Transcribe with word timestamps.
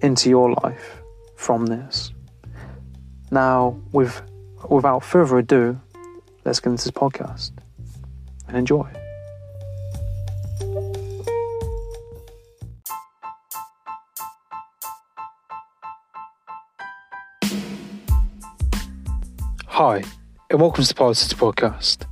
into 0.00 0.30
your 0.30 0.52
life 0.62 1.00
from 1.36 1.66
this. 1.66 2.12
Now, 3.30 3.78
with, 3.92 4.22
without 4.68 5.04
further 5.04 5.38
ado, 5.38 5.80
let's 6.44 6.60
get 6.60 6.70
into 6.70 6.84
this 6.84 6.90
podcast 6.90 7.52
and 8.46 8.56
enjoy. 8.56 8.88
Hi, 19.66 20.02
and 20.50 20.60
welcome 20.60 20.82
to 20.82 20.88
the 20.88 20.94
Podcast. 20.94 22.04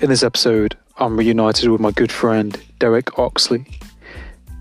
In 0.00 0.08
this 0.08 0.22
episode, 0.22 0.78
I'm 0.96 1.18
reunited 1.18 1.68
with 1.68 1.80
my 1.80 1.90
good 1.90 2.10
friend 2.10 2.58
Derek 2.78 3.18
Oxley. 3.18 3.66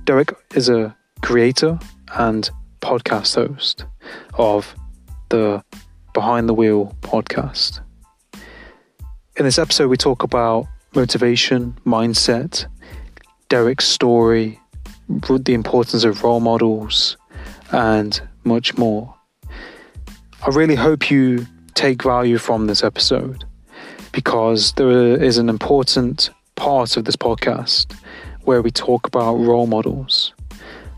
Derek 0.03 0.33
is 0.53 0.67
a 0.67 0.95
creator 1.21 1.79
and 2.15 2.49
podcast 2.81 3.35
host 3.35 3.85
of 4.35 4.75
the 5.29 5.63
Behind 6.13 6.47
the 6.47 6.53
Wheel 6.53 6.95
podcast. 7.01 7.79
In 9.35 9.45
this 9.45 9.57
episode, 9.57 9.87
we 9.87 9.97
talk 9.97 10.23
about 10.23 10.67
motivation, 10.95 11.75
mindset, 11.85 12.65
Derek's 13.49 13.87
story, 13.87 14.59
the 15.09 15.53
importance 15.53 16.03
of 16.03 16.23
role 16.23 16.39
models, 16.39 17.17
and 17.71 18.21
much 18.43 18.77
more. 18.77 19.15
I 20.45 20.49
really 20.49 20.75
hope 20.75 21.09
you 21.09 21.47
take 21.73 22.03
value 22.03 22.37
from 22.37 22.67
this 22.67 22.83
episode 22.83 23.45
because 24.11 24.73
there 24.73 25.21
is 25.21 25.37
an 25.37 25.49
important 25.49 26.29
part 26.55 26.95
of 26.97 27.05
this 27.05 27.15
podcast 27.15 27.95
where 28.41 28.61
we 28.61 28.69
talk 28.69 29.07
about 29.07 29.35
role 29.35 29.65
models 29.65 30.33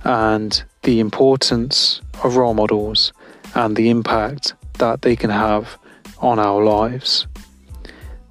and 0.05 0.63
the 0.83 0.99
importance 0.99 1.99
of 2.23 2.37
role 2.37 2.53
models 2.53 3.11
and 3.55 3.75
the 3.75 3.89
impact 3.89 4.53
that 4.73 5.01
they 5.01 5.15
can 5.15 5.31
have 5.31 5.77
on 6.19 6.39
our 6.39 6.63
lives. 6.63 7.27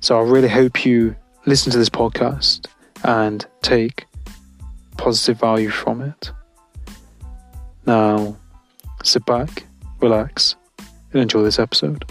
So 0.00 0.18
I 0.18 0.22
really 0.22 0.48
hope 0.48 0.86
you 0.86 1.16
listen 1.46 1.72
to 1.72 1.78
this 1.78 1.90
podcast 1.90 2.66
and 3.02 3.44
take 3.62 4.06
positive 4.96 5.38
value 5.38 5.70
from 5.70 6.00
it. 6.00 6.30
Now, 7.86 8.36
sit 9.02 9.26
back, 9.26 9.64
relax, 10.00 10.56
and 11.12 11.22
enjoy 11.22 11.42
this 11.42 11.58
episode. 11.58 12.04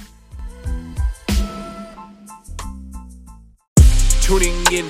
Tuning 4.21 4.55
in, 4.71 4.89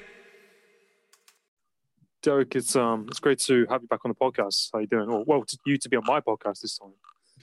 Derek, 2.23 2.55
it's 2.55 2.75
um, 2.75 3.05
it's 3.09 3.19
great 3.19 3.39
to 3.39 3.65
have 3.69 3.81
you 3.81 3.87
back 3.87 4.01
on 4.05 4.11
the 4.11 4.15
podcast. 4.15 4.69
How 4.73 4.79
you 4.79 4.87
doing? 4.87 5.09
Or 5.09 5.23
well, 5.25 5.43
to 5.43 5.57
you 5.65 5.77
to 5.77 5.89
be 5.89 5.97
on 5.97 6.03
my 6.05 6.19
podcast 6.19 6.61
this 6.61 6.77
time. 6.77 6.91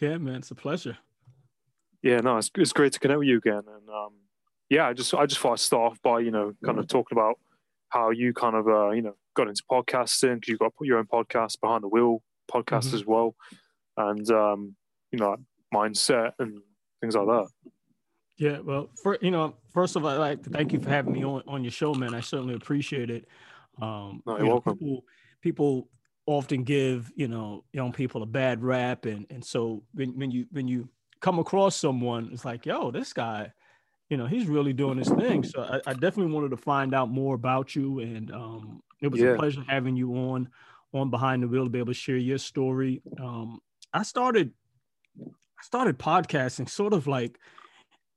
Yeah, 0.00 0.18
man, 0.18 0.36
it's 0.36 0.50
a 0.50 0.54
pleasure. 0.54 0.96
Yeah, 2.02 2.18
no, 2.20 2.36
it's, 2.36 2.50
it's 2.56 2.72
great 2.72 2.92
to 2.92 3.00
connect 3.00 3.18
with 3.18 3.28
you 3.28 3.38
again. 3.38 3.62
And 3.66 3.88
um, 3.88 4.12
yeah, 4.70 4.86
I 4.86 4.92
just 4.92 5.12
I 5.14 5.26
just 5.26 5.40
thought 5.40 5.52
I'd 5.54 5.58
start 5.60 5.92
off 5.92 6.02
by 6.02 6.20
you 6.20 6.30
know 6.30 6.52
kind 6.64 6.78
of 6.78 6.86
talking 6.86 7.18
about 7.18 7.38
how 7.88 8.10
you 8.10 8.32
kind 8.32 8.54
of 8.54 8.68
uh, 8.68 8.90
you 8.90 9.02
know 9.02 9.16
got 9.34 9.48
into 9.48 9.62
podcasting 9.70 10.34
because 10.36 10.48
you 10.48 10.58
got 10.58 10.72
your 10.82 10.98
own 10.98 11.06
podcast 11.06 11.60
behind 11.60 11.82
the 11.82 11.88
wheel 11.88 12.22
podcast 12.50 12.90
Mhm. 12.90 12.94
as 12.94 13.04
well, 13.04 13.34
and 13.96 14.30
um, 14.30 14.76
you 15.10 15.18
know 15.18 15.36
mindset 15.74 16.32
and 16.38 16.60
things 17.00 17.16
like 17.16 17.26
that. 17.26 17.48
Yeah, 18.36 18.60
well, 18.60 18.90
for 19.02 19.18
you 19.20 19.32
know, 19.32 19.54
first 19.74 19.96
of 19.96 20.04
all, 20.04 20.10
I'd 20.12 20.18
like 20.18 20.42
to 20.44 20.50
thank 20.50 20.72
you 20.72 20.78
for 20.78 20.88
having 20.88 21.12
me 21.14 21.24
on, 21.24 21.42
on 21.48 21.64
your 21.64 21.72
show, 21.72 21.92
man. 21.94 22.14
I 22.14 22.20
certainly 22.20 22.54
appreciate 22.54 23.10
it. 23.10 23.26
Um, 23.80 24.22
No, 24.26 24.36
know. 24.38 24.60
People, 24.60 25.04
people 25.40 25.90
often 26.26 26.62
give 26.64 27.10
you 27.16 27.28
know 27.28 27.64
young 27.72 27.92
people 27.92 28.22
a 28.22 28.26
bad 28.26 28.62
rap, 28.62 29.06
and 29.06 29.26
and 29.30 29.44
so 29.44 29.84
when 29.94 30.16
when 30.18 30.30
you 30.30 30.46
when 30.50 30.68
you 30.68 30.88
come 31.20 31.38
across 31.38 31.76
someone, 31.76 32.30
it's 32.32 32.44
like, 32.44 32.66
yo, 32.66 32.90
this 32.90 33.12
guy, 33.12 33.52
you 34.10 34.16
know, 34.16 34.26
he's 34.26 34.46
really 34.46 34.72
doing 34.72 34.98
his 34.98 35.10
thing. 35.10 35.44
So 35.44 35.62
I, 35.62 35.90
I 35.90 35.94
definitely 35.94 36.32
wanted 36.32 36.50
to 36.50 36.56
find 36.58 36.94
out 36.94 37.10
more 37.10 37.34
about 37.34 37.76
you, 37.76 38.00
and 38.00 38.30
um, 38.32 38.82
it 39.02 39.08
was 39.08 39.20
Yeah. 39.20 39.34
a 39.34 39.38
pleasure 39.38 39.62
having 39.68 39.96
you 39.96 40.14
on 40.16 40.50
on 40.94 41.10
behind 41.10 41.42
the 41.42 41.48
wheel 41.48 41.64
to 41.64 41.70
be 41.70 41.78
able 41.78 41.88
to 41.92 41.94
share 41.94 42.16
your 42.16 42.38
story. 42.38 43.02
Um, 43.20 43.60
I 43.92 44.02
started 44.02 44.54
I 45.58 45.62
started 45.64 45.98
podcasting 45.98 46.68
sort 46.68 46.92
of 46.92 47.06
like 47.06 47.38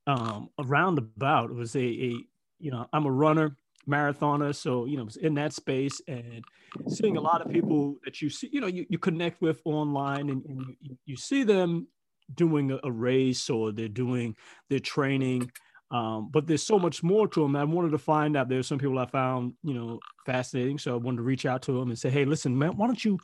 um 0.08 0.50
around 0.60 0.98
about 0.98 1.52
it 1.52 1.56
was 1.56 1.76
a, 1.76 1.80
a 1.80 2.28
you 2.60 2.72
know 2.72 2.88
i'm 2.94 3.06
a 3.06 3.12
runner 3.12 3.56
marathoner 3.90 4.54
so 4.54 4.86
you 4.86 4.98
know 4.98 5.08
in 5.22 5.34
that 5.34 5.54
space 5.54 6.02
and 6.08 6.44
seeing 6.88 7.18
a 7.18 7.22
lot 7.22 7.42
of 7.42 7.52
people 7.52 7.96
that 8.04 8.22
you 8.22 8.30
see 8.30 8.50
you 8.52 8.62
know 8.62 8.68
you, 8.68 8.86
you 8.90 8.98
connect 8.98 9.42
with 9.42 9.60
online 9.66 10.30
and, 10.30 10.46
and 10.46 10.76
you, 10.82 10.98
you 11.06 11.16
see 11.16 11.44
them 11.44 11.88
doing 12.36 12.72
a, 12.72 12.80
a 12.84 12.92
race 12.92 13.50
or 13.50 13.72
they're 13.72 13.88
doing 13.88 14.36
their 14.70 14.80
training 14.80 15.52
um, 15.92 16.30
but 16.32 16.48
there's 16.48 16.64
so 16.64 16.80
much 16.80 17.04
more 17.04 17.28
to 17.28 17.42
them 17.42 17.56
i 17.56 17.64
wanted 17.64 17.92
to 17.92 17.98
find 17.98 18.38
out 18.38 18.50
there's 18.50 18.68
some 18.68 18.78
people 18.80 19.00
i 19.00 19.06
found 19.06 19.54
you 19.64 19.74
know 19.74 20.00
fascinating 20.26 20.78
so 20.78 20.94
i 20.94 20.98
wanted 20.98 21.18
to 21.18 21.24
reach 21.24 21.46
out 21.46 21.62
to 21.62 21.72
them 21.72 21.90
and 21.90 22.00
say 22.00 22.10
hey 22.10 22.26
listen 22.26 22.58
man 22.58 22.78
why 22.78 22.86
don't 22.86 23.04
you 23.04 23.18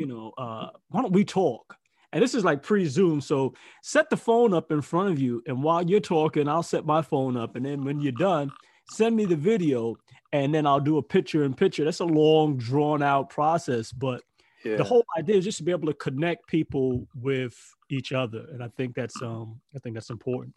you 0.00 0.06
know 0.06 0.32
uh, 0.38 0.68
why 0.88 1.02
don't 1.02 1.12
we 1.12 1.24
talk? 1.24 1.76
And 2.12 2.22
this 2.22 2.34
is 2.34 2.44
like 2.44 2.62
pre-zoom 2.64 3.20
so 3.20 3.54
set 3.82 4.10
the 4.10 4.16
phone 4.16 4.52
up 4.52 4.72
in 4.72 4.80
front 4.80 5.10
of 5.10 5.20
you 5.20 5.42
and 5.46 5.62
while 5.62 5.80
you're 5.88 6.00
talking 6.00 6.48
i'll 6.48 6.64
set 6.64 6.84
my 6.84 7.02
phone 7.02 7.36
up 7.36 7.54
and 7.54 7.64
then 7.64 7.84
when 7.84 8.00
you're 8.00 8.10
done 8.10 8.50
send 8.90 9.16
me 9.16 9.24
the 9.24 9.36
video 9.36 9.96
and 10.32 10.54
then 10.54 10.66
i'll 10.66 10.80
do 10.80 10.98
a 10.98 11.02
picture 11.02 11.44
in 11.44 11.54
picture 11.54 11.84
that's 11.84 12.00
a 12.00 12.04
long 12.04 12.56
drawn 12.56 13.02
out 13.02 13.30
process 13.30 13.92
but 13.92 14.22
Yeah, 14.64 14.76
the 14.76 14.84
whole 14.84 15.04
idea 15.18 15.36
is 15.36 15.44
just 15.44 15.58
to 15.58 15.64
be 15.64 15.72
able 15.72 15.86
to 15.88 15.94
connect 15.94 16.46
people 16.48 17.08
with 17.14 17.54
each 17.90 18.12
other 18.12 18.46
and 18.52 18.62
i 18.62 18.68
think 18.76 18.94
that's 18.94 19.22
um 19.22 19.60
i 19.74 19.78
think 19.78 19.94
that's 19.94 20.10
important 20.10 20.54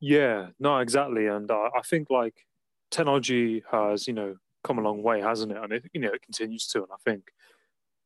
yeah, 0.00 0.50
no, 0.58 0.78
exactly. 0.78 1.26
And 1.26 1.50
uh, 1.50 1.70
I 1.74 1.80
think 1.82 2.10
like 2.10 2.46
technology 2.90 3.62
has 3.70 4.06
you 4.06 4.12
know 4.12 4.36
come 4.62 4.78
a 4.78 4.82
long 4.82 5.02
way, 5.02 5.20
hasn't 5.20 5.52
it? 5.52 5.58
And 5.58 5.72
it 5.72 5.84
you 5.92 6.00
know 6.00 6.12
it 6.12 6.22
continues 6.22 6.66
to. 6.68 6.78
And 6.82 6.92
I 6.92 6.96
think 7.04 7.30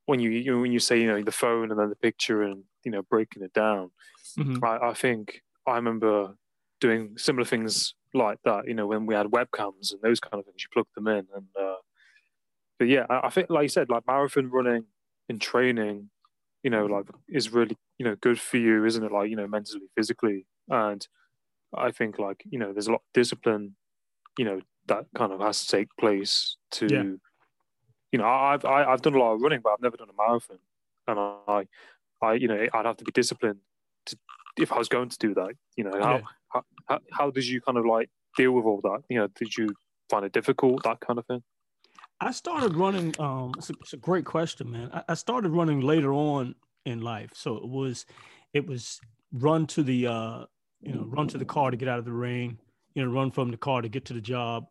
when 0.06 0.20
you, 0.20 0.30
you 0.30 0.60
when 0.60 0.72
you 0.72 0.80
say 0.80 1.00
you 1.00 1.06
know 1.08 1.22
the 1.22 1.32
phone 1.32 1.70
and 1.70 1.80
then 1.80 1.90
the 1.90 1.96
picture 1.96 2.42
and 2.42 2.64
you 2.84 2.92
know 2.92 3.02
breaking 3.02 3.42
it 3.44 3.52
down, 3.54 3.90
Mhm. 4.36 4.60
I, 4.62 4.90
I 4.90 4.94
think 4.94 5.42
I 5.66 5.76
remember 5.76 6.36
doing 6.80 7.18
similar 7.18 7.44
things 7.46 7.94
like 8.14 8.38
that. 8.44 8.66
You 8.66 8.74
know, 8.74 8.86
when 8.86 9.06
we 9.06 9.14
had 9.14 9.26
webcams 9.26 9.92
and 9.92 10.00
those 10.02 10.20
kind 10.20 10.38
of 10.40 10.44
things, 10.46 10.62
you 10.62 10.68
plug 10.72 10.86
them 10.94 11.08
in, 11.08 11.26
and 11.34 11.46
uh, 11.60 11.76
but 12.78 12.88
yeah, 12.88 13.06
I, 13.08 13.26
I 13.26 13.30
think 13.30 13.50
like 13.50 13.62
you 13.62 13.68
said, 13.68 13.90
like 13.90 14.06
marathon 14.06 14.50
running 14.50 14.84
and 15.28 15.40
training, 15.40 16.10
you 16.62 16.70
know, 16.70 16.86
like 16.86 17.06
is 17.28 17.52
really, 17.52 17.76
you 17.98 18.04
know, 18.04 18.16
good 18.16 18.40
for 18.40 18.56
you, 18.56 18.84
isn't 18.84 19.04
it? 19.04 19.12
Like, 19.12 19.30
you 19.30 19.36
know, 19.36 19.46
mentally, 19.46 19.88
physically. 19.96 20.46
And 20.68 21.06
I 21.76 21.90
think 21.90 22.18
like, 22.18 22.42
you 22.48 22.58
know, 22.58 22.72
there's 22.72 22.88
a 22.88 22.92
lot 22.92 23.02
of 23.06 23.12
discipline, 23.14 23.76
you 24.38 24.44
know, 24.44 24.60
that 24.86 25.06
kind 25.14 25.32
of 25.32 25.40
has 25.40 25.64
to 25.66 25.76
take 25.76 25.88
place 25.98 26.56
to, 26.72 26.86
yeah. 26.90 27.02
you 28.12 28.18
know, 28.18 28.26
I've, 28.26 28.64
I, 28.64 28.78
have 28.78 28.88
i 28.88 28.90
have 28.92 29.02
done 29.02 29.14
a 29.14 29.18
lot 29.18 29.34
of 29.34 29.40
running, 29.40 29.60
but 29.62 29.72
I've 29.72 29.82
never 29.82 29.96
done 29.96 30.08
a 30.08 30.16
marathon. 30.16 30.58
And 31.06 31.18
I, 31.18 31.66
I, 32.22 32.34
you 32.34 32.48
know, 32.48 32.66
I'd 32.72 32.86
have 32.86 32.96
to 32.98 33.04
be 33.04 33.12
disciplined 33.12 33.60
to, 34.06 34.18
if 34.56 34.72
I 34.72 34.78
was 34.78 34.88
going 34.88 35.08
to 35.08 35.18
do 35.18 35.34
that, 35.34 35.52
you 35.76 35.84
know, 35.84 35.98
how, 36.00 36.16
yeah. 36.16 36.22
How, 36.52 37.00
how 37.12 37.30
did 37.30 37.46
you 37.46 37.60
kind 37.60 37.78
of 37.78 37.84
like 37.84 38.10
deal 38.36 38.52
with 38.52 38.64
all 38.64 38.80
that? 38.82 39.02
You 39.08 39.18
know, 39.18 39.28
did 39.38 39.56
you 39.56 39.74
find 40.10 40.24
it 40.24 40.32
difficult, 40.32 40.82
that 40.84 41.00
kind 41.00 41.18
of 41.18 41.26
thing? 41.26 41.42
I 42.20 42.32
started 42.32 42.74
running. 42.74 43.14
Um, 43.18 43.52
it's 43.58 43.70
a, 43.70 43.74
it's 43.80 43.92
a 43.92 43.98
great 43.98 44.24
question, 44.24 44.70
man. 44.70 44.90
I, 44.92 45.04
I, 45.10 45.14
started 45.14 45.50
running 45.50 45.80
later 45.80 46.12
on 46.12 46.54
in 46.84 47.00
life, 47.00 47.30
so 47.34 47.56
it 47.56 47.68
was, 47.68 48.06
it 48.52 48.66
was 48.66 49.00
run 49.32 49.66
to 49.68 49.82
the, 49.82 50.08
uh, 50.08 50.44
you 50.80 50.94
know, 50.94 51.04
run 51.06 51.28
to 51.28 51.38
the 51.38 51.44
car 51.44 51.70
to 51.70 51.76
get 51.76 51.88
out 51.88 51.98
of 51.98 52.04
the 52.04 52.12
rain. 52.12 52.58
You 52.94 53.04
know, 53.04 53.12
run 53.12 53.30
from 53.30 53.50
the 53.50 53.56
car 53.56 53.82
to 53.82 53.88
get 53.88 54.04
to 54.06 54.14
the 54.14 54.20
job. 54.20 54.66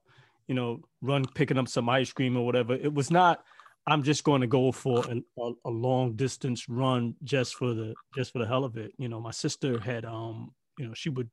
You 0.48 0.56
know, 0.56 0.82
run 1.02 1.24
picking 1.36 1.58
up 1.58 1.70
some 1.70 1.88
ice 1.88 2.12
cream 2.12 2.36
or 2.36 2.46
whatever. 2.46 2.74
It 2.74 2.94
was 2.94 3.12
not. 3.12 3.44
I'm 3.86 4.04
just 4.04 4.26
going 4.26 4.42
to 4.42 4.48
go 4.48 4.74
for 4.74 5.06
a, 5.10 5.52
a 5.64 5.70
long 5.70 6.18
distance 6.18 6.68
run 6.68 7.16
just 7.24 7.56
for 7.56 7.74
the 7.74 7.94
just 8.16 8.34
for 8.34 8.40
the 8.40 8.48
hell 8.48 8.66
of 8.66 8.76
it. 8.76 8.92
You 8.98 9.08
know, 9.08 9.22
my 9.22 9.32
sister 9.32 9.80
had 9.80 10.04
um, 10.04 10.52
you 10.78 10.88
know, 10.88 10.94
she 10.94 11.10
would 11.10 11.30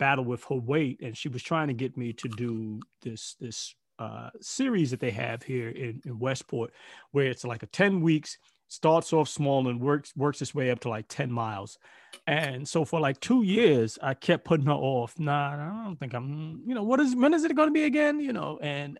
battle 0.00 0.24
with 0.24 0.42
her 0.44 0.56
weight, 0.56 1.00
and 1.00 1.16
she 1.16 1.28
was 1.28 1.42
trying 1.42 1.68
to 1.68 1.74
get 1.74 1.96
me 1.96 2.12
to 2.14 2.28
do 2.28 2.80
this 3.02 3.36
this 3.38 3.76
uh, 4.00 4.30
series 4.40 4.90
that 4.90 4.98
they 4.98 5.10
have 5.10 5.42
here 5.42 5.68
in, 5.68 6.00
in 6.06 6.18
Westport, 6.18 6.72
where 7.12 7.26
it's 7.26 7.44
like 7.44 7.62
a 7.62 7.66
10 7.66 8.00
weeks, 8.00 8.38
starts 8.66 9.12
off 9.12 9.28
small 9.28 9.68
and 9.68 9.78
works 9.78 10.12
works 10.16 10.40
its 10.40 10.54
way 10.54 10.70
up 10.70 10.80
to 10.80 10.88
like 10.88 11.06
10 11.08 11.30
miles. 11.30 11.78
And 12.26 12.66
so 12.66 12.84
for 12.84 12.98
like 12.98 13.20
two 13.20 13.42
years, 13.42 13.98
I 14.02 14.14
kept 14.14 14.44
putting 14.44 14.66
her 14.66 14.72
off. 14.72 15.18
Nah, 15.20 15.52
I 15.52 15.84
don't 15.84 16.00
think 16.00 16.14
I'm, 16.14 16.62
you 16.66 16.74
know, 16.74 16.82
what 16.82 16.98
is 16.98 17.14
when 17.14 17.34
is 17.34 17.44
it 17.44 17.54
gonna 17.54 17.70
be 17.70 17.84
again? 17.84 18.20
You 18.20 18.32
know, 18.32 18.58
and 18.62 18.98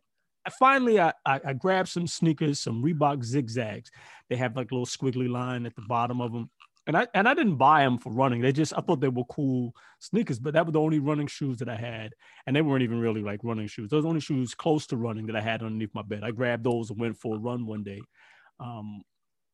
finally 0.58 1.00
I, 1.00 1.12
I, 1.24 1.40
I 1.46 1.52
grabbed 1.54 1.88
some 1.88 2.06
sneakers, 2.06 2.60
some 2.60 2.82
Reebok 2.82 3.24
zigzags. 3.24 3.90
They 4.28 4.36
have 4.36 4.56
like 4.56 4.70
a 4.70 4.74
little 4.74 4.86
squiggly 4.86 5.30
line 5.30 5.66
at 5.66 5.74
the 5.74 5.82
bottom 5.82 6.20
of 6.20 6.32
them 6.32 6.50
and 6.90 6.96
I 6.96 7.06
and 7.14 7.28
I 7.28 7.34
didn't 7.34 7.54
buy 7.54 7.84
them 7.84 7.98
for 7.98 8.12
running. 8.12 8.40
They 8.40 8.50
just 8.50 8.72
I 8.76 8.80
thought 8.80 9.00
they 9.00 9.06
were 9.06 9.22
cool 9.26 9.76
sneakers, 10.00 10.40
but 10.40 10.54
that 10.54 10.66
were 10.66 10.72
the 10.72 10.80
only 10.80 10.98
running 10.98 11.28
shoes 11.28 11.58
that 11.58 11.68
I 11.68 11.76
had, 11.76 12.14
and 12.48 12.56
they 12.56 12.62
weren't 12.62 12.82
even 12.82 12.98
really 12.98 13.22
like 13.22 13.44
running 13.44 13.68
shoes. 13.68 13.90
Those 13.90 14.04
only 14.04 14.18
shoes 14.18 14.56
close 14.56 14.88
to 14.88 14.96
running 14.96 15.26
that 15.26 15.36
I 15.36 15.40
had 15.40 15.62
underneath 15.62 15.94
my 15.94 16.02
bed. 16.02 16.24
I 16.24 16.32
grabbed 16.32 16.64
those 16.64 16.90
and 16.90 16.98
went 16.98 17.16
for 17.16 17.36
a 17.36 17.38
run 17.38 17.64
one 17.64 17.84
day, 17.84 18.00
um, 18.58 19.02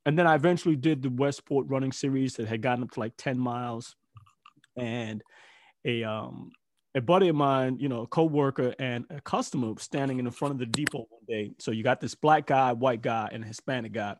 and 0.06 0.18
then 0.18 0.26
I 0.26 0.34
eventually 0.34 0.76
did 0.76 1.02
the 1.02 1.10
Westport 1.10 1.66
running 1.68 1.92
series 1.92 2.36
that 2.36 2.48
had 2.48 2.62
gotten 2.62 2.84
up 2.84 2.92
to 2.92 3.00
like 3.00 3.12
ten 3.18 3.38
miles, 3.38 3.96
and 4.78 5.22
a 5.84 6.04
um 6.04 6.50
a 6.94 7.02
buddy 7.02 7.28
of 7.28 7.36
mine, 7.36 7.76
you 7.78 7.90
know, 7.90 8.00
a 8.00 8.06
co-worker 8.06 8.74
and 8.78 9.04
a 9.10 9.20
customer 9.20 9.74
standing 9.76 10.18
in 10.18 10.24
the 10.24 10.30
front 10.30 10.52
of 10.52 10.58
the 10.58 10.64
depot 10.64 11.06
one 11.10 11.20
day. 11.28 11.52
So 11.58 11.70
you 11.70 11.82
got 11.82 12.00
this 12.00 12.14
black 12.14 12.46
guy, 12.46 12.72
white 12.72 13.02
guy, 13.02 13.28
and 13.30 13.44
Hispanic 13.44 13.92
guy 13.92 14.16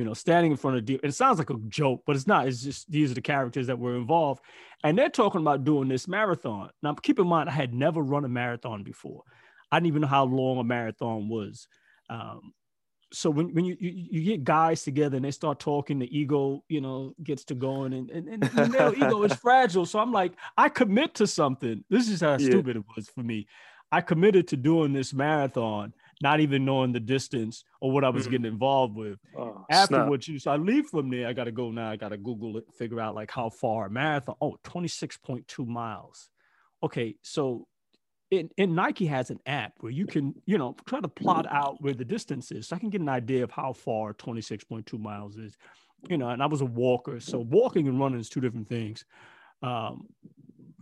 you 0.00 0.06
know, 0.06 0.14
standing 0.14 0.50
in 0.50 0.56
front 0.56 0.78
of 0.78 0.86
deer. 0.86 0.98
It 1.02 1.12
sounds 1.12 1.36
like 1.36 1.50
a 1.50 1.58
joke, 1.68 2.04
but 2.06 2.16
it's 2.16 2.26
not. 2.26 2.48
It's 2.48 2.62
just 2.62 2.90
these 2.90 3.10
are 3.10 3.14
the 3.14 3.20
characters 3.20 3.66
that 3.66 3.78
were 3.78 3.96
involved. 3.96 4.42
And 4.82 4.96
they're 4.96 5.10
talking 5.10 5.42
about 5.42 5.62
doing 5.62 5.88
this 5.88 6.08
marathon. 6.08 6.70
Now, 6.82 6.94
keep 6.94 7.18
in 7.18 7.26
mind, 7.26 7.50
I 7.50 7.52
had 7.52 7.74
never 7.74 8.00
run 8.00 8.24
a 8.24 8.28
marathon 8.28 8.82
before. 8.82 9.24
I 9.70 9.76
didn't 9.76 9.88
even 9.88 10.00
know 10.00 10.08
how 10.08 10.24
long 10.24 10.56
a 10.56 10.64
marathon 10.64 11.28
was. 11.28 11.68
Um, 12.08 12.54
so 13.12 13.28
when, 13.28 13.52
when 13.52 13.66
you, 13.66 13.76
you, 13.78 13.90
you 14.10 14.22
get 14.22 14.42
guys 14.42 14.84
together 14.84 15.16
and 15.16 15.24
they 15.26 15.32
start 15.32 15.60
talking, 15.60 15.98
the 15.98 16.18
ego, 16.18 16.64
you 16.70 16.80
know, 16.80 17.14
gets 17.22 17.44
to 17.44 17.54
going 17.54 17.92
and, 17.92 18.08
and, 18.10 18.26
and 18.26 18.42
the 18.42 18.68
male 18.68 18.94
ego 18.96 19.22
is 19.24 19.34
fragile. 19.42 19.84
So 19.84 19.98
I'm 19.98 20.12
like, 20.12 20.32
I 20.56 20.70
commit 20.70 21.14
to 21.16 21.26
something. 21.26 21.84
This 21.90 22.08
is 22.08 22.22
how 22.22 22.38
yeah. 22.38 22.48
stupid 22.48 22.76
it 22.76 22.84
was 22.96 23.10
for 23.10 23.22
me. 23.22 23.48
I 23.92 24.00
committed 24.00 24.48
to 24.48 24.56
doing 24.56 24.94
this 24.94 25.12
marathon 25.12 25.92
not 26.22 26.40
even 26.40 26.64
knowing 26.64 26.92
the 26.92 27.00
distance 27.00 27.64
or 27.80 27.90
what 27.90 28.04
I 28.04 28.10
was 28.10 28.26
mm. 28.26 28.32
getting 28.32 28.46
involved 28.46 28.94
with. 28.94 29.18
Oh, 29.36 29.64
what 30.08 30.28
you 30.28 30.38
so 30.38 30.50
I 30.50 30.56
leave 30.56 30.86
from 30.86 31.10
there. 31.10 31.26
I 31.26 31.32
got 31.32 31.44
to 31.44 31.52
go 31.52 31.70
now. 31.70 31.90
I 31.90 31.96
got 31.96 32.10
to 32.10 32.18
Google 32.18 32.56
it, 32.58 32.64
figure 32.76 33.00
out 33.00 33.14
like 33.14 33.30
how 33.30 33.48
far 33.48 33.86
a 33.86 33.90
marathon. 33.90 34.36
Oh, 34.40 34.56
26.2 34.64 35.66
miles. 35.66 36.28
Okay, 36.82 37.16
so 37.22 37.66
in, 38.30 38.50
in 38.56 38.74
Nike 38.74 39.06
has 39.06 39.30
an 39.30 39.40
app 39.46 39.72
where 39.80 39.92
you 39.92 40.06
can, 40.06 40.34
you 40.46 40.56
know, 40.56 40.76
try 40.86 41.00
to 41.00 41.08
plot 41.08 41.46
out 41.50 41.76
where 41.80 41.94
the 41.94 42.04
distance 42.04 42.52
is. 42.52 42.68
So 42.68 42.76
I 42.76 42.78
can 42.78 42.90
get 42.90 43.00
an 43.00 43.08
idea 43.08 43.42
of 43.42 43.50
how 43.50 43.72
far 43.72 44.14
26.2 44.14 44.98
miles 44.98 45.36
is. 45.36 45.56
You 46.08 46.16
know, 46.16 46.30
and 46.30 46.42
I 46.42 46.46
was 46.46 46.62
a 46.62 46.66
walker. 46.66 47.20
So 47.20 47.40
walking 47.40 47.86
and 47.86 48.00
running 48.00 48.20
is 48.20 48.30
two 48.30 48.40
different 48.40 48.68
things. 48.68 49.04
Um, 49.62 50.06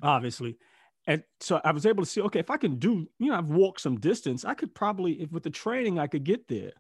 obviously 0.03 0.57
and 1.09 1.23
so 1.41 1.59
I 1.65 1.73
was 1.73 1.87
able 1.87 2.05
to 2.05 2.09
see, 2.09 2.21
okay, 2.21 2.39
if 2.39 2.51
I 2.51 2.59
can 2.59 2.77
do, 2.77 3.09
you 3.19 3.31
know, 3.31 3.39
I've 3.39 3.49
walked 3.49 3.81
some 3.81 3.99
distance, 3.99 4.45
I 4.45 4.53
could 4.53 4.75
probably, 4.75 5.23
if 5.23 5.33
with 5.33 5.43
the 5.43 5.51
training, 5.51 5.99
I 5.99 6.07
could 6.07 6.23
get 6.23 6.47
there. 6.49 6.73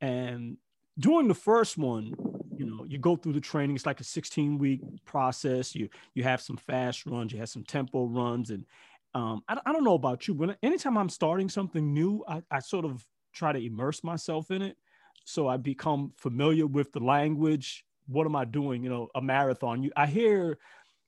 And 0.00 0.58
doing 0.96 1.26
the 1.26 1.34
first 1.34 1.76
one, 1.76 2.14
you 2.56 2.66
know, 2.66 2.84
you 2.84 2.98
go 2.98 3.16
through 3.16 3.32
the 3.32 3.40
training. 3.40 3.74
It's 3.74 3.84
like 3.84 3.98
a 3.98 4.04
16 4.04 4.58
week 4.58 4.80
process. 5.04 5.74
You 5.74 5.88
you 6.14 6.22
have 6.22 6.40
some 6.40 6.56
fast 6.56 7.04
runs, 7.04 7.32
you 7.32 7.40
have 7.40 7.48
some 7.48 7.64
tempo 7.64 8.04
runs, 8.06 8.50
and 8.50 8.64
um, 9.12 9.42
I, 9.48 9.58
I 9.66 9.72
don't 9.72 9.82
know 9.82 9.94
about 9.94 10.28
you, 10.28 10.34
but 10.34 10.56
anytime 10.62 10.96
I'm 10.96 11.08
starting 11.08 11.48
something 11.48 11.92
new, 11.92 12.24
I, 12.28 12.42
I 12.52 12.60
sort 12.60 12.84
of 12.84 13.04
try 13.32 13.52
to 13.52 13.64
immerse 13.64 14.04
myself 14.04 14.52
in 14.52 14.62
it. 14.62 14.76
So 15.24 15.48
I 15.48 15.56
become 15.56 16.12
familiar 16.16 16.68
with 16.68 16.92
the 16.92 17.00
language. 17.00 17.84
What 18.06 18.26
am 18.26 18.36
I 18.36 18.44
doing? 18.44 18.84
You 18.84 18.90
know, 18.90 19.08
a 19.16 19.20
marathon. 19.20 19.82
You, 19.82 19.90
I 19.96 20.06
hear 20.06 20.58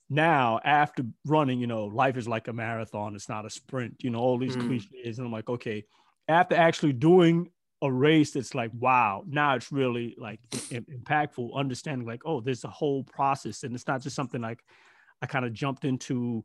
now 0.09 0.61
after 0.65 1.05
running, 1.25 1.59
you 1.59 1.67
know, 1.67 1.87
life 1.87 2.17
is 2.17 2.29
like 2.29 2.49
a 2.49 2.53
marathon, 2.53 3.15
it's 3.15 3.29
not 3.29 3.45
a 3.45 3.51
sprint, 3.51 3.95
you 4.01 4.11
know, 4.11 4.19
all 4.19 4.39
these 4.39 4.57
mm. 4.57 4.67
cliches. 4.67 5.19
And 5.19 5.27
I'm 5.27 5.33
like, 5.33 5.49
okay, 5.49 5.85
after 6.29 6.55
actually 6.55 6.93
doing 6.93 7.51
a 7.83 7.93
race 7.93 8.33
that's 8.33 8.55
like, 8.55 8.71
wow, 8.79 9.25
now 9.27 9.55
it's 9.55 9.71
really 9.73 10.15
like 10.19 10.41
impactful, 10.51 11.55
understanding 11.55 12.07
like, 12.07 12.23
oh, 12.25 12.41
there's 12.41 12.65
a 12.65 12.69
whole 12.69 13.05
process. 13.05 13.65
And 13.65 13.75
it's 13.75 13.87
not 13.87 14.03
just 14.03 14.17
something 14.17 14.41
like 14.41 14.61
I 15.23 15.27
kind 15.27 15.45
of 15.45 15.53
jumped 15.53 15.85
into 15.85 16.45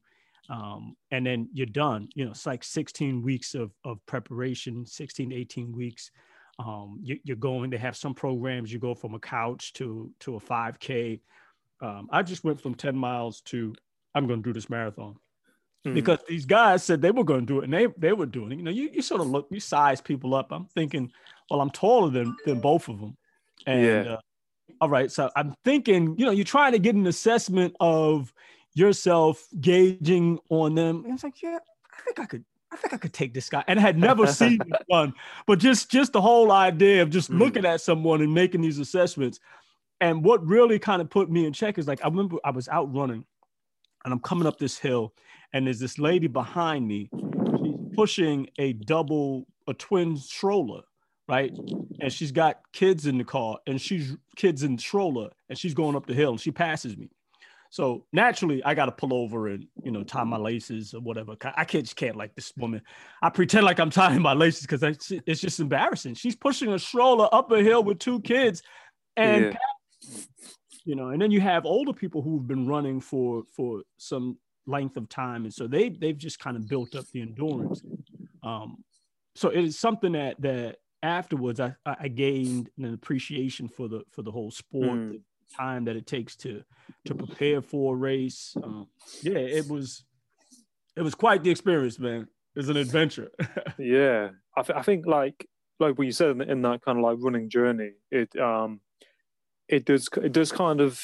um, 0.50 0.96
and 1.12 1.26
then 1.26 1.50
you're 1.54 1.66
done. 1.66 2.10
You 2.16 2.26
know, 2.26 2.32
it's 2.32 2.46
like 2.46 2.64
16 2.64 3.22
weeks 3.22 3.54
of, 3.54 3.72
of 3.86 4.06
preparation, 4.06 4.86
16 4.86 5.32
18 5.32 5.72
weeks. 5.72 6.12
Um, 6.60 7.00
you, 7.02 7.18
are 7.32 7.36
going 7.36 7.72
to 7.72 7.78
have 7.78 7.96
some 7.96 8.14
programs, 8.14 8.72
you 8.72 8.80
go 8.80 8.94
from 8.94 9.16
a 9.16 9.20
couch 9.20 9.74
to 9.74 10.12
to 10.20 10.36
a 10.36 10.40
5K 10.40 11.22
um, 11.82 12.10
I 12.12 12.24
just 12.24 12.44
went 12.44 12.62
from 12.62 12.76
10 12.76 12.96
miles 12.96 13.42
to 13.42 13.74
I'm 14.14 14.28
going 14.28 14.44
to 14.44 14.50
do 14.50 14.54
this 14.54 14.70
marathon 14.70 15.16
mm-hmm. 15.86 15.94
because 15.94 16.20
these 16.28 16.46
guys 16.46 16.84
said 16.84 17.02
they 17.02 17.12
were 17.12 17.24
going 17.24 17.42
to 17.42 17.46
do 17.46 17.60
it 17.60 17.66
and 17.66 17.74
they, 17.74 17.88
they 17.98 18.14
were 18.14 18.26
doing 18.26 18.52
it. 18.52 18.58
You 18.58 18.64
know, 18.64 18.72
you, 18.72 18.90
you 18.94 19.02
sort 19.02 19.22
of 19.22 19.28
look, 19.28 19.48
you 19.50 19.60
size 19.60 20.02
people 20.02 20.36
up. 20.36 20.52
I'm 20.52 20.66
thinking, 20.66 21.12
well, 21.50 21.62
I'm 21.62 21.70
taller 21.70 22.10
than, 22.10 22.36
than 22.46 22.60
both 22.60 22.88
of 22.88 23.00
them. 23.00 23.18
And 23.66 23.86
yeah. 23.86 24.14
uh, 24.14 24.20
all 24.80 24.90
right. 24.90 25.12
So 25.12 25.30
I'm 25.36 25.54
thinking, 25.64 26.16
you 26.18 26.26
know, 26.26 26.32
you're 26.32 26.46
trying 26.46 26.74
to 26.74 26.80
get 26.80 26.96
an 26.96 27.08
assessment 27.08 27.76
of 27.80 28.34
yourself 28.74 29.48
gauging 29.60 30.40
on 30.50 30.76
them. 30.76 31.04
And 31.06 31.14
it's 31.14 31.24
like, 31.24 31.42
yeah, 31.42 31.60
I 31.94 32.02
think 32.04 32.20
I 32.20 32.26
could, 32.26 32.46
I 32.72 32.78
think 32.78 32.94
I 32.94 32.98
could 32.98 33.14
take 33.14 33.34
this 33.34 33.50
guy. 33.50 33.64
And 33.68 33.80
I 33.80 33.82
had 33.82 33.98
never 33.98 34.26
seen 34.34 34.60
one, 34.88 35.14
but 35.46 35.60
just 35.60 35.92
just 35.92 36.14
the 36.14 36.22
whole 36.22 36.52
idea 36.52 37.02
of 37.02 37.10
just 37.10 37.30
mm. 37.30 37.40
looking 37.40 37.66
at 37.66 37.82
someone 37.82 38.22
and 38.22 38.34
making 38.34 38.62
these 38.62 38.80
assessments. 38.80 39.40
And 40.02 40.26
what 40.26 40.46
really 40.46 40.80
kind 40.80 41.00
of 41.00 41.10
put 41.12 41.30
me 41.30 41.46
in 41.46 41.54
check 41.54 41.78
is 41.78 41.88
like 41.88 42.04
I 42.04 42.08
remember 42.08 42.38
I 42.44 42.50
was 42.50 42.68
out 42.68 42.94
running 42.94 43.24
and 44.04 44.12
I'm 44.12 44.20
coming 44.20 44.48
up 44.48 44.58
this 44.58 44.80
hill 44.80 45.14
and 45.54 45.68
there's 45.68 45.80
this 45.80 46.00
lady 46.00 46.28
behind 46.28 46.88
me. 46.88 47.10
She's 47.64 47.96
pushing 47.96 48.50
a 48.58 48.74
double, 48.74 49.46
a 49.68 49.76
twin 49.76 50.18
stroller, 50.18 50.82
right? 51.30 51.56
And 52.00 52.12
she's 52.12 52.32
got 52.32 52.62
kids 52.74 53.06
in 53.06 53.20
the 53.20 53.24
car 53.24 53.60
and 53.68 53.80
she's 53.80 54.18
kids 54.36 54.64
in 54.64 54.76
the 54.78 54.82
stroller 54.82 55.30
and 55.50 55.58
she's 55.58 55.76
going 55.76 55.96
up 55.96 56.08
the 56.08 56.16
hill 56.16 56.32
and 56.32 56.42
she 56.42 56.50
passes 56.50 56.98
me. 56.98 57.12
So 57.70 58.06
naturally, 58.12 58.62
I 58.66 58.74
got 58.74 58.88
to 58.88 58.92
pull 58.92 59.14
over 59.14 59.50
and 59.50 59.68
you 59.84 59.92
know 59.92 60.04
tie 60.04 60.24
my 60.24 60.38
laces 60.38 60.96
or 60.96 61.00
whatever. 61.00 61.36
I 61.56 61.64
can't 61.64 61.86
just 61.86 61.96
can't 61.96 62.16
like 62.16 62.34
this 62.34 62.52
woman. 62.58 62.82
I 63.22 63.30
pretend 63.30 63.66
like 63.66 63.80
I'm 63.80 63.92
tying 63.92 64.24
my 64.24 64.34
laces 64.34 64.64
because 64.64 64.82
it's 65.28 65.40
just 65.40 65.60
embarrassing. 65.60 66.16
She's 66.16 66.36
pushing 66.36 66.74
a 66.74 66.80
stroller 66.80 67.30
up 67.32 67.52
a 67.52 67.62
hill 67.62 67.84
with 67.84 68.00
two 68.00 68.20
kids, 68.22 68.64
and 69.16 69.46
yeah 69.54 69.58
you 70.84 70.96
know 70.96 71.10
and 71.10 71.22
then 71.22 71.32
you 71.32 71.42
have 71.42 71.66
older 71.66 71.94
people 71.94 72.22
who've 72.22 72.48
been 72.48 72.68
running 72.68 73.00
for 73.00 73.44
for 73.56 73.84
some 73.98 74.38
length 74.66 74.98
of 74.98 75.10
time. 75.10 75.44
And 75.44 75.54
so 75.54 75.68
they 75.68 75.90
they've 75.90 76.18
just 76.18 76.40
kind 76.40 76.58
of 76.58 76.68
built 76.68 76.96
up 76.96 77.06
the 77.14 77.22
endurance. 77.22 77.84
Um 78.44 78.84
so 79.36 79.50
it 79.50 79.64
is 79.64 79.80
something 79.80 80.14
that 80.14 80.42
that 80.42 80.78
afterwards 81.04 81.60
i 81.60 81.74
i 81.86 82.08
gained 82.08 82.70
an 82.78 82.94
appreciation 82.94 83.68
for 83.68 83.88
the 83.88 84.04
for 84.12 84.22
the 84.22 84.30
whole 84.30 84.52
sport 84.52 85.00
mm. 85.00 85.12
the 85.14 85.22
time 85.58 85.84
that 85.86 85.96
it 85.96 86.06
takes 86.06 86.36
to 86.36 86.64
to 87.06 87.16
prepare 87.16 87.62
for 87.62 87.96
a 87.96 87.98
race. 87.98 88.56
Um, 88.62 88.88
yeah 89.22 89.40
it 89.40 89.68
was 89.68 90.04
it 90.96 91.02
was 91.02 91.16
quite 91.16 91.44
the 91.44 91.52
experience 91.52 92.00
man. 92.00 92.28
It's 92.56 92.70
an 92.70 92.78
adventure. 92.78 93.32
Yeah. 93.80 94.30
I, 94.56 94.62
th- 94.62 94.78
I 94.78 94.82
think 94.84 95.08
like 95.08 95.48
like 95.80 95.98
what 95.98 96.06
you 96.06 96.12
said 96.12 96.32
in, 96.32 96.42
in 96.42 96.62
that 96.64 96.84
kind 96.84 97.00
of 97.00 97.04
like 97.04 97.18
running 97.20 97.50
journey 97.50 97.92
it 98.12 98.30
um 98.38 98.82
it 99.72 99.86
does 99.86 100.08
it 100.22 100.32
does 100.32 100.52
kind 100.52 100.82
of 100.82 101.02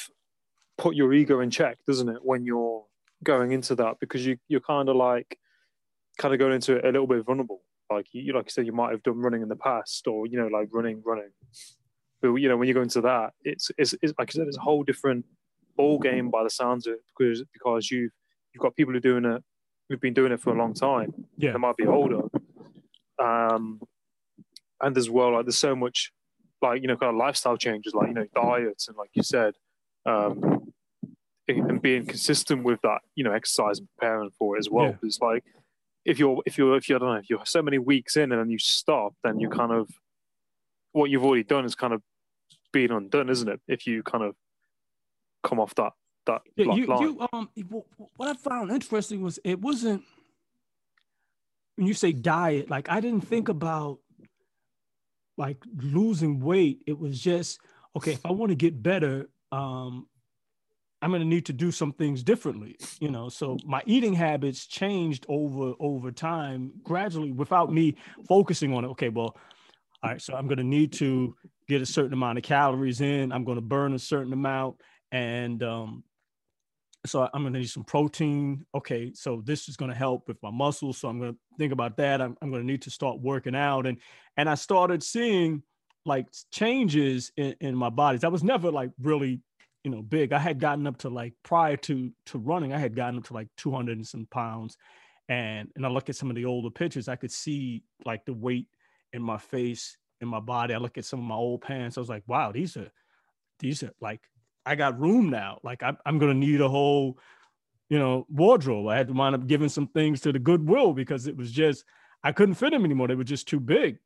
put 0.76 0.94
your 0.94 1.12
ego 1.12 1.40
in 1.40 1.50
check, 1.50 1.78
doesn't 1.86 2.08
it, 2.08 2.18
when 2.22 2.44
you're 2.44 2.84
going 3.24 3.50
into 3.52 3.74
that 3.74 3.96
because 4.00 4.24
you 4.24 4.36
you're 4.46 4.60
kind 4.60 4.88
of 4.88 4.96
like 4.96 5.38
kind 6.18 6.32
of 6.32 6.38
going 6.38 6.52
into 6.52 6.76
it 6.76 6.84
a 6.84 6.88
little 6.88 7.06
bit 7.06 7.24
vulnerable. 7.24 7.62
Like 7.90 8.06
you, 8.12 8.32
like 8.34 8.46
I 8.46 8.50
said, 8.50 8.66
you 8.66 8.72
might 8.72 8.90
have 8.90 9.02
done 9.02 9.18
running 9.18 9.42
in 9.42 9.48
the 9.48 9.56
past, 9.56 10.06
or 10.06 10.26
you 10.26 10.38
know, 10.38 10.48
like 10.48 10.68
running, 10.72 11.02
running. 11.04 11.30
But 12.20 12.34
you 12.34 12.48
know, 12.48 12.56
when 12.56 12.68
you 12.68 12.74
go 12.74 12.82
into 12.82 13.00
that, 13.00 13.32
it's 13.42 13.70
it's, 13.78 13.94
it's 14.02 14.12
like 14.18 14.30
I 14.30 14.32
said, 14.32 14.46
it's 14.46 14.58
a 14.58 14.60
whole 14.60 14.82
different 14.82 15.24
ball 15.76 15.98
game 15.98 16.28
by 16.30 16.42
the 16.42 16.50
sounds 16.50 16.86
of 16.86 16.94
it 16.94 17.00
because 17.16 17.42
because 17.52 17.90
you've 17.90 18.12
you've 18.52 18.60
got 18.60 18.76
people 18.76 18.92
who 18.92 18.98
are 18.98 19.00
doing 19.00 19.24
it 19.24 19.42
who've 19.88 20.00
been 20.00 20.14
doing 20.14 20.32
it 20.32 20.40
for 20.40 20.54
a 20.54 20.58
long 20.58 20.74
time. 20.74 21.12
Yeah. 21.36 21.52
They 21.52 21.58
might 21.58 21.76
be 21.76 21.86
older. 21.86 22.22
Um, 23.18 23.80
and 24.80 24.96
as 24.96 25.10
well, 25.10 25.32
like 25.32 25.46
there's 25.46 25.58
so 25.58 25.74
much 25.74 26.12
like 26.62 26.82
you 26.82 26.88
know 26.88 26.96
kind 26.96 27.10
of 27.10 27.16
lifestyle 27.16 27.56
changes, 27.56 27.94
like 27.94 28.08
you 28.08 28.14
know 28.14 28.26
diets 28.34 28.88
and 28.88 28.96
like 28.96 29.10
you 29.14 29.22
said, 29.22 29.54
um, 30.06 30.72
and 31.48 31.80
being 31.80 32.04
consistent 32.04 32.62
with 32.64 32.80
that, 32.82 32.98
you 33.14 33.24
know, 33.24 33.32
exercise 33.32 33.78
and 33.78 33.88
preparing 33.96 34.30
for 34.38 34.56
it 34.56 34.60
as 34.60 34.68
well. 34.70 34.86
Yeah. 34.86 34.96
It's 35.02 35.20
like 35.20 35.44
if 36.04 36.18
you're 36.18 36.42
if 36.46 36.58
you're 36.58 36.76
if 36.76 36.88
you 36.88 36.96
I 36.96 36.98
don't 36.98 37.08
know 37.08 37.16
if 37.16 37.30
you're 37.30 37.44
so 37.44 37.62
many 37.62 37.78
weeks 37.78 38.16
in 38.16 38.32
and 38.32 38.40
then 38.40 38.50
you 38.50 38.58
stop, 38.58 39.14
then 39.24 39.40
you 39.40 39.48
kind 39.48 39.72
of 39.72 39.88
what 40.92 41.10
you've 41.10 41.24
already 41.24 41.44
done 41.44 41.64
is 41.64 41.74
kind 41.74 41.92
of 41.92 42.02
being 42.72 42.90
undone, 42.90 43.28
isn't 43.28 43.48
it? 43.48 43.60
If 43.68 43.86
you 43.86 44.02
kind 44.02 44.24
of 44.24 44.34
come 45.42 45.60
off 45.60 45.74
that 45.76 45.92
that 46.26 46.42
Yeah, 46.56 46.74
you, 46.74 46.86
line. 46.86 47.02
you 47.02 47.26
um 47.32 47.48
what 48.16 48.28
I 48.28 48.34
found 48.34 48.70
interesting 48.70 49.22
was 49.22 49.38
it 49.44 49.60
wasn't 49.60 50.02
when 51.76 51.86
you 51.86 51.94
say 51.94 52.12
diet, 52.12 52.68
like 52.68 52.90
I 52.90 53.00
didn't 53.00 53.26
think 53.26 53.48
about 53.48 54.00
like 55.38 55.56
losing 55.76 56.40
weight. 56.40 56.82
It 56.86 56.98
was 56.98 57.18
just 57.20 57.60
okay, 57.96 58.12
if 58.12 58.26
I 58.26 58.32
want 58.32 58.50
to 58.50 58.56
get 58.56 58.82
better, 58.82 59.30
um 59.50 60.06
I'm 61.00 61.10
going 61.10 61.22
to 61.22 61.28
need 61.28 61.46
to 61.46 61.52
do 61.52 61.70
some 61.70 61.92
things 61.92 62.24
differently, 62.24 62.76
you 62.98 63.08
know. 63.08 63.28
So 63.28 63.56
my 63.64 63.82
eating 63.86 64.14
habits 64.14 64.66
changed 64.66 65.24
over 65.28 65.74
over 65.78 66.10
time 66.10 66.72
gradually 66.82 67.30
without 67.30 67.72
me 67.72 67.96
focusing 68.28 68.74
on 68.74 68.84
it. 68.84 68.88
Okay, 68.88 69.08
well, 69.08 69.36
all 70.02 70.10
right, 70.10 70.20
so 70.20 70.34
I'm 70.34 70.46
going 70.46 70.58
to 70.58 70.64
need 70.64 70.92
to 70.94 71.36
get 71.68 71.82
a 71.82 71.86
certain 71.86 72.12
amount 72.12 72.38
of 72.38 72.44
calories 72.44 73.00
in. 73.00 73.32
I'm 73.32 73.44
going 73.44 73.58
to 73.58 73.62
burn 73.62 73.94
a 73.94 73.98
certain 73.98 74.32
amount 74.32 74.76
and 75.12 75.62
um 75.62 76.04
so 77.08 77.28
I'm 77.32 77.42
going 77.42 77.52
to 77.52 77.58
need 77.60 77.70
some 77.70 77.84
protein. 77.84 78.64
Okay, 78.74 79.12
so 79.14 79.42
this 79.44 79.68
is 79.68 79.76
going 79.76 79.90
to 79.90 79.96
help 79.96 80.28
with 80.28 80.42
my 80.42 80.50
muscles. 80.50 80.98
So 80.98 81.08
I'm 81.08 81.18
going 81.18 81.32
to 81.32 81.38
think 81.58 81.72
about 81.72 81.96
that. 81.96 82.20
I'm, 82.20 82.36
I'm 82.42 82.50
going 82.50 82.62
to 82.62 82.66
need 82.66 82.82
to 82.82 82.90
start 82.90 83.20
working 83.20 83.54
out, 83.54 83.86
and 83.86 83.98
and 84.36 84.48
I 84.48 84.54
started 84.54 85.02
seeing 85.02 85.62
like 86.04 86.26
changes 86.50 87.32
in, 87.36 87.54
in 87.60 87.74
my 87.74 87.90
bodies. 87.90 88.24
I 88.24 88.28
was 88.28 88.44
never 88.44 88.70
like 88.70 88.90
really, 89.00 89.40
you 89.84 89.90
know, 89.90 90.02
big. 90.02 90.32
I 90.32 90.38
had 90.38 90.60
gotten 90.60 90.86
up 90.86 90.98
to 90.98 91.08
like 91.08 91.34
prior 91.42 91.76
to 91.76 92.10
to 92.26 92.38
running, 92.38 92.72
I 92.72 92.78
had 92.78 92.96
gotten 92.96 93.18
up 93.18 93.24
to 93.24 93.34
like 93.34 93.48
200 93.56 93.96
and 93.96 94.06
some 94.06 94.26
pounds, 94.30 94.76
and 95.28 95.68
and 95.76 95.84
I 95.84 95.88
look 95.88 96.08
at 96.08 96.16
some 96.16 96.30
of 96.30 96.36
the 96.36 96.44
older 96.44 96.70
pictures, 96.70 97.08
I 97.08 97.16
could 97.16 97.32
see 97.32 97.82
like 98.04 98.24
the 98.24 98.34
weight 98.34 98.68
in 99.12 99.22
my 99.22 99.38
face, 99.38 99.96
in 100.20 100.28
my 100.28 100.40
body. 100.40 100.74
I 100.74 100.78
look 100.78 100.98
at 100.98 101.04
some 101.04 101.20
of 101.20 101.26
my 101.26 101.34
old 101.34 101.62
pants. 101.62 101.96
I 101.96 102.00
was 102.00 102.08
like, 102.08 102.24
wow, 102.26 102.52
these 102.52 102.76
are 102.76 102.90
these 103.60 103.82
are 103.82 103.92
like 104.00 104.20
I 104.68 104.74
got 104.74 105.00
room 105.00 105.30
now. 105.30 105.58
Like 105.62 105.82
I'm, 105.82 105.96
I'm 106.04 106.18
gonna 106.18 106.34
need 106.34 106.60
a 106.60 106.68
whole, 106.68 107.18
you 107.88 107.98
know, 107.98 108.26
wardrobe. 108.28 108.86
I 108.88 108.98
had 108.98 109.08
to 109.08 109.14
wind 109.14 109.34
up 109.34 109.46
giving 109.46 109.70
some 109.70 109.86
things 109.86 110.20
to 110.20 110.32
the 110.32 110.38
Goodwill 110.38 110.92
because 110.92 111.26
it 111.26 111.36
was 111.36 111.50
just 111.50 111.84
I 112.22 112.32
couldn't 112.32 112.56
fit 112.56 112.72
them 112.72 112.84
anymore. 112.84 113.08
They 113.08 113.14
were 113.14 113.24
just 113.24 113.48
too 113.48 113.60
big. 113.60 113.98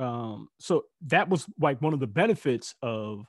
Um, 0.00 0.48
so 0.58 0.86
that 1.06 1.28
was 1.28 1.46
like 1.60 1.80
one 1.80 1.94
of 1.94 2.00
the 2.00 2.08
benefits 2.08 2.74
of 2.82 3.26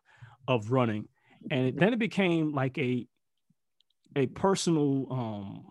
of 0.48 0.72
running, 0.72 1.08
and 1.52 1.68
it, 1.68 1.80
then 1.80 1.94
it 1.94 2.00
became 2.00 2.54
like 2.54 2.78
a 2.80 3.08
a 4.16 4.26
personal 4.26 5.08
um 5.12 5.66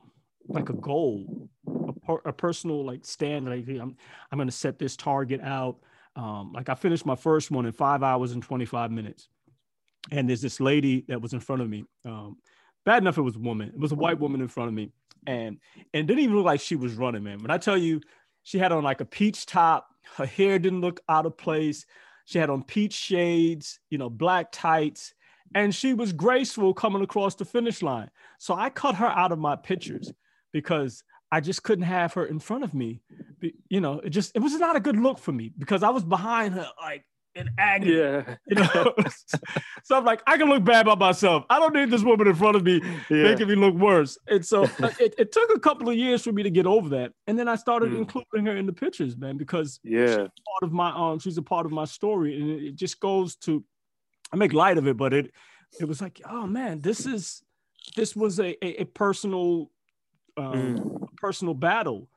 like 0.47 0.71
a 0.71 0.75
goal, 0.75 1.51
a, 1.67 1.93
per, 1.93 2.21
a 2.25 2.33
personal 2.33 2.87
like 2.87 3.05
standard. 3.05 3.69
Like 3.69 3.81
I'm 3.81 3.97
I'm 4.31 4.39
gonna 4.39 4.53
set 4.53 4.79
this 4.79 4.97
target 4.97 5.41
out. 5.41 5.79
Um, 6.15 6.53
like 6.53 6.69
I 6.69 6.75
finished 6.75 7.07
my 7.07 7.17
first 7.17 7.51
one 7.51 7.67
in 7.67 7.73
five 7.73 8.03
hours 8.05 8.33
and 8.33 8.43
25 8.43 8.91
minutes 8.91 9.29
and 10.11 10.29
there's 10.29 10.43
this 10.43 10.61
lady 10.61 11.05
that 11.09 11.21
was 11.21 11.33
in 11.33 11.41
front 11.41 11.63
of 11.63 11.69
me. 11.69 11.85
Um, 12.05 12.37
bad 12.85 13.03
enough 13.03 13.19
it 13.19 13.23
was 13.23 13.37
a 13.37 13.41
woman. 13.41 13.69
It 13.69 13.79
was 13.79 13.93
a 13.93 13.97
white 13.97 14.19
woman 14.19 14.41
in 14.41 14.49
front 14.49 14.69
of 14.69 14.75
me, 14.75 14.93
and 15.27 15.59
and 15.95 16.09
didn't 16.09 16.23
even 16.23 16.37
look 16.37 16.47
like 16.47 16.61
she 16.61 16.77
was 16.77 16.95
running, 16.95 17.25
man. 17.25 17.39
When 17.39 17.51
I 17.51 17.59
tell 17.59 17.77
you, 17.77 18.01
she 18.43 18.59
had 18.59 18.73
on 18.73 18.85
like 18.85 19.01
a 19.01 19.05
peach 19.05 19.47
top. 19.47 19.89
Her 20.17 20.27
hair 20.27 20.59
didn't 20.59 20.81
look 20.81 21.01
out 21.09 21.27
of 21.27 21.37
place. 21.37 21.85
She 22.25 22.39
had 22.39 22.51
on 22.51 22.63
peach 22.63 22.95
shades, 22.95 23.81
you 23.91 23.99
know, 23.99 24.11
black 24.11 24.49
tights, 24.53 25.15
and 25.55 25.75
she 25.75 25.95
was 25.95 26.13
graceful 26.13 26.75
coming 26.75 27.03
across 27.03 27.35
the 27.35 27.45
finish 27.45 27.83
line. 27.83 28.11
So 28.39 28.55
I 28.55 28.71
cut 28.71 28.97
her 28.97 29.07
out 29.07 29.33
of 29.33 29.39
my 29.39 29.57
pictures 29.57 30.13
because 30.53 31.03
I 31.31 31.41
just 31.41 31.63
couldn't 31.63 31.85
have 31.85 32.15
her 32.15 32.25
in 32.25 32.39
front 32.39 32.65
of 32.65 32.75
me. 32.75 33.03
You 33.69 33.81
know, 33.81 34.01
it 34.01 34.11
just 34.11 34.35
it 34.35 34.41
was 34.41 34.55
not 34.55 34.77
a 34.77 34.81
good 34.81 34.97
look 34.97 35.19
for 35.19 35.33
me 35.33 35.53
because 35.59 35.83
I 35.83 35.91
was 35.91 36.05
behind 36.05 36.55
her 36.55 36.69
like 36.81 37.05
in 37.39 37.49
agony. 37.57 37.93
yeah, 37.93 38.37
You 38.49 38.57
know, 38.57 38.93
so 39.85 39.97
I'm 39.97 40.05
like, 40.05 40.23
I 40.27 40.37
can 40.37 40.49
look 40.49 40.65
bad 40.65 40.87
by 40.87 40.95
myself. 40.95 41.45
I 41.49 41.59
don't 41.59 41.75
need 41.75 41.91
this 41.91 42.03
woman 42.03 42.27
in 42.27 42.35
front 42.35 42.57
of 42.57 42.65
me 42.65 42.81
yeah, 43.11 43.23
making 43.23 43.49
me 43.49 43.55
look 43.55 43.75
worse. 43.75 44.19
And 44.29 44.45
so 44.45 44.65
uh, 44.83 44.91
it, 44.99 45.15
it 45.19 45.33
took 45.33 45.51
a 45.55 45.61
couple 45.61 45.89
of 45.89 45.97
years 45.97 46.23
for 46.25 46.33
me 46.33 46.43
to 46.43 46.51
get 46.51 46.67
over 46.67 46.89
that. 46.91 47.13
And 47.27 47.39
then 47.39 47.49
I 47.49 47.57
started 47.57 47.93
Mm. 47.93 47.99
including 47.99 48.47
her 48.47 48.57
in 48.57 48.67
the 48.67 48.73
pictures, 48.73 49.17
man, 49.17 49.37
because 49.37 49.81
yeah, 49.83 50.17
part 50.17 50.63
of 50.63 50.73
my 50.73 50.91
um, 50.91 51.19
she's 51.19 51.39
a 51.39 51.43
part 51.43 51.65
of 51.67 51.73
my 51.73 51.85
story, 51.85 52.41
and 52.41 52.51
it, 52.51 52.65
it 52.69 52.75
just 52.75 52.99
goes 53.01 53.37
to, 53.37 53.65
I 54.33 54.37
make 54.37 54.53
light 54.53 54.79
of 54.79 54.87
it, 54.87 54.97
but 54.97 55.13
it, 55.15 55.31
it 55.81 55.87
was 55.87 56.01
like, 56.01 56.21
oh 56.29 56.47
man, 56.47 56.81
this 56.81 57.07
is, 57.07 57.43
this 57.97 58.17
was 58.17 58.41
a 58.41 58.57
a, 58.65 58.83
a 58.83 58.85
personal, 58.85 59.71
um, 60.37 60.55
Mm. 60.55 61.09
personal 61.17 61.55
battle 61.55 62.09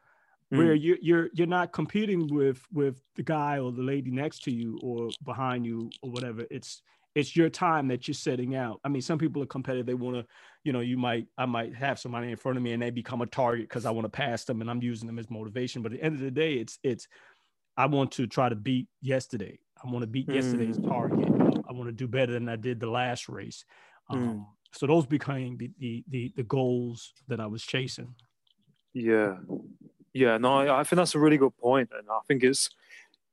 where 0.57 0.73
you, 0.73 0.97
you're 1.01 1.29
you're 1.33 1.47
not 1.47 1.71
competing 1.71 2.27
with 2.27 2.61
with 2.71 3.01
the 3.15 3.23
guy 3.23 3.59
or 3.59 3.71
the 3.71 3.81
lady 3.81 4.11
next 4.11 4.43
to 4.43 4.51
you 4.51 4.79
or 4.83 5.09
behind 5.23 5.65
you 5.65 5.89
or 6.01 6.11
whatever. 6.11 6.45
It's 6.51 6.81
it's 7.15 7.35
your 7.35 7.49
time 7.49 7.87
that 7.89 8.07
you're 8.07 8.15
setting 8.15 8.55
out. 8.55 8.79
I 8.85 8.89
mean, 8.89 9.01
some 9.01 9.17
people 9.17 9.43
are 9.43 9.47
competitive. 9.47 9.85
They 9.85 9.93
want 9.93 10.15
to, 10.15 10.25
you 10.63 10.71
know, 10.73 10.79
you 10.79 10.97
might 10.97 11.27
I 11.37 11.45
might 11.45 11.73
have 11.75 11.99
somebody 11.99 12.29
in 12.31 12.37
front 12.37 12.57
of 12.57 12.63
me 12.63 12.73
and 12.73 12.81
they 12.81 12.89
become 12.89 13.21
a 13.21 13.25
target 13.25 13.67
because 13.67 13.85
I 13.85 13.91
want 13.91 14.05
to 14.05 14.09
pass 14.09 14.43
them 14.45 14.61
and 14.61 14.69
I'm 14.69 14.81
using 14.81 15.07
them 15.07 15.19
as 15.19 15.29
motivation. 15.29 15.81
But 15.81 15.93
at 15.93 15.99
the 15.99 16.05
end 16.05 16.15
of 16.15 16.21
the 16.21 16.31
day, 16.31 16.55
it's 16.55 16.79
it's 16.83 17.07
I 17.77 17.85
want 17.85 18.11
to 18.13 18.27
try 18.27 18.49
to 18.49 18.55
beat 18.55 18.87
yesterday. 19.01 19.59
I 19.83 19.89
want 19.89 20.03
to 20.03 20.07
beat 20.07 20.29
yesterday's 20.29 20.77
Mm. 20.77 20.87
target. 20.87 21.29
I 21.67 21.73
want 21.73 21.87
to 21.87 21.93
do 21.93 22.07
better 22.07 22.33
than 22.33 22.49
I 22.49 22.57
did 22.57 22.79
the 22.79 22.89
last 22.89 23.29
race. 23.29 23.63
Um, 24.09 24.19
Mm. 24.19 24.45
So 24.73 24.87
those 24.87 25.05
became 25.05 25.57
the, 25.57 25.71
the 25.79 26.03
the 26.09 26.33
the 26.35 26.43
goals 26.43 27.13
that 27.27 27.39
I 27.39 27.47
was 27.47 27.63
chasing. 27.63 28.15
Yeah, 28.93 29.37
yeah. 30.13 30.37
No, 30.37 30.59
I, 30.59 30.79
I 30.79 30.83
think 30.83 30.97
that's 30.97 31.15
a 31.15 31.19
really 31.19 31.37
good 31.37 31.55
point, 31.57 31.89
and 31.97 32.07
I 32.09 32.19
think 32.27 32.43
it's 32.43 32.69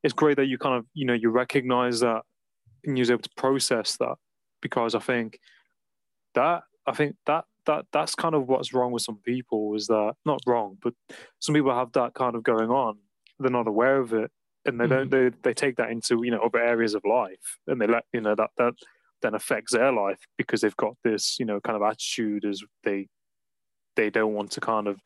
it's 0.02 0.14
great 0.14 0.36
that 0.36 0.46
you 0.46 0.58
kind 0.58 0.76
of 0.76 0.86
you 0.94 1.04
know 1.04 1.14
you 1.14 1.30
recognize 1.30 2.00
that 2.00 2.22
and 2.84 2.96
you're 2.96 3.10
able 3.10 3.22
to 3.22 3.30
process 3.36 3.96
that 3.96 4.16
because 4.60 4.94
I 4.94 5.00
think 5.00 5.40
that 6.34 6.62
I 6.86 6.92
think 6.92 7.16
that 7.26 7.44
that 7.66 7.86
that's 7.92 8.14
kind 8.14 8.34
of 8.34 8.48
what's 8.48 8.72
wrong 8.72 8.92
with 8.92 9.02
some 9.02 9.18
people 9.24 9.74
is 9.74 9.86
that 9.88 10.14
not 10.24 10.40
wrong, 10.46 10.78
but 10.82 10.94
some 11.38 11.54
people 11.54 11.74
have 11.74 11.92
that 11.92 12.14
kind 12.14 12.34
of 12.34 12.42
going 12.42 12.70
on. 12.70 12.98
They're 13.38 13.50
not 13.50 13.68
aware 13.68 13.98
of 13.98 14.12
it, 14.12 14.30
and 14.64 14.80
they 14.80 14.86
don't. 14.86 15.10
Mm-hmm. 15.10 15.30
They 15.30 15.36
they 15.42 15.54
take 15.54 15.76
that 15.76 15.90
into 15.90 16.24
you 16.24 16.30
know 16.30 16.40
other 16.40 16.60
areas 16.60 16.94
of 16.94 17.04
life, 17.04 17.58
and 17.66 17.80
they 17.80 17.86
let 17.86 18.04
you 18.12 18.20
know 18.20 18.34
that 18.34 18.50
that 18.56 18.74
then 19.20 19.34
affects 19.34 19.72
their 19.72 19.92
life 19.92 20.18
because 20.36 20.60
they've 20.60 20.76
got 20.76 20.94
this 21.04 21.38
you 21.38 21.44
know 21.44 21.60
kind 21.60 21.76
of 21.76 21.82
attitude 21.82 22.44
as 22.44 22.62
they 22.84 23.08
they 23.96 24.10
don't 24.10 24.34
want 24.34 24.52
to 24.52 24.60
kind 24.60 24.86
of 24.86 24.96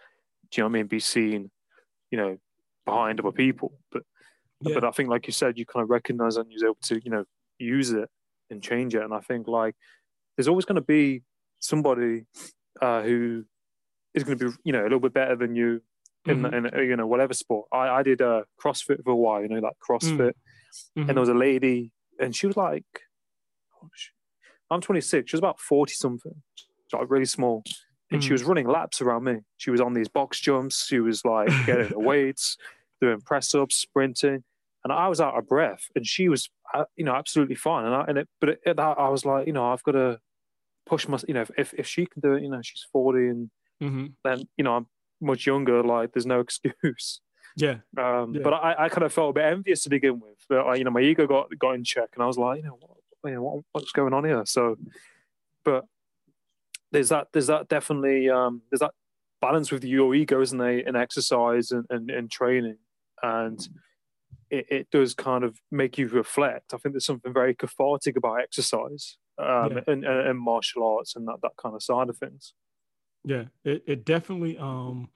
do 0.50 0.61
you 0.61 0.62
know 0.62 0.67
what 0.67 0.76
I 0.76 0.81
mean 0.81 0.87
be 0.87 1.00
seen 1.00 1.50
you 2.12 2.19
know 2.19 2.37
behind 2.87 3.19
other 3.19 3.33
people. 3.33 3.73
But 3.90 4.02
Yeah. 4.61 4.75
but 4.75 4.85
I 4.85 4.92
think 4.92 5.09
like 5.09 5.26
you 5.26 5.33
said 5.33 5.59
you 5.59 5.66
kind 5.66 5.83
of 5.83 5.90
recognize 5.90 6.37
and 6.37 6.47
you're 6.52 6.66
able 6.69 6.76
to 6.90 7.00
you 7.04 7.11
know 7.11 7.25
use 7.59 7.90
it 7.90 8.09
and 8.50 8.62
change 8.62 8.95
it. 8.95 9.02
And 9.02 9.12
I 9.14 9.21
think 9.21 9.49
like 9.49 9.75
there's 10.37 10.47
always 10.49 10.64
going 10.66 10.76
to 10.85 10.88
be 10.99 11.23
somebody 11.59 12.26
uh, 12.81 13.02
who 13.02 13.45
is 14.14 14.23
going 14.25 14.38
to 14.38 14.50
be 14.50 14.57
you 14.64 14.73
know 14.73 14.83
a 14.83 14.85
little 14.90 15.00
bit 15.00 15.14
better 15.14 15.35
than 15.37 15.57
you 15.57 15.81
in, 16.26 16.42
Mhm. 16.42 16.75
in 16.75 16.88
you 16.88 16.97
know 16.97 17.07
whatever 17.09 17.35
sport. 17.35 17.66
I, 17.73 17.88
I 17.99 18.02
did 18.04 18.21
uh, 18.23 18.42
CrossFit 18.62 19.02
for 19.04 19.11
a 19.11 19.16
while 19.16 19.42
you 19.42 19.49
know 19.49 19.59
like 19.61 19.76
CrossFit. 19.87 20.35
Mhm. 20.97 21.09
and 21.09 21.09
there 21.11 21.21
was 21.21 21.28
a 21.28 21.35
lady 21.35 21.92
and 22.19 22.35
she 22.35 22.47
was 22.47 22.57
like 22.57 22.87
oh, 23.83 23.88
she- 23.95 24.12
I'm 24.71 24.81
26 24.81 25.28
she 25.31 25.37
was 25.37 25.40
about 25.40 25.61
40 25.61 25.92
something. 25.95 26.37
Like 26.92 27.11
really 27.11 27.25
small 27.26 27.62
and 28.12 28.23
she 28.23 28.28
Mhm. 28.31 28.33
was 28.33 28.45
running 28.45 28.66
laps 28.66 29.00
around 29.00 29.25
me 29.25 29.37
she 29.57 29.71
was 29.71 29.81
on 29.81 29.95
these 29.95 30.09
box 30.09 30.40
jumps 30.40 30.87
she 30.87 31.00
was 31.00 31.25
like 31.25 31.49
getting 31.66 31.88
the 31.88 31.99
weights 32.11 32.57
doing 33.00 33.21
press 33.21 33.54
ups 33.54 33.76
sprinting 33.76 34.45
and 34.85 34.92
I 34.92 35.09
was 35.09 35.21
out 35.21 35.37
of 35.38 35.47
breath 35.49 35.85
and 35.97 36.07
she 36.07 36.28
was 36.28 36.49
uh, 36.75 36.85
you 36.97 37.04
know 37.04 37.14
absolutely 37.14 37.54
fine 37.57 37.85
and 37.87 37.95
I 37.95 38.04
and 38.09 38.19
it 38.19 38.28
but 38.40 38.49
it, 38.50 38.61
it, 38.66 38.78
I 38.78 39.09
was 39.09 39.25
like 39.25 39.47
you 39.47 39.52
know 39.52 39.66
I've 39.73 39.83
got 39.83 39.92
to 39.92 40.21
push 40.87 41.07
my 41.09 41.19
you 41.28 41.35
know 41.35 41.45
if, 41.57 41.73
if 41.75 41.87
she 41.87 42.07
can 42.07 42.21
do 42.21 42.35
it 42.35 42.42
you 42.42 42.50
know 42.50 42.61
she's 42.62 42.87
40 42.92 43.28
and 43.28 43.50
Mhm. 43.81 44.12
then 44.25 44.49
you 44.57 44.64
know 44.64 44.76
I'm 44.76 44.87
much 45.21 45.47
younger 45.47 45.83
like 45.83 46.12
there's 46.12 46.26
no 46.26 46.40
excuse 46.47 47.21
Yeah. 47.57 47.78
um, 47.99 48.35
Yeah. 48.35 48.40
But 48.42 48.54
I, 48.54 48.85
I 48.85 48.88
kind 48.88 49.04
of 49.04 49.12
felt 49.12 49.31
a 49.31 49.33
bit 49.35 49.45
envious 49.45 49.83
to 49.85 49.90
begin 49.90 50.21
with. 50.21 50.38
But 50.49 50.61
I, 50.66 50.75
you 50.76 50.85
know, 50.85 50.90
my 50.90 51.00
ego 51.00 51.26
got 51.26 51.49
got 51.59 51.73
in 51.75 51.85
check, 51.85 52.09
and 52.14 52.23
I 52.23 52.26
was 52.26 52.38
like, 52.38 52.59
you 52.59 52.64
know, 52.64 52.78
what, 52.81 52.97
you 53.31 53.35
know, 53.37 53.42
what, 53.42 53.64
what's 53.73 53.92
going 53.92 54.14
on 54.14 54.25
here? 54.25 54.42
So, 54.47 54.76
but 55.64 55.85
there's 56.92 57.08
that 57.08 57.28
there's 57.32 57.49
that 57.49 57.68
definitely 57.68 58.30
um, 58.30 58.62
there's 58.70 58.80
that 58.80 58.92
balance 59.40 59.72
with 59.72 59.84
your 59.84 60.14
ego, 60.14 60.40
isn't 60.40 60.58
there, 60.58 60.78
in 60.78 60.94
exercise 60.94 61.72
and, 61.72 61.84
and, 61.90 62.11
and 62.11 62.30
training, 62.30 62.78
and 63.22 63.68
it, 64.50 64.66
it, 64.70 64.90
does 64.90 65.14
kind 65.14 65.42
of 65.42 65.58
make 65.70 65.99
you 65.99 66.06
reflect. 66.08 66.72
I 66.72 66.76
think 66.76 66.94
there's 66.94 67.06
something 67.06 67.32
very 67.32 67.54
cathartic 67.54 68.16
about 68.16 68.40
exercise 68.40 69.16
um, 69.38 69.72
yeah. 69.72 69.80
and, 69.88 70.04
and, 70.04 70.28
and, 70.28 70.38
martial 70.38 70.87
arts 70.87 71.16
and 71.16 71.26
that, 71.26 71.38
that 71.42 71.56
kind 71.61 71.75
of 71.75 71.82
side 71.82 72.08
of 72.08 72.16
things. 72.18 72.54
Yeah, 73.25 73.44
it, 73.64 73.82
it 73.87 74.04
definitely 74.04 74.58
um, 74.58 75.08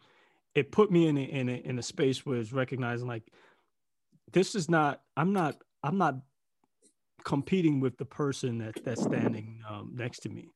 it 0.55 0.73
put 0.73 0.91
me 0.91 1.07
in 1.07 1.19
a, 1.19 1.23
in 1.23 1.49
a, 1.49 1.53
in 1.53 1.79
a 1.79 1.83
space 1.83 2.25
where 2.25 2.39
it's 2.39 2.53
recognizing 2.53 3.07
like 3.07 3.25
this 4.33 4.55
is 4.55 4.69
not 4.69 5.03
I'm 5.17 5.33
not 5.33 5.57
I'm 5.83 5.99
not 5.99 6.17
competing 7.25 7.81
with 7.81 7.97
the 7.99 8.05
person 8.05 8.59
that 8.59 8.83
that's 8.85 9.03
standing 9.03 9.61
um, 9.69 9.93
next 9.95 10.21
to 10.21 10.29
me. 10.29 10.49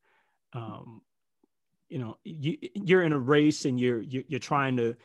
Um, 0.53 1.03
you 1.91 1.99
know, 1.99 2.19
you, 2.25 2.57
you're 2.75 3.03
in 3.03 3.13
a 3.13 3.19
race 3.19 3.65
and 3.65 3.79
you're, 3.79 4.01
you're 4.01 4.25
you're 4.29 4.41
trying 4.41 4.77
to. 4.79 4.97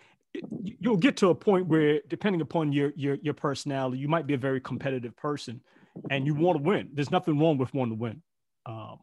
You'll 0.61 0.97
get 0.97 1.15
to 1.17 1.29
a 1.29 1.35
point 1.35 1.67
where, 1.67 2.01
depending 2.07 2.41
upon 2.41 2.73
your 2.73 2.91
your 2.95 3.15
your 3.15 3.33
personality, 3.33 3.97
you 3.97 4.07
might 4.07 4.27
be 4.27 4.33
a 4.33 4.37
very 4.37 4.59
competitive 4.59 5.15
person, 5.15 5.61
and 6.09 6.25
you 6.25 6.35
want 6.35 6.57
to 6.57 6.63
win. 6.63 6.89
There's 6.93 7.11
nothing 7.11 7.39
wrong 7.39 7.57
with 7.57 7.73
wanting 7.73 7.97
to 7.97 8.01
win. 8.01 8.21
Um, 8.65 8.99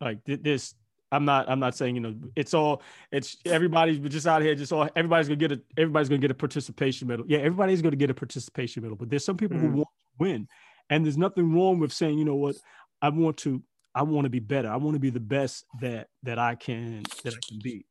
like 0.00 0.18
this, 0.24 0.74
I'm 1.10 1.24
not. 1.24 1.50
I'm 1.50 1.58
not 1.58 1.76
saying 1.76 1.96
you 1.96 2.00
know. 2.00 2.14
It's 2.36 2.54
all. 2.54 2.82
It's 3.10 3.36
everybody's 3.44 3.98
just 3.98 4.26
out 4.26 4.42
here. 4.42 4.54
Just 4.54 4.72
all. 4.72 4.88
Everybody's 4.94 5.26
gonna 5.28 5.36
get 5.36 5.52
a. 5.52 5.60
Everybody's 5.76 6.08
gonna 6.08 6.20
get 6.20 6.30
a 6.30 6.34
participation 6.34 7.08
medal. 7.08 7.24
Yeah, 7.28 7.38
everybody's 7.38 7.82
gonna 7.82 7.96
get 7.96 8.10
a 8.10 8.14
participation 8.14 8.82
medal. 8.82 8.96
But 8.96 9.10
there's 9.10 9.24
some 9.24 9.36
people 9.36 9.56
mm-hmm. 9.56 9.70
who 9.70 9.76
want 9.78 9.88
to 9.88 10.24
win, 10.24 10.48
and 10.90 11.04
there's 11.04 11.18
nothing 11.18 11.54
wrong 11.54 11.78
with 11.78 11.92
saying, 11.92 12.18
you 12.18 12.24
know 12.24 12.36
what, 12.36 12.56
I 13.02 13.08
want 13.08 13.36
to, 13.38 13.62
I 13.96 14.02
want 14.02 14.26
to 14.26 14.30
be 14.30 14.40
better. 14.40 14.68
I 14.68 14.76
want 14.76 14.94
to 14.94 15.00
be 15.00 15.10
the 15.10 15.18
best 15.18 15.64
that 15.80 16.08
that 16.22 16.38
I 16.38 16.54
can 16.54 17.02
that 17.24 17.32
I 17.32 17.38
can 17.48 17.58
be. 17.62 17.86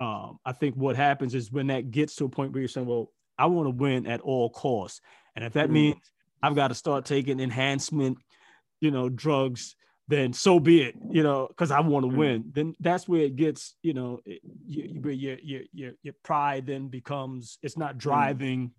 Um, 0.00 0.38
I 0.46 0.52
think 0.52 0.76
what 0.76 0.96
happens 0.96 1.34
is 1.34 1.50
when 1.50 1.66
that 1.66 1.90
gets 1.90 2.14
to 2.16 2.24
a 2.24 2.28
point 2.28 2.52
where 2.52 2.60
you're 2.60 2.68
saying, 2.68 2.86
well, 2.86 3.12
I 3.36 3.46
want 3.46 3.66
to 3.66 3.70
win 3.70 4.06
at 4.06 4.20
all 4.20 4.48
costs, 4.48 5.00
and 5.34 5.44
if 5.44 5.54
that 5.54 5.64
mm-hmm. 5.64 5.74
means 5.74 5.96
I've 6.40 6.54
got 6.54 6.68
to 6.68 6.74
start 6.74 7.04
taking 7.04 7.40
enhancement, 7.40 8.18
you 8.80 8.92
know, 8.92 9.08
drugs, 9.08 9.74
then 10.06 10.32
so 10.32 10.60
be 10.60 10.82
it, 10.82 10.94
you 11.10 11.22
know, 11.22 11.48
because 11.48 11.72
I 11.72 11.80
want 11.80 12.04
to 12.04 12.08
mm-hmm. 12.08 12.18
win. 12.18 12.44
Then 12.52 12.74
that's 12.78 13.08
where 13.08 13.22
it 13.22 13.36
gets, 13.36 13.74
you 13.82 13.92
know, 13.92 14.20
your 14.66 15.12
your 15.12 15.38
your 15.42 15.62
your, 15.72 15.92
your 16.02 16.14
pride 16.22 16.66
then 16.66 16.88
becomes 16.88 17.58
it's 17.60 17.76
not 17.76 17.90
mm-hmm. 17.90 17.98
driving 17.98 18.70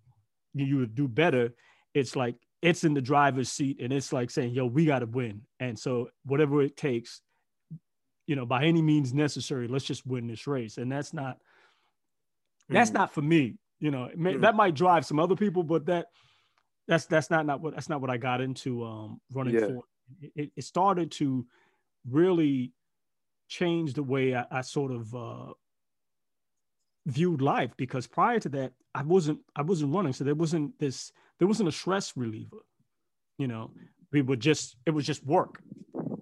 you 0.54 0.80
to 0.80 0.88
do 0.88 1.08
better. 1.08 1.54
It's 1.94 2.16
like 2.16 2.36
it's 2.62 2.84
in 2.84 2.94
the 2.94 3.02
driver's 3.02 3.52
seat 3.52 3.80
and 3.82 3.92
it's 3.92 4.14
like 4.14 4.30
saying, 4.30 4.54
yo, 4.54 4.66
we 4.66 4.86
got 4.86 5.00
to 5.00 5.08
win. 5.08 5.42
And 5.60 5.78
so 5.78 6.10
whatever 6.26 6.62
it 6.62 6.78
takes, 6.78 7.22
you 8.28 8.36
know, 8.36 8.46
by 8.46 8.66
any 8.66 8.82
means 8.82 9.14
necessary, 9.14 9.68
let's 9.68 9.86
just 9.86 10.06
win 10.06 10.28
this 10.28 10.46
race. 10.46 10.78
And 10.78 10.92
that's 10.92 11.14
not, 11.14 11.38
that's 12.70 12.92
mm. 12.92 12.96
not 12.96 13.14
for 13.14 13.22
me, 13.22 13.58
you 13.80 13.90
know, 13.90 14.10
may, 14.16 14.36
mm. 14.36 14.42
that 14.42 14.56
might 14.56 14.76
drive 14.76 15.06
some 15.06 15.20
other 15.20 15.36
people, 15.36 15.64
but 15.64 15.88
that, 15.88 16.08
that's, 16.88 17.06
that's 17.08 17.30
not, 17.30 17.46
not 17.46 17.62
what, 17.62 17.74
that's 17.74 17.90
not 17.90 18.00
what 18.00 18.12
I 18.12 18.18
got 18.18 18.42
into 18.42 18.84
um, 18.84 19.20
running 19.34 19.56
yeah. 19.56 19.68
for. 19.68 19.84
It, 20.36 20.52
it, 20.56 20.64
started 20.64 21.12
to 21.14 21.46
really 22.08 22.74
change 23.48 23.94
the 23.94 24.04
way 24.04 24.36
I, 24.36 24.46
I 24.52 24.62
sort 24.62 24.92
of 24.92 25.16
uh, 25.16 25.54
viewed 27.08 27.42
life 27.42 27.72
because 27.76 28.08
prior 28.08 28.40
to 28.42 28.50
that, 28.50 28.74
I 28.94 29.04
wasn't, 29.04 29.40
I 29.56 29.64
wasn't 29.64 29.96
running. 29.96 30.14
So 30.14 30.26
there 30.26 30.36
wasn't 30.36 30.78
this, 30.80 31.12
there 31.42 31.48
wasn't 31.48 31.68
a 31.68 31.72
stress 31.72 32.16
reliever. 32.16 32.60
You 33.40 33.48
know, 33.48 33.72
we 34.12 34.22
would 34.22 34.40
just 34.40 34.76
it 34.86 34.92
was 34.92 35.08
just 35.08 35.26
work. 35.26 35.60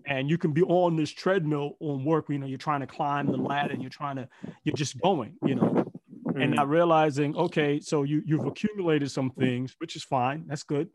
And 0.06 0.30
you 0.30 0.38
can 0.38 0.54
be 0.54 0.64
on 0.64 0.96
this 0.96 1.12
treadmill 1.12 1.76
on 1.82 2.06
work, 2.06 2.30
you 2.30 2.40
know, 2.40 2.48
you're 2.48 2.58
trying 2.58 2.80
to 2.80 2.88
climb 2.88 3.28
the 3.28 3.36
ladder 3.36 3.74
and 3.74 3.82
you're 3.82 3.92
trying 3.92 4.16
to, 4.16 4.30
you're 4.64 4.76
just 4.78 5.00
going, 5.02 5.34
you 5.46 5.56
know, 5.56 5.86
mm. 6.26 6.42
and 6.42 6.56
not 6.56 6.70
realizing, 6.70 7.36
okay, 7.36 7.82
so 7.82 8.04
you 8.04 8.24
you've 8.26 8.46
accumulated 8.46 9.12
some 9.12 9.30
things, 9.30 9.76
which 9.80 9.98
is 9.98 10.04
fine, 10.04 10.46
that's 10.48 10.64
good. 10.64 10.88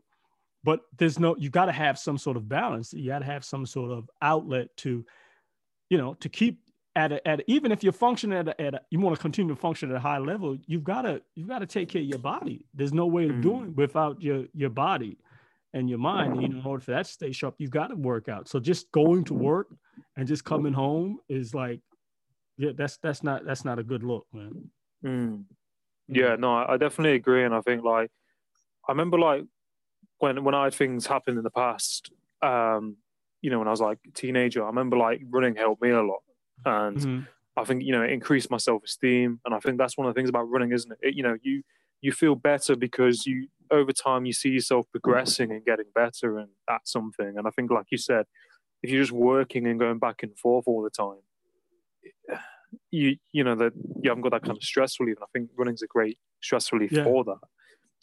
But 0.63 0.79
there's 0.97 1.19
no, 1.19 1.35
you 1.37 1.51
got 1.51 1.67
to 1.67 1.71
have 1.71 1.99
some 1.99 2.17
sort 2.17 2.35
of 2.35 2.49
balance. 2.49 2.93
You 2.93 3.11
got 3.11 3.19
to 3.19 3.25
have 3.25 3.45
some 3.45 3.67
sort 3.67 3.91
of 3.91 4.09
outlet 4.23 4.75
to, 4.77 5.05
you 5.91 5.97
know, 5.99 6.15
to 6.15 6.29
keep 6.29 6.61
at 6.95 7.11
a, 7.11 7.27
at 7.27 7.41
a, 7.41 7.51
even 7.51 7.71
if 7.71 7.83
you're 7.83 7.93
functioning 7.93 8.37
at 8.37 8.47
a, 8.47 8.61
at 8.61 8.73
a, 8.75 8.81
you 8.89 8.99
want 8.99 9.15
to 9.15 9.21
continue 9.21 9.53
to 9.53 9.59
function 9.59 9.91
at 9.91 9.97
a 9.97 9.99
high 9.99 10.17
level, 10.17 10.57
you've 10.65 10.83
got 10.83 11.03
to 11.03 11.21
you've 11.35 11.47
got 11.47 11.59
to 11.59 11.65
take 11.65 11.89
care 11.89 12.01
of 12.01 12.07
your 12.07 12.19
body. 12.19 12.65
There's 12.73 12.93
no 12.93 13.05
way 13.05 13.25
of 13.25 13.35
mm. 13.35 13.41
doing 13.41 13.69
it 13.69 13.75
without 13.75 14.21
your 14.21 14.45
your 14.53 14.69
body 14.69 15.17
and 15.73 15.89
your 15.89 15.99
mind. 15.99 16.33
And, 16.33 16.41
you 16.41 16.47
know, 16.47 16.59
in 16.59 16.65
order 16.65 16.83
for 16.83 16.91
that 16.91 17.05
to 17.05 17.11
stay 17.11 17.31
sharp, 17.31 17.55
you've 17.57 17.69
got 17.69 17.87
to 17.87 17.95
work 17.95 18.29
out. 18.29 18.47
So 18.47 18.59
just 18.59 18.91
going 18.91 19.25
to 19.25 19.33
work 19.33 19.67
and 20.15 20.25
just 20.27 20.45
coming 20.45 20.71
home 20.71 21.19
is 21.27 21.53
like, 21.53 21.81
yeah, 22.57 22.71
that's 22.75 22.97
that's 22.97 23.23
not 23.23 23.45
that's 23.45 23.65
not 23.65 23.77
a 23.77 23.83
good 23.83 24.03
look, 24.03 24.25
man. 24.31 24.69
Mm. 25.03 25.43
Yeah, 26.07 26.35
no, 26.37 26.53
I 26.55 26.77
definitely 26.77 27.15
agree, 27.15 27.43
and 27.43 27.53
I 27.53 27.61
think 27.61 27.83
like 27.83 28.09
I 28.87 28.91
remember 28.91 29.19
like 29.19 29.43
when 30.19 30.43
when 30.43 30.55
I 30.55 30.65
had 30.65 30.73
things 30.73 31.05
happen 31.05 31.37
in 31.37 31.43
the 31.43 31.49
past, 31.49 32.11
um, 32.41 32.95
you 33.41 33.49
know, 33.49 33.59
when 33.59 33.67
I 33.67 33.71
was 33.71 33.81
like 33.81 33.97
a 34.07 34.11
teenager, 34.11 34.63
I 34.63 34.67
remember 34.67 34.97
like 34.97 35.21
running 35.29 35.55
helped 35.55 35.81
me 35.81 35.89
a 35.89 36.01
lot 36.01 36.21
and 36.63 36.97
mm-hmm. 36.97 37.19
I 37.57 37.63
think 37.63 37.83
you 37.83 37.91
know 37.91 38.01
it 38.01 38.11
increased 38.11 38.51
my 38.51 38.57
self 38.57 38.83
esteem, 38.83 39.39
and 39.45 39.53
I 39.53 39.59
think 39.59 39.77
that's 39.77 39.97
one 39.97 40.07
of 40.07 40.13
the 40.13 40.19
things 40.19 40.29
about 40.29 40.49
running, 40.49 40.71
isn't 40.71 40.91
it? 40.91 40.99
it? 41.01 41.15
You 41.15 41.23
know, 41.23 41.37
you 41.41 41.63
you 42.01 42.11
feel 42.11 42.35
better 42.35 42.75
because 42.75 43.25
you 43.25 43.47
over 43.71 43.91
time 43.91 44.25
you 44.25 44.33
see 44.33 44.49
yourself 44.49 44.85
progressing 44.91 45.51
and 45.51 45.65
getting 45.65 45.85
better 45.93 46.37
and 46.37 46.49
at 46.69 46.87
something. 46.87 47.35
And 47.37 47.47
I 47.47 47.49
think, 47.51 47.71
like 47.71 47.87
you 47.89 47.97
said, 47.97 48.25
if 48.83 48.89
you're 48.89 49.01
just 49.01 49.11
working 49.11 49.65
and 49.67 49.79
going 49.79 49.99
back 49.99 50.21
and 50.23 50.37
forth 50.37 50.65
all 50.67 50.83
the 50.83 50.89
time, 50.89 51.21
you 52.91 53.17
you 53.31 53.43
know 53.43 53.55
that 53.55 53.73
you 54.01 54.09
haven't 54.09 54.23
got 54.23 54.31
that 54.31 54.43
kind 54.43 54.57
of 54.57 54.63
stress 54.63 54.99
relief. 54.99 55.17
And 55.17 55.23
I 55.23 55.31
think 55.33 55.49
running's 55.57 55.81
a 55.81 55.87
great 55.87 56.17
stress 56.41 56.71
relief 56.71 56.91
yeah. 56.91 57.03
for 57.03 57.23
that. 57.23 57.39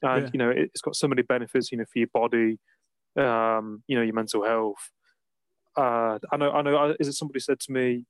And 0.02 0.24
yeah. 0.24 0.30
you 0.32 0.38
know, 0.38 0.50
it's 0.50 0.80
got 0.80 0.96
so 0.96 1.08
many 1.08 1.22
benefits. 1.22 1.70
You 1.70 1.78
know, 1.78 1.84
for 1.84 1.98
your 1.98 2.08
body, 2.12 2.58
um, 3.16 3.82
you 3.86 3.96
know, 3.96 4.02
your 4.02 4.14
mental 4.14 4.44
health. 4.44 4.90
Uh, 5.76 6.18
I 6.30 6.36
know, 6.36 6.50
I 6.50 6.62
know. 6.62 6.94
Is 6.98 7.08
it 7.08 7.12
somebody 7.12 7.40
said 7.40 7.60
to 7.60 7.72
me? 7.72 8.04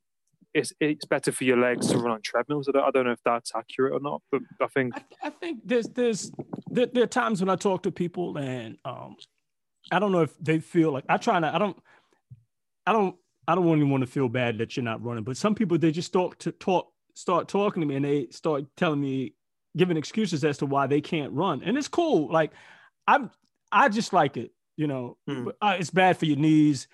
It's 0.54 0.72
it's 0.80 1.04
better 1.04 1.32
for 1.32 1.44
your 1.44 1.56
legs 1.56 1.88
to 1.88 1.98
run 1.98 2.12
on 2.12 2.22
treadmills. 2.22 2.68
I 2.68 2.72
don't, 2.72 2.84
I 2.84 2.90
don't 2.90 3.06
know 3.06 3.12
if 3.12 3.22
that's 3.24 3.52
accurate 3.54 3.94
or 3.94 4.00
not, 4.00 4.22
but 4.30 4.42
I 4.60 4.66
think 4.66 4.94
I, 4.96 5.28
I 5.28 5.30
think 5.30 5.60
there's 5.64 5.88
there's 5.88 6.30
there, 6.70 6.86
there, 6.86 7.04
are 7.04 7.08
times 7.08 7.40
when 7.40 7.48
I 7.48 7.56
talk 7.56 7.82
to 7.84 7.90
people 7.90 8.36
and 8.36 8.76
um, 8.84 9.16
I 9.90 9.98
don't 9.98 10.12
know 10.12 10.22
if 10.22 10.36
they 10.38 10.58
feel 10.60 10.92
like 10.92 11.04
I 11.08 11.16
try 11.16 11.40
to 11.40 11.54
I 11.54 11.58
don't 11.58 11.76
I 12.86 12.92
don't 12.92 13.16
I 13.48 13.54
don't 13.54 13.64
really 13.64 13.84
want 13.84 14.02
to 14.02 14.06
feel 14.06 14.28
bad 14.28 14.58
that 14.58 14.76
you're 14.76 14.84
not 14.84 15.02
running, 15.02 15.24
but 15.24 15.36
some 15.36 15.54
people 15.54 15.78
they 15.78 15.90
just 15.90 16.08
start 16.08 16.38
to 16.40 16.52
talk 16.52 16.92
start 17.14 17.48
talking 17.48 17.80
to 17.80 17.86
me 17.86 17.96
and 17.96 18.04
they 18.04 18.28
start 18.30 18.64
telling 18.76 19.00
me 19.00 19.34
giving 19.76 19.96
excuses 19.96 20.44
as 20.44 20.58
to 20.58 20.66
why 20.66 20.86
they 20.86 21.00
can't 21.00 21.32
run, 21.32 21.62
and 21.64 21.78
it's 21.78 21.88
cool. 21.88 22.30
Like 22.30 22.52
I'm 23.06 23.30
I 23.70 23.88
just 23.88 24.12
like 24.12 24.36
it, 24.36 24.52
you 24.76 24.86
know. 24.86 25.16
Hmm. 25.26 25.48
Uh, 25.60 25.76
it's 25.78 25.90
bad 25.90 26.18
for 26.18 26.26
your 26.26 26.36
knees. 26.36 26.88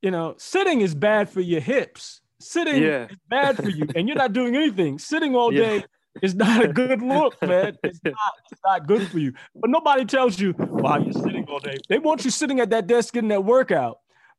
You 0.00 0.10
know, 0.10 0.34
sitting 0.38 0.80
is 0.80 0.94
bad 0.94 1.28
for 1.28 1.40
your 1.40 1.60
hips 1.60 2.22
Sitting 2.42 2.82
yeah. 2.82 3.06
is 3.08 3.16
bad 3.28 3.56
for 3.56 3.68
you, 3.68 3.86
and 3.94 4.08
you're 4.08 4.16
not 4.16 4.32
doing 4.32 4.56
anything. 4.56 4.98
Sitting 4.98 5.34
all 5.34 5.50
day 5.50 5.84
is 6.20 6.34
not 6.34 6.64
a 6.64 6.68
good 6.68 7.00
look, 7.00 7.40
man. 7.42 7.76
It's 7.82 8.00
not, 8.04 8.14
it's 8.50 8.60
not 8.64 8.86
good 8.86 9.08
for 9.08 9.18
you. 9.18 9.32
But 9.54 9.70
nobody 9.70 10.04
tells 10.04 10.38
you, 10.38 10.54
"Wow, 10.58 10.98
you're 10.98 11.12
sitting 11.12 11.46
all 11.48 11.60
day." 11.60 11.76
They 11.88 11.98
want 11.98 12.24
you 12.24 12.30
sitting 12.30 12.60
at 12.60 12.70
that 12.70 12.86
desk 12.86 13.14
getting 13.14 13.28
that 13.28 13.44
workout. 13.44 13.98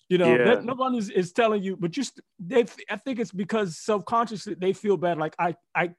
You 0.10 0.18
know, 0.18 0.36
yeah. 0.36 0.44
that, 0.44 0.66
no 0.66 0.74
one 0.76 0.96
is, 0.96 1.10
is 1.10 1.32
telling 1.32 1.64
you, 1.64 1.76
but 1.78 1.92
just 1.92 2.22
they. 2.40 2.66
I 2.90 2.98
think 2.98 3.20
it's 3.20 3.32
because 3.32 3.78
subconsciously 3.78 4.56
they 4.56 4.74
feel 4.74 4.98
bad. 4.98 5.18
Like 5.18 5.36
I, 5.40 5.56
I, 5.74 5.92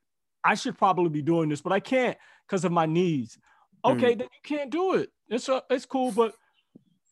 I 0.45 0.55
should 0.55 0.79
probably 0.79 1.11
be 1.11 1.23
doing 1.23 1.49
this, 1.49 1.63
but 1.63 1.73
I 1.73 1.81
can't 1.81 2.17
because 2.47 2.65
of 2.65 2.73
my 2.73 2.87
knees. 2.87 3.39
Okay, 3.85 4.15
mm. 4.15 4.19
then 4.19 4.29
you 4.33 4.57
can't 4.57 4.71
do 4.71 4.95
it. 4.95 5.11
It's 5.29 5.49
a, 5.49 5.63
it's 5.71 5.87
cool, 5.87 6.13
but 6.13 6.35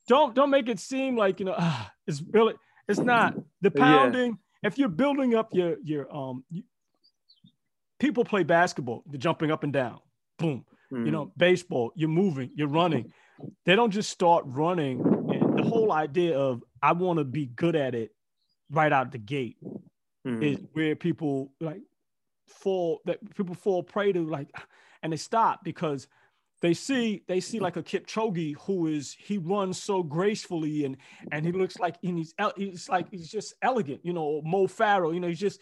don't 0.07 0.35
don't 0.35 0.51
make 0.51 0.69
it 0.69 0.79
seem 0.79 1.17
like 1.17 1.41
you 1.41 1.47
know 1.47 1.55
uh, 1.57 1.85
it's 2.07 2.23
really 2.31 2.55
it's 2.89 3.01
not 3.01 3.35
the 3.61 3.71
pounding 3.71 4.39
if 4.63 4.79
you're 4.79 4.89
building 4.89 5.35
up 5.35 5.53
your 5.53 5.77
your 5.83 6.15
um 6.15 6.45
you, 6.51 6.63
people 7.99 8.25
play 8.25 8.43
basketball, 8.43 9.05
they're 9.07 9.19
jumping 9.19 9.51
up 9.51 9.63
and 9.65 9.73
down, 9.73 10.01
boom. 10.39 10.65
Mm. 10.93 11.07
You 11.07 11.13
know, 11.13 11.27
mm. 11.27 11.33
baseball, 11.37 11.93
you're 11.95 12.09
moving, 12.09 12.51
you're 12.55 12.69
running. 12.69 13.13
They 13.65 13.77
don't 13.77 13.91
just 13.91 14.11
start 14.11 14.45
running. 14.47 15.01
And 15.01 15.59
the 15.59 15.63
whole 15.63 15.93
idea 15.93 16.39
of 16.39 16.63
I 16.83 16.93
want 16.93 17.19
to 17.19 17.25
be 17.25 17.47
good 17.47 17.77
at 17.77 17.95
it 17.95 18.11
right 18.71 18.93
out 18.93 19.13
the 19.13 19.19
gate 19.19 19.57
mm. 20.27 20.43
is 20.43 20.59
where 20.73 20.97
people 20.97 21.53
like 21.61 21.81
fall 22.47 23.01
that 23.07 23.19
people 23.37 23.55
fall 23.55 23.83
prey 23.83 24.13
to 24.13 24.25
like 24.25 24.49
and 25.03 25.13
they 25.13 25.17
stop 25.17 25.65
because 25.65 26.07
they 26.63 26.73
see 26.73 27.23
they 27.27 27.41
see 27.41 27.59
like 27.59 27.77
a 27.77 27.83
Kipchoge 27.83 28.55
who 28.63 28.87
is 28.87 29.17
he 29.19 29.37
runs 29.37 29.83
so 29.83 30.03
gracefully 30.03 30.85
and 30.85 30.97
and 31.33 31.45
he 31.45 31.53
looks 31.53 31.79
like 31.79 31.97
and 32.05 32.17
he's 32.17 32.35
he's 32.57 32.89
like 32.89 33.11
he's 33.11 33.29
just 33.29 33.55
elegant, 33.61 34.01
you 34.05 34.13
know, 34.13 34.41
Mo 34.45 34.69
Farah, 34.69 35.13
you 35.13 35.21
know, 35.21 35.29
he's 35.29 35.41
just 35.41 35.61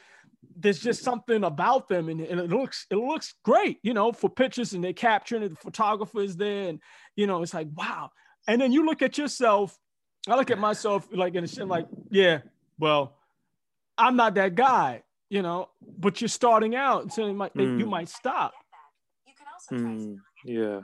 there's 0.56 0.78
just 0.78 1.02
something 1.02 1.44
about 1.44 1.88
them 1.88 2.08
and, 2.10 2.20
and 2.20 2.38
it 2.38 2.50
looks 2.50 2.86
it 2.90 2.96
looks 2.96 3.34
great, 3.42 3.78
you 3.82 3.94
know, 3.94 4.12
for 4.12 4.28
pictures 4.28 4.74
and 4.74 4.84
they're 4.84 4.92
capturing 4.92 5.42
it, 5.42 5.48
the 5.48 5.56
photographer 5.56 6.20
is 6.20 6.36
there 6.36 6.68
and 6.68 6.80
you 7.16 7.26
know, 7.26 7.42
it's 7.42 7.54
like 7.54 7.68
wow. 7.74 8.10
And 8.46 8.60
then 8.60 8.70
you 8.70 8.84
look 8.84 9.00
at 9.00 9.16
yourself 9.16 9.78
I 10.28 10.36
look 10.36 10.50
at 10.50 10.58
myself 10.58 11.08
like 11.12 11.34
in 11.34 11.44
a 11.44 11.48
shit 11.48 11.66
like, 11.66 11.86
yeah, 12.10 12.40
well, 12.78 13.16
I'm 13.96 14.16
not 14.16 14.34
that 14.34 14.54
guy, 14.54 15.02
you 15.30 15.40
know, 15.40 15.70
but 15.98 16.20
you're 16.20 16.28
starting 16.28 16.74
out, 16.74 17.10
so 17.12 17.26
you 17.26 17.32
might 17.32 17.54
mm. 17.54 17.78
you 17.78 17.86
might 17.86 18.10
stop. 18.10 18.52
Mm, 19.72 20.16
yeah. 20.44 20.80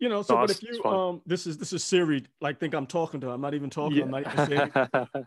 You 0.00 0.08
know, 0.08 0.22
so 0.22 0.34
no, 0.34 0.40
but 0.40 0.50
if 0.50 0.62
you 0.62 0.82
um 0.84 1.22
this 1.26 1.46
is 1.46 1.58
this 1.58 1.72
is 1.72 1.84
Siri, 1.84 2.24
like 2.40 2.58
think 2.58 2.74
I'm 2.74 2.86
talking 2.86 3.20
to 3.20 3.28
her. 3.28 3.32
I'm 3.34 3.40
not 3.40 3.54
even 3.54 3.70
talking, 3.70 3.98
yeah. 3.98 4.04
I'm 4.04 4.10
not 4.10 4.26
even 4.26 4.46
saying 4.46 5.06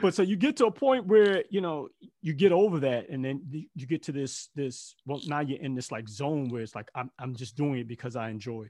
but 0.00 0.14
so 0.14 0.22
you 0.22 0.36
get 0.36 0.56
to 0.56 0.66
a 0.66 0.70
point 0.70 1.06
where 1.06 1.44
you 1.50 1.60
know 1.60 1.88
you 2.22 2.32
get 2.32 2.52
over 2.52 2.80
that 2.80 3.08
and 3.08 3.24
then 3.24 3.42
you 3.74 3.86
get 3.86 4.02
to 4.02 4.12
this 4.12 4.48
this 4.54 4.94
well 5.06 5.20
now 5.26 5.40
you're 5.40 5.60
in 5.60 5.74
this 5.74 5.92
like 5.92 6.08
zone 6.08 6.48
where 6.48 6.62
it's 6.62 6.74
like 6.74 6.88
i'm, 6.94 7.10
I'm 7.18 7.34
just 7.34 7.56
doing 7.56 7.78
it 7.78 7.88
because 7.88 8.16
i 8.16 8.30
enjoy 8.30 8.68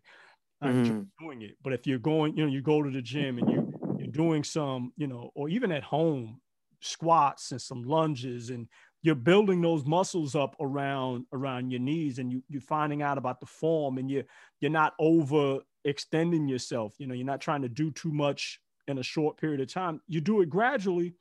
i 0.61 0.68
mm-hmm. 0.68 0.78
enjoy 0.78 1.04
doing 1.20 1.42
it 1.42 1.57
but 1.62 1.72
if 1.72 1.87
you're 1.87 1.98
going 1.98 2.37
you 2.37 2.44
know 2.44 2.50
you 2.50 2.62
go 2.62 2.83
to 2.83 2.90
the 2.90 3.02
gym 3.02 3.38
and 3.38 3.48
you 3.48 3.72
you're 3.98 4.09
doing 4.09 4.44
some 4.44 4.92
you 4.96 5.07
know 5.07 5.30
or 5.35 5.48
even 5.48 5.72
at 5.72 5.83
home 5.83 6.40
squats 6.80 7.52
and 7.52 7.61
some 7.61 7.83
lunges 7.83 8.50
and 8.50 8.68
you're 9.04 9.14
building 9.14 9.60
those 9.60 9.84
muscles 9.84 10.34
up 10.34 10.56
around 10.58 11.26
around 11.32 11.70
your 11.70 11.80
knees 11.80 12.18
and 12.18 12.32
you 12.32 12.42
you're 12.48 12.60
finding 12.60 13.02
out 13.02 13.18
about 13.18 13.38
the 13.38 13.46
form 13.46 13.98
and 13.98 14.10
you 14.10 14.24
you're 14.60 14.70
not 14.70 14.94
over 14.98 15.60
extending 15.84 16.48
yourself 16.48 16.94
you 16.98 17.06
know 17.06 17.14
you're 17.14 17.24
not 17.24 17.40
trying 17.40 17.62
to 17.62 17.68
do 17.68 17.92
too 17.92 18.10
much 18.10 18.58
in 18.86 18.98
a 18.98 19.02
short 19.02 19.38
period 19.38 19.60
of 19.60 19.72
time. 19.72 20.00
You 20.08 20.20
do 20.20 20.40
it 20.40 20.50
gradually, 20.50 21.14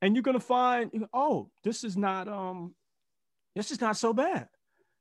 and 0.00 0.14
you're 0.14 0.22
gonna 0.22 0.40
find, 0.40 0.90
oh, 1.12 1.50
this 1.64 1.84
is 1.84 1.96
not 1.96 2.28
um, 2.28 2.74
this 3.54 3.70
is 3.70 3.80
not 3.80 3.96
so 3.96 4.12
bad. 4.12 4.48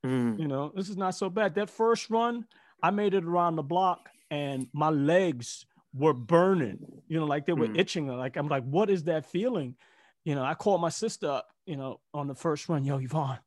Mm. 0.05 0.39
You 0.39 0.47
know, 0.47 0.71
this 0.75 0.89
is 0.89 0.97
not 0.97 1.15
so 1.15 1.29
bad. 1.29 1.55
That 1.55 1.69
first 1.69 2.10
run, 2.10 2.45
I 2.81 2.91
made 2.91 3.13
it 3.13 3.23
around 3.23 3.55
the 3.55 3.63
block, 3.63 4.10
and 4.29 4.67
my 4.73 4.89
legs 4.89 5.65
were 5.93 6.13
burning. 6.13 6.79
You 7.07 7.19
know, 7.19 7.25
like 7.25 7.45
they 7.45 7.53
were 7.53 7.67
mm. 7.67 7.77
itching. 7.77 8.07
Like 8.07 8.38
I'm 8.38 8.47
like, 8.47 8.63
what 8.63 8.89
is 8.89 9.03
that 9.03 9.25
feeling? 9.25 9.75
You 10.23 10.36
know, 10.36 10.43
I 10.43 10.53
called 10.53 10.81
my 10.81 10.89
sister 10.89 11.29
up. 11.29 11.47
You 11.71 11.77
know, 11.77 12.01
on 12.13 12.27
the 12.27 12.36
first 12.36 12.67
run, 12.67 12.84
yo, 12.84 12.97
Yvonne. 12.97 13.39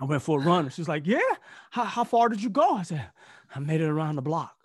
I 0.00 0.04
went 0.04 0.22
for 0.22 0.40
a 0.40 0.44
run. 0.44 0.68
She's 0.68 0.88
like, 0.88 1.06
yeah. 1.06 1.20
How, 1.70 1.84
how 1.84 2.04
far 2.04 2.28
did 2.28 2.42
you 2.42 2.50
go? 2.50 2.74
I 2.74 2.82
said, 2.82 3.08
I 3.54 3.58
made 3.60 3.80
it 3.80 3.88
around 3.88 4.16
the 4.16 4.22
block 4.22 4.58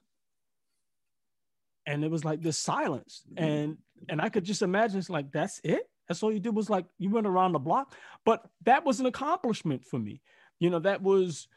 and 1.86 2.04
it 2.04 2.12
was 2.12 2.24
like 2.24 2.42
this 2.42 2.58
silence 2.58 3.24
and 3.38 3.78
and 4.10 4.22
i 4.22 4.30
could 4.30 4.44
just 4.44 4.62
imagine 4.62 5.00
it's 5.00 5.10
like 5.10 5.32
that's 5.32 5.60
it 5.64 5.90
that's 6.08 6.22
all 6.24 6.32
you 6.32 6.40
did 6.40 6.56
was 6.56 6.70
like 6.70 6.86
you 6.98 7.10
went 7.10 7.28
around 7.28 7.54
the 7.54 7.60
block 7.60 7.94
but 8.26 8.46
that 8.64 8.86
was 8.86 9.00
an 9.00 9.06
accomplishment 9.06 9.84
for 9.84 10.00
me 10.00 10.22
you 10.60 10.70
know 10.70 10.80
that 10.80 11.02
was 11.02 11.48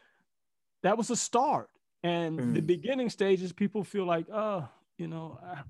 that 0.83 0.97
was 0.97 1.09
a 1.09 1.15
start 1.15 1.69
and 2.03 2.39
mm. 2.39 2.53
the 2.53 2.61
beginning 2.61 3.09
stages 3.09 3.51
people 3.51 3.83
feel 3.83 4.05
like 4.05 4.25
oh 4.31 4.67
you 4.97 5.07
know 5.07 5.39
I, 5.43 5.61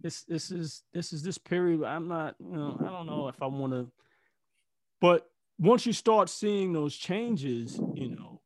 this 0.00 0.24
this 0.24 0.50
is 0.50 0.82
this 0.92 1.12
is 1.12 1.22
this 1.22 1.38
period 1.38 1.84
i'm 1.84 2.08
not 2.08 2.34
you 2.40 2.56
know 2.56 2.76
i 2.80 2.90
don't 2.90 3.06
know 3.06 3.28
if 3.28 3.40
i 3.40 3.46
want 3.46 3.72
to 3.72 3.90
but 5.02 5.28
once 5.58 5.84
you 5.84 5.92
start 5.92 6.30
seeing 6.30 6.72
those 6.72 6.96
changes 6.96 7.78
you 7.94 8.08
know 8.08 8.40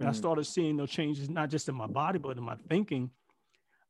mm. 0.00 0.06
i 0.06 0.12
started 0.12 0.44
seeing 0.44 0.76
those 0.76 0.90
changes 0.90 1.28
not 1.28 1.50
just 1.50 1.68
in 1.68 1.74
my 1.74 1.88
body 1.88 2.20
but 2.20 2.36
in 2.36 2.44
my 2.44 2.56
thinking 2.68 3.10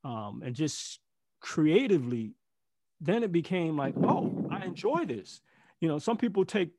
um, 0.06 0.42
and 0.44 0.54
just 0.54 1.00
creatively, 1.40 2.34
then 3.00 3.22
it 3.22 3.32
became 3.32 3.76
like, 3.76 3.94
oh, 4.02 4.48
I 4.50 4.64
enjoy 4.64 5.04
this. 5.04 5.40
You 5.80 5.88
know, 5.88 5.98
some 5.98 6.16
people 6.16 6.44
take 6.44 6.70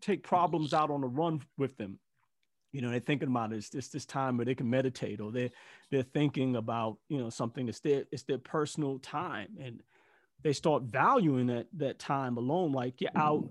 take 0.00 0.22
problems 0.22 0.72
out 0.72 0.90
on 0.90 1.00
the 1.00 1.06
run 1.06 1.40
with 1.58 1.76
them. 1.76 1.98
You 2.72 2.82
know, 2.82 2.90
they're 2.90 3.00
thinking 3.00 3.28
about 3.28 3.52
it. 3.52 3.56
It's 3.56 3.70
this 3.70 3.88
this 3.88 4.06
time 4.06 4.36
where 4.36 4.44
they 4.44 4.54
can 4.54 4.68
meditate, 4.68 5.20
or 5.20 5.32
they're 5.32 5.50
they're 5.90 6.02
thinking 6.02 6.56
about 6.56 6.98
you 7.08 7.18
know 7.18 7.30
something 7.30 7.68
It's 7.68 7.80
their 7.80 8.04
it's 8.12 8.24
their 8.24 8.38
personal 8.38 8.98
time, 8.98 9.48
and 9.60 9.82
they 10.42 10.52
start 10.52 10.84
valuing 10.84 11.46
that 11.48 11.66
that 11.74 11.98
time 11.98 12.36
alone. 12.36 12.72
Like 12.72 13.00
you're 13.00 13.10
out, 13.16 13.48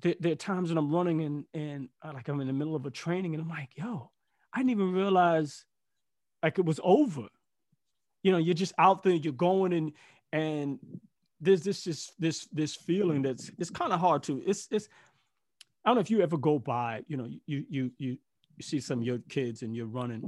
there, 0.00 0.14
there, 0.20 0.32
are 0.32 0.36
times 0.36 0.70
when 0.70 0.78
I'm 0.78 0.92
running 0.92 1.22
and 1.22 1.44
and 1.54 1.88
uh, 2.02 2.12
like 2.14 2.28
I'm 2.28 2.40
in 2.40 2.46
the 2.46 2.52
middle 2.52 2.76
of 2.76 2.86
a 2.86 2.90
training, 2.90 3.34
and 3.34 3.42
I'm 3.42 3.48
like, 3.48 3.70
yo, 3.76 4.10
I 4.52 4.58
didn't 4.58 4.70
even 4.70 4.92
realize 4.92 5.64
like 6.42 6.58
it 6.58 6.64
was 6.64 6.80
over. 6.82 7.26
You 8.22 8.32
know 8.32 8.38
you're 8.38 8.54
just 8.54 8.74
out 8.78 9.02
there 9.02 9.14
you're 9.14 9.32
going 9.32 9.72
and 9.72 9.92
and 10.32 10.78
there's 11.40 11.62
this 11.62 11.82
just 11.82 12.12
this 12.20 12.46
this 12.52 12.76
feeling 12.76 13.22
that's 13.22 13.50
it's 13.58 13.70
kind 13.70 13.92
of 13.92 13.98
hard 13.98 14.22
to 14.22 14.40
it's 14.46 14.68
it's 14.70 14.88
i 15.84 15.88
don't 15.88 15.96
know 15.96 16.00
if 16.00 16.08
you 16.08 16.20
ever 16.20 16.36
go 16.36 16.56
by 16.56 17.02
you 17.08 17.16
know 17.16 17.26
you 17.46 17.64
you 17.68 17.90
you 17.98 18.16
you 18.56 18.62
see 18.62 18.78
some 18.78 19.00
of 19.00 19.04
your 19.04 19.18
kids 19.28 19.62
and 19.62 19.74
you're 19.74 19.86
running 19.86 20.22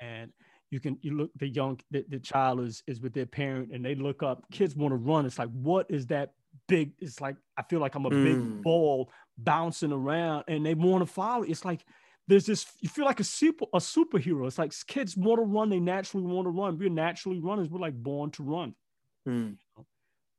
and 0.00 0.32
you 0.70 0.80
can 0.80 0.98
you 1.02 1.16
look 1.16 1.30
the 1.36 1.48
young 1.48 1.78
the, 1.90 2.04
the 2.08 2.18
child 2.18 2.60
is 2.60 2.82
is 2.86 3.00
with 3.00 3.12
their 3.12 3.26
parent 3.26 3.70
and 3.72 3.84
they 3.84 3.94
look 3.94 4.22
up 4.22 4.44
kids 4.50 4.74
want 4.74 4.92
to 4.92 4.96
run. 4.96 5.26
It's 5.26 5.38
like 5.38 5.50
what 5.50 5.86
is 5.88 6.06
that 6.06 6.32
big 6.68 6.92
it's 6.98 7.20
like 7.20 7.36
i 7.56 7.62
feel 7.62 7.80
like 7.80 7.94
i'm 7.94 8.06
a 8.06 8.10
mm. 8.10 8.24
big 8.24 8.62
ball 8.62 9.10
bouncing 9.38 9.92
around 9.92 10.44
and 10.48 10.64
they 10.64 10.74
want 10.74 11.06
to 11.06 11.06
follow 11.06 11.42
it's 11.42 11.64
like 11.64 11.84
there's 12.28 12.46
this 12.46 12.66
you 12.80 12.88
feel 12.88 13.04
like 13.04 13.20
a 13.20 13.24
super 13.24 13.66
a 13.72 13.78
superhero. 13.78 14.46
It's 14.46 14.58
like 14.58 14.72
kids 14.86 15.16
want 15.16 15.38
to 15.38 15.44
run, 15.44 15.70
they 15.70 15.80
naturally 15.80 16.26
want 16.26 16.46
to 16.46 16.50
run. 16.50 16.78
We're 16.78 16.88
naturally 16.88 17.40
runners, 17.40 17.68
we're 17.68 17.80
like 17.80 17.94
born 17.94 18.30
to 18.32 18.42
run. 18.42 18.74
Mm. 19.28 19.56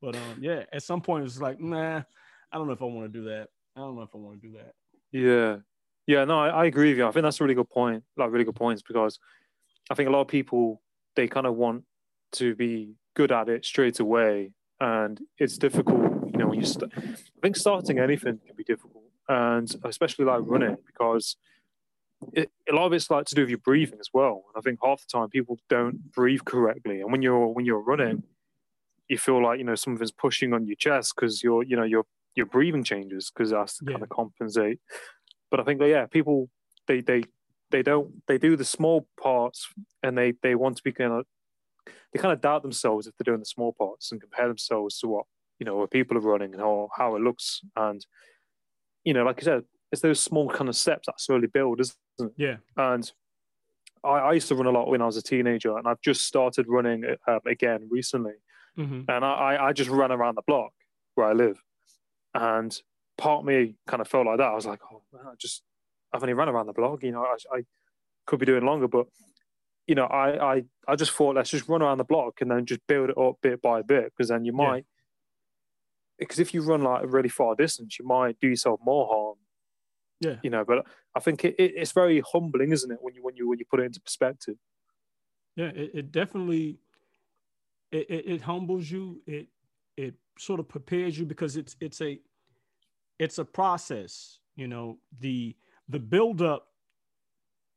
But 0.01 0.15
um, 0.15 0.37
yeah, 0.39 0.63
at 0.71 0.83
some 0.83 1.01
point 1.01 1.25
it's 1.25 1.39
like, 1.39 1.59
nah, 1.59 2.01
I 2.51 2.57
don't 2.57 2.67
know 2.67 2.73
if 2.73 2.81
I 2.81 2.85
want 2.85 3.11
to 3.11 3.19
do 3.19 3.25
that. 3.25 3.47
I 3.75 3.79
don't 3.79 3.95
know 3.95 4.01
if 4.01 4.13
I 4.13 4.17
want 4.17 4.41
to 4.41 4.47
do 4.47 4.57
that. 4.57 4.73
Yeah. 5.11 5.57
Yeah, 6.05 6.23
no, 6.23 6.39
I, 6.39 6.49
I 6.49 6.65
agree 6.65 6.89
with 6.89 6.99
you. 6.99 7.07
I 7.07 7.11
think 7.11 7.23
that's 7.23 7.41
a 7.41 7.43
really 7.43 7.55
good 7.55 7.69
point, 7.69 8.01
like 8.15 8.31
really 8.31 8.45
good 8.45 8.55
points, 8.55 8.81
because 8.81 9.19
I 9.89 9.95
think 9.95 10.07
a 10.07 10.11
lot 10.11 10.21
of 10.21 10.27
people 10.29 10.81
they 11.17 11.27
kind 11.27 11.45
of 11.45 11.55
want 11.55 11.83
to 12.33 12.55
be 12.55 12.95
good 13.13 13.31
at 13.31 13.49
it 13.49 13.65
straight 13.65 13.99
away, 13.99 14.53
and 14.79 15.19
it's 15.37 15.57
difficult. 15.57 16.16
You 16.31 16.39
know, 16.39 16.47
when 16.47 16.59
you 16.59 16.65
st- 16.65 16.91
I 16.95 17.39
think 17.41 17.55
starting 17.55 17.99
anything 17.99 18.39
can 18.45 18.55
be 18.55 18.63
difficult, 18.63 19.03
and 19.27 19.73
especially 19.83 20.25
like 20.25 20.41
running 20.43 20.77
because 20.85 21.37
it, 22.33 22.51
a 22.69 22.73
lot 22.73 22.87
of 22.87 22.93
it's 22.93 23.09
like 23.09 23.25
to 23.27 23.35
do 23.35 23.41
with 23.41 23.49
your 23.49 23.59
breathing 23.59 23.99
as 23.99 24.09
well. 24.13 24.45
And 24.47 24.59
I 24.59 24.61
think 24.61 24.79
half 24.83 25.01
the 25.01 25.07
time 25.07 25.29
people 25.29 25.59
don't 25.69 26.11
breathe 26.11 26.41
correctly. 26.45 27.01
And 27.01 27.11
when 27.11 27.21
you're 27.21 27.47
when 27.47 27.65
you're 27.65 27.81
running, 27.81 28.23
you 29.07 29.17
feel 29.17 29.41
like 29.41 29.59
you 29.59 29.65
know 29.65 29.75
something's 29.75 30.11
pushing 30.11 30.53
on 30.53 30.65
your 30.65 30.75
chest 30.75 31.13
because 31.15 31.43
your 31.43 31.63
you 31.63 31.75
know 31.75 31.83
your 31.83 32.05
your 32.35 32.45
breathing 32.45 32.83
changes 32.83 33.31
because 33.31 33.51
that's 33.51 33.77
to 33.77 33.85
yeah. 33.85 33.93
kind 33.93 34.03
of 34.03 34.09
compensate. 34.09 34.79
But 35.49 35.59
I 35.59 35.63
think 35.63 35.79
that, 35.79 35.89
yeah, 35.89 36.05
people 36.05 36.49
they 36.87 37.01
they 37.01 37.23
they 37.71 37.83
don't 37.83 38.25
they 38.27 38.37
do 38.37 38.55
the 38.55 38.65
small 38.65 39.07
parts 39.21 39.67
and 40.03 40.17
they 40.17 40.33
they 40.41 40.55
want 40.55 40.77
to 40.77 40.83
be 40.83 40.91
kind 40.91 41.13
of 41.13 41.25
they 42.13 42.19
kind 42.19 42.33
of 42.33 42.41
doubt 42.41 42.61
themselves 42.61 43.07
if 43.07 43.15
they're 43.17 43.31
doing 43.31 43.39
the 43.39 43.45
small 43.45 43.73
parts 43.73 44.11
and 44.11 44.21
compare 44.21 44.47
themselves 44.47 44.99
to 44.99 45.07
what 45.07 45.25
you 45.60 45.65
know 45.65 45.76
where 45.76 45.88
people 45.88 46.17
are 46.17 46.22
running 46.22 46.54
and 46.54 46.62
how 46.62 46.89
how 46.96 47.15
it 47.15 47.22
looks 47.22 47.62
and 47.76 48.06
you 49.04 49.13
know 49.13 49.24
like 49.24 49.41
I 49.41 49.46
said 49.46 49.63
it's 49.91 50.02
those 50.02 50.20
small 50.20 50.50
kind 50.50 50.70
of 50.70 50.76
steps 50.76 51.06
that 51.08 51.20
slowly 51.20 51.48
build, 51.48 51.80
isn't 51.80 51.96
it? 52.20 52.32
Yeah. 52.38 52.58
And 52.76 53.10
I, 54.04 54.10
I 54.10 54.34
used 54.34 54.48
to 54.50 54.56
run 54.56 54.67
a 54.67 54.72
lot 54.72 54.89
when 54.89 55.02
I 55.02 55.06
was 55.06 55.17
a 55.17 55.22
teenager, 55.22 55.78
and 55.78 55.88
I've 55.88 56.02
just 56.02 56.26
started 56.26 56.65
running 56.67 57.04
um, 57.28 57.39
again 57.46 57.88
recently. 57.89 58.34
Mm-hmm. 58.78 59.10
And 59.10 59.26
I, 59.26 59.58
I 59.60 59.74
just 59.74 59.89
ran 59.89 60.12
around 60.12 60.36
the 60.36 60.43
block 60.46 60.72
where 61.15 61.28
I 61.28 61.34
live, 61.34 61.62
and 62.34 62.78
part 63.17 63.39
of 63.39 63.46
me 63.46 63.76
kind 63.88 64.02
of 64.02 64.08
felt 64.08 64.28
like 64.28 64.38
that. 64.38 64.48
I 64.48 64.56
was 64.56 64.65
like, 64.65 64.80
oh 64.91 65.02
man, 65.13 65.24
I 65.26 65.34
just 65.39 65.63
I've 66.13 66.22
only 66.22 66.34
run 66.34 66.50
around 66.50 66.67
the 66.67 66.74
block. 66.74 67.02
You 67.04 67.12
know, 67.12 67.24
I, 67.24 67.58
I 67.58 67.62
could 68.28 68.39
be 68.39 68.46
doing 68.46 68.65
longer, 68.65 68.88
but 68.88 69.08
you 69.88 69.96
know, 69.96 70.06
I, 70.06 70.58
I 70.58 70.63
I 70.88 70.96
just 70.96 71.12
thought 71.12 71.36
let's 71.36 71.50
just 71.50 71.67
run 71.67 71.82
around 71.82 71.98
the 71.98 72.04
block 72.04 72.41
and 72.41 72.52
then 72.52 72.65
just 72.65 72.82
build 72.88 73.10
it 73.10 73.17
up 73.17 73.38
bit 73.41 73.62
by 73.62 73.82
bit, 73.82 74.12
because 74.15 74.30
then 74.30 74.46
you 74.46 74.54
might. 74.54 74.86
Because 76.19 76.39
if 76.39 76.53
you 76.53 76.62
run 76.62 76.82
like 76.82 77.03
a 77.03 77.08
really 77.08 77.30
far 77.30 77.56
distance, 77.56 77.99
you 77.99 78.06
might 78.06 78.39
do 78.39 78.47
yourself 78.47 78.80
more 78.84 79.08
harm 79.08 79.38
yeah, 80.19 80.36
you 80.41 80.49
know. 80.49 80.63
But 80.65 80.86
I 81.15 81.19
think 81.19 81.45
it, 81.45 81.56
it, 81.58 81.73
it's 81.75 81.91
very 81.91 82.21
humbling, 82.32 82.71
isn't 82.71 82.91
it, 82.91 82.97
when 83.01 83.13
you 83.15 83.23
when 83.23 83.36
you 83.36 83.47
when 83.47 83.60
you 83.60 83.65
put 83.65 83.80
it 83.80 83.84
into 83.84 84.01
perspective. 84.01 84.56
Yeah, 85.56 85.67
it, 85.67 85.91
it 85.93 86.12
definitely 86.12 86.80
it, 87.91 88.10
it, 88.10 88.25
it 88.27 88.41
humbles 88.41 88.89
you. 88.89 89.21
It 89.25 89.47
it 89.95 90.15
sort 90.39 90.60
of 90.60 90.67
prepares 90.67 91.17
you 91.17 91.25
because 91.25 91.56
it's 91.58 91.75
it's 91.80 92.01
a 92.01 92.19
it's 93.19 93.38
a 93.38 93.45
process. 93.45 94.39
You 94.56 94.67
know, 94.67 94.97
the 95.19 95.56
the 95.89 95.99
build 95.99 96.41
up. 96.41 96.67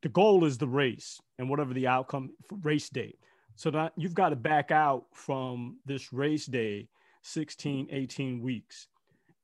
The 0.03 0.09
goal 0.09 0.47
is 0.47 0.57
the 0.57 0.67
race 0.67 1.21
and 1.39 1.51
whatever 1.51 1.75
the 1.75 1.87
outcome 1.87 2.31
for 2.49 2.57
race 2.63 2.89
day. 2.89 3.17
So 3.57 3.71
that 3.73 3.93
you've 3.99 4.15
got 4.15 4.31
to 4.31 4.37
back 4.37 4.71
out 4.71 5.05
from 5.13 5.77
this 5.85 6.11
race 6.11 6.47
day 6.47 6.89
16, 7.23 7.89
18 7.91 8.41
weeks. 8.41 8.89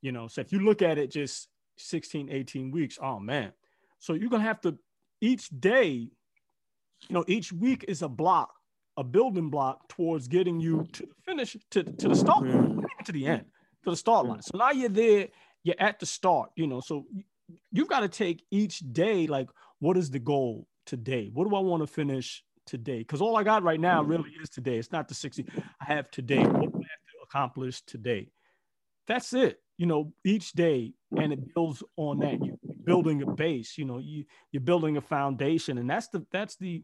You 0.01 0.11
know, 0.11 0.27
so 0.27 0.41
if 0.41 0.51
you 0.51 0.59
look 0.59 0.81
at 0.81 0.97
it 0.97 1.11
just 1.11 1.49
16, 1.77 2.29
18 2.31 2.71
weeks. 2.71 2.97
Oh 3.01 3.19
man. 3.19 3.51
So 3.99 4.13
you're 4.13 4.29
gonna 4.29 4.43
have 4.43 4.61
to 4.61 4.77
each 5.21 5.49
day, 5.49 5.89
you 5.91 6.11
know, 7.09 7.25
each 7.27 7.51
week 7.51 7.85
is 7.87 8.01
a 8.01 8.09
block, 8.09 8.53
a 8.97 9.03
building 9.03 9.49
block 9.49 9.87
towards 9.89 10.27
getting 10.27 10.59
you 10.59 10.87
to 10.93 11.03
the 11.03 11.13
finish, 11.25 11.57
to, 11.71 11.83
to 11.83 12.07
the 12.07 12.15
start 12.15 12.45
line, 12.45 12.85
to 13.05 13.11
the 13.11 13.25
end, 13.25 13.45
to 13.83 13.91
the 13.91 13.95
start 13.95 14.25
line. 14.25 14.41
So 14.41 14.57
now 14.57 14.71
you're 14.71 14.89
there, 14.89 15.27
you're 15.63 15.75
at 15.79 15.99
the 15.99 16.05
start, 16.05 16.51
you 16.55 16.67
know. 16.67 16.81
So 16.81 17.05
you've 17.71 17.89
got 17.89 18.01
to 18.01 18.09
take 18.09 18.43
each 18.51 18.79
day, 18.79 19.27
like, 19.27 19.49
what 19.79 19.97
is 19.97 20.11
the 20.11 20.19
goal 20.19 20.67
today? 20.85 21.29
What 21.33 21.47
do 21.49 21.55
I 21.55 21.59
want 21.59 21.83
to 21.83 21.87
finish 21.87 22.43
today 22.67 22.99
because 22.99 23.21
all 23.21 23.35
I 23.37 23.43
got 23.43 23.63
right 23.63 23.79
now 23.79 24.03
really 24.03 24.31
is 24.41 24.49
today. 24.49 24.77
It's 24.77 24.91
not 24.91 25.07
the 25.07 25.15
60. 25.15 25.45
I 25.81 25.85
have 25.85 26.11
today. 26.11 26.43
What 26.43 26.76
do 27.31 27.39
I 27.39 27.41
have 27.41 27.53
to 27.53 27.53
accomplish 27.53 27.81
today? 27.81 28.29
That's 29.07 29.33
it. 29.33 29.61
You 29.77 29.85
know, 29.85 30.13
each 30.25 30.53
day, 30.53 30.93
and 31.17 31.31
it 31.31 31.53
builds 31.53 31.83
on 31.97 32.19
that. 32.19 32.43
You're 32.43 32.57
building 32.83 33.21
a 33.21 33.27
base. 33.31 33.77
You 33.77 33.85
know, 33.85 33.99
you 33.99 34.25
you're 34.51 34.61
building 34.61 34.97
a 34.97 35.01
foundation, 35.01 35.77
and 35.77 35.89
that's 35.89 36.07
the 36.09 36.25
that's 36.31 36.55
the 36.57 36.83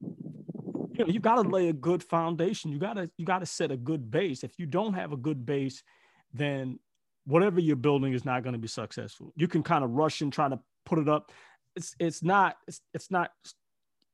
you 0.00 1.04
know 1.04 1.06
you 1.06 1.20
got 1.20 1.42
to 1.42 1.48
lay 1.48 1.68
a 1.68 1.72
good 1.72 2.02
foundation. 2.02 2.72
You 2.72 2.78
gotta 2.78 3.10
you 3.16 3.24
gotta 3.24 3.46
set 3.46 3.70
a 3.70 3.76
good 3.76 4.10
base. 4.10 4.42
If 4.42 4.58
you 4.58 4.66
don't 4.66 4.94
have 4.94 5.12
a 5.12 5.16
good 5.16 5.46
base, 5.46 5.82
then 6.32 6.78
whatever 7.24 7.60
you're 7.60 7.76
building 7.76 8.14
is 8.14 8.24
not 8.24 8.42
going 8.42 8.54
to 8.54 8.58
be 8.58 8.68
successful. 8.68 9.32
You 9.36 9.48
can 9.48 9.62
kind 9.62 9.84
of 9.84 9.90
rush 9.90 10.22
and 10.22 10.32
try 10.32 10.48
to 10.48 10.58
put 10.84 10.98
it 10.98 11.08
up. 11.08 11.30
It's 11.76 11.94
it's 11.98 12.22
not 12.22 12.56
it's, 12.66 12.80
it's 12.94 13.10
not 13.10 13.30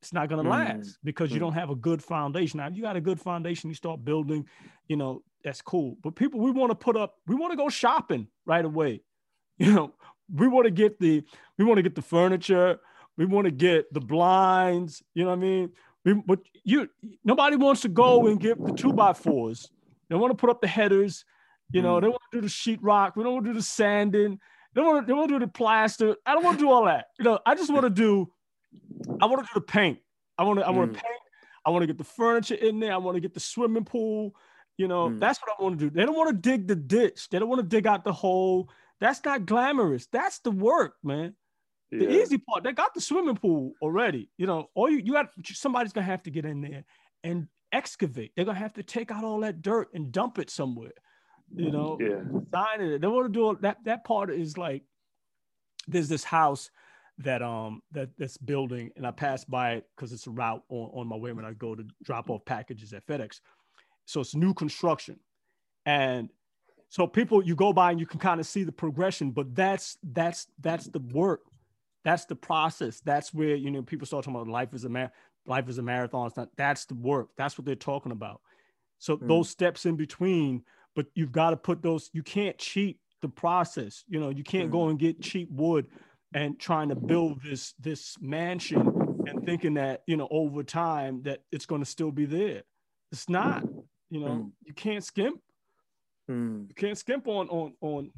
it's 0.04 0.12
not 0.12 0.28
going 0.28 0.44
to 0.44 0.50
mm. 0.50 0.52
last 0.52 0.98
because 1.02 1.32
you 1.32 1.38
don't 1.38 1.54
have 1.54 1.70
a 1.70 1.74
good 1.74 2.04
foundation. 2.04 2.58
Now, 2.58 2.66
if 2.66 2.76
you 2.76 2.82
got 2.82 2.94
a 2.94 3.00
good 3.00 3.18
foundation, 3.18 3.70
you 3.70 3.74
start 3.74 4.04
building, 4.04 4.46
you 4.86 4.96
know, 4.96 5.22
that's 5.42 5.62
cool. 5.62 5.96
But 6.02 6.14
people, 6.14 6.40
we 6.40 6.50
want 6.50 6.70
to 6.72 6.74
put 6.74 6.94
up, 6.94 7.14
we 7.26 7.34
want 7.34 7.52
to 7.52 7.56
go 7.56 7.70
shopping 7.70 8.28
right 8.46 8.64
away. 8.64 9.02
You 9.56 9.72
know, 9.72 9.94
we 10.34 10.48
want 10.48 10.64
to 10.64 10.72
get 10.72 10.98
the, 10.98 11.22
we 11.58 11.64
want 11.64 11.78
to 11.78 11.82
get 11.82 11.94
the 11.94 12.02
furniture, 12.02 12.80
we 13.16 13.24
want 13.24 13.44
to 13.44 13.52
get 13.52 13.94
the 13.94 14.00
blinds. 14.00 15.00
You 15.14 15.22
know 15.22 15.30
what 15.30 15.36
I 15.36 15.40
mean? 15.40 15.70
We, 16.04 16.14
but 16.14 16.40
you, 16.64 16.88
nobody 17.22 17.54
wants 17.54 17.82
to 17.82 17.88
go 17.88 18.26
and 18.26 18.40
get 18.40 18.60
the 18.60 18.72
two 18.72 18.92
by 18.92 19.12
fours. 19.12 19.70
They 20.10 20.16
want 20.16 20.32
to 20.32 20.34
put 20.36 20.50
up 20.50 20.60
the 20.60 20.66
headers. 20.66 21.24
You 21.70 21.82
know, 21.82 21.98
mm. 21.98 22.00
they 22.00 22.08
want 22.08 22.22
to 22.32 22.38
do 22.38 22.40
the 22.40 22.48
sheetrock. 22.48 23.12
We 23.14 23.22
don't 23.22 23.34
want 23.34 23.44
to 23.44 23.52
do 23.52 23.58
the 23.58 23.62
sanding. 23.62 24.40
They 24.74 24.80
want 24.80 25.06
to, 25.06 25.06
they 25.06 25.12
want 25.12 25.28
to 25.28 25.38
do 25.38 25.46
the 25.46 25.52
plaster. 25.52 26.16
I 26.26 26.34
don't 26.34 26.42
want 26.42 26.58
to 26.58 26.64
do 26.64 26.70
all 26.72 26.86
that. 26.86 27.06
You 27.20 27.24
know, 27.24 27.38
I 27.46 27.54
just 27.54 27.72
want 27.72 27.84
to 27.84 27.90
do 27.90 28.32
I 29.20 29.26
want 29.26 29.46
to 29.46 29.52
do 29.52 29.60
the 29.60 29.60
paint. 29.60 29.98
I 30.38 30.44
want 30.44 30.60
to. 30.60 30.66
I 30.66 30.70
want 30.70 30.92
to 30.92 30.98
mm. 30.98 31.02
paint. 31.02 31.20
I 31.66 31.70
want 31.70 31.82
to 31.82 31.86
get 31.86 31.98
the 31.98 32.04
furniture 32.04 32.54
in 32.54 32.80
there. 32.80 32.92
I 32.92 32.98
want 32.98 33.16
to 33.16 33.20
get 33.20 33.34
the 33.34 33.40
swimming 33.40 33.84
pool. 33.84 34.34
You 34.76 34.88
know, 34.88 35.08
mm. 35.08 35.20
that's 35.20 35.38
what 35.40 35.54
I 35.58 35.62
want 35.62 35.78
to 35.78 35.84
do. 35.84 35.90
They 35.90 36.04
don't 36.04 36.16
want 36.16 36.30
to 36.30 36.50
dig 36.50 36.66
the 36.66 36.76
ditch. 36.76 37.28
They 37.28 37.38
don't 37.38 37.48
want 37.48 37.60
to 37.60 37.66
dig 37.66 37.86
out 37.86 38.04
the 38.04 38.12
hole. 38.12 38.68
That's 39.00 39.24
not 39.24 39.46
glamorous. 39.46 40.06
That's 40.06 40.40
the 40.40 40.50
work, 40.50 40.94
man. 41.02 41.34
Yeah. 41.90 42.06
The 42.06 42.22
easy 42.22 42.38
part, 42.38 42.64
they 42.64 42.72
got 42.72 42.92
the 42.94 43.00
swimming 43.00 43.36
pool 43.36 43.74
already. 43.80 44.30
You 44.36 44.46
know, 44.46 44.68
all 44.74 44.90
you 44.90 44.98
you 44.98 45.12
got 45.12 45.28
somebody's 45.44 45.92
gonna 45.92 46.06
have 46.06 46.22
to 46.24 46.30
get 46.30 46.44
in 46.44 46.60
there 46.60 46.84
and 47.22 47.46
excavate. 47.72 48.32
They're 48.34 48.44
gonna 48.44 48.58
have 48.58 48.74
to 48.74 48.82
take 48.82 49.10
out 49.10 49.22
all 49.22 49.40
that 49.40 49.62
dirt 49.62 49.88
and 49.94 50.10
dump 50.10 50.38
it 50.38 50.50
somewhere. 50.50 50.92
You 51.54 51.70
know, 51.70 51.98
yeah. 52.00 52.22
Sign 52.52 52.80
it. 52.80 53.00
They 53.00 53.06
want 53.06 53.32
to 53.32 53.38
do 53.38 53.58
that. 53.60 53.84
That 53.84 54.04
part 54.04 54.30
is 54.30 54.58
like 54.58 54.82
there's 55.86 56.08
this 56.08 56.24
house 56.24 56.70
that 57.18 57.42
um 57.42 57.80
that 57.92 58.10
that's 58.18 58.36
building 58.36 58.90
and 58.96 59.06
I 59.06 59.12
pass 59.12 59.44
by 59.44 59.74
it 59.74 59.86
because 59.94 60.12
it's 60.12 60.26
a 60.26 60.30
route 60.30 60.62
on, 60.68 60.90
on 61.00 61.06
my 61.06 61.16
way 61.16 61.32
when 61.32 61.44
I 61.44 61.52
go 61.52 61.74
to 61.74 61.84
drop 62.02 62.28
off 62.28 62.44
packages 62.44 62.92
at 62.92 63.06
FedEx. 63.06 63.40
So 64.04 64.20
it's 64.20 64.34
new 64.34 64.52
construction. 64.52 65.20
And 65.86 66.30
so 66.88 67.06
people 67.06 67.44
you 67.44 67.54
go 67.54 67.72
by 67.72 67.90
and 67.90 68.00
you 68.00 68.06
can 68.06 68.20
kind 68.20 68.40
of 68.40 68.46
see 68.46 68.64
the 68.64 68.72
progression, 68.72 69.30
but 69.30 69.54
that's 69.54 69.96
that's 70.02 70.48
that's 70.60 70.86
the 70.86 71.00
work. 71.12 71.42
That's 72.04 72.24
the 72.24 72.36
process. 72.36 73.00
That's 73.00 73.32
where 73.32 73.54
you 73.54 73.70
know 73.70 73.82
people 73.82 74.06
start 74.06 74.24
talking 74.24 74.40
about 74.40 74.52
life 74.52 74.74
is 74.74 74.84
a 74.84 74.88
mar- 74.88 75.12
life 75.46 75.68
is 75.68 75.78
a 75.78 75.82
marathon. 75.82 76.26
It's 76.26 76.36
not 76.36 76.48
that's 76.56 76.84
the 76.86 76.94
work. 76.94 77.28
That's 77.36 77.56
what 77.56 77.64
they're 77.64 77.76
talking 77.76 78.12
about. 78.12 78.40
So 78.98 79.16
mm. 79.16 79.28
those 79.28 79.48
steps 79.50 79.86
in 79.86 79.96
between, 79.96 80.62
but 80.96 81.06
you've 81.14 81.32
got 81.32 81.50
to 81.50 81.56
put 81.56 81.82
those, 81.82 82.10
you 82.12 82.22
can't 82.22 82.56
cheat 82.58 82.98
the 83.22 83.28
process. 83.28 84.04
You 84.08 84.20
know, 84.20 84.30
you 84.30 84.44
can't 84.44 84.68
mm. 84.68 84.72
go 84.72 84.88
and 84.88 84.98
get 84.98 85.20
cheap 85.20 85.50
wood 85.50 85.86
and 86.34 86.58
trying 86.58 86.88
to 86.88 86.96
build 86.96 87.40
this 87.42 87.72
this 87.80 88.16
mansion 88.20 88.80
and 89.26 89.46
thinking 89.46 89.74
that 89.74 90.02
you 90.06 90.16
know 90.16 90.28
over 90.30 90.62
time 90.62 91.22
that 91.22 91.40
it's 91.50 91.64
going 91.64 91.80
to 91.80 91.88
still 91.88 92.10
be 92.10 92.26
there 92.26 92.62
it's 93.12 93.28
not 93.28 93.64
you 94.10 94.20
know 94.20 94.26
mm. 94.26 94.50
you 94.64 94.74
can't 94.74 95.04
skimp 95.04 95.40
mm. 96.30 96.68
you 96.68 96.74
can't 96.74 96.98
skimp 96.98 97.26
on 97.26 97.48
on 97.48 97.72
on 97.80 98.10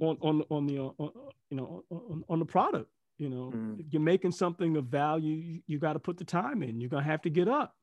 on 0.00 0.16
on, 0.20 0.42
on 0.50 0.66
the 0.66 0.78
uh, 0.78 0.90
on, 0.98 1.10
you 1.50 1.56
know 1.56 1.84
on, 1.90 2.24
on, 2.28 2.38
the 2.38 2.44
product 2.44 2.90
you 3.18 3.28
know 3.28 3.52
mm. 3.54 3.84
you're 3.90 4.02
making 4.02 4.32
something 4.32 4.76
of 4.76 4.86
value 4.86 5.36
you, 5.36 5.60
you 5.66 5.78
got 5.78 5.92
to 5.92 5.98
put 5.98 6.16
the 6.16 6.24
time 6.24 6.62
in 6.62 6.80
you're 6.80 6.90
going 6.90 7.04
to 7.04 7.10
have 7.10 7.22
to 7.22 7.30
get 7.30 7.48
up 7.48 7.74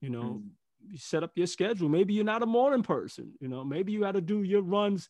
you 0.00 0.08
know 0.08 0.22
hmm. 0.22 0.48
you 0.90 0.96
set 0.96 1.22
up 1.22 1.32
your 1.34 1.46
schedule 1.46 1.88
maybe 1.88 2.14
you're 2.14 2.24
not 2.24 2.42
a 2.42 2.46
morning 2.46 2.82
person 2.82 3.32
you 3.40 3.48
know 3.48 3.62
maybe 3.64 3.92
you 3.92 4.00
got 4.00 4.12
to 4.12 4.20
do 4.20 4.42
your 4.42 4.62
runs 4.62 5.08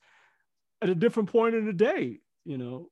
at 0.82 0.88
a 0.88 0.94
different 0.94 1.30
point 1.30 1.54
in 1.54 1.66
the 1.66 1.72
day 1.72 2.18
you 2.44 2.58
know 2.58 2.88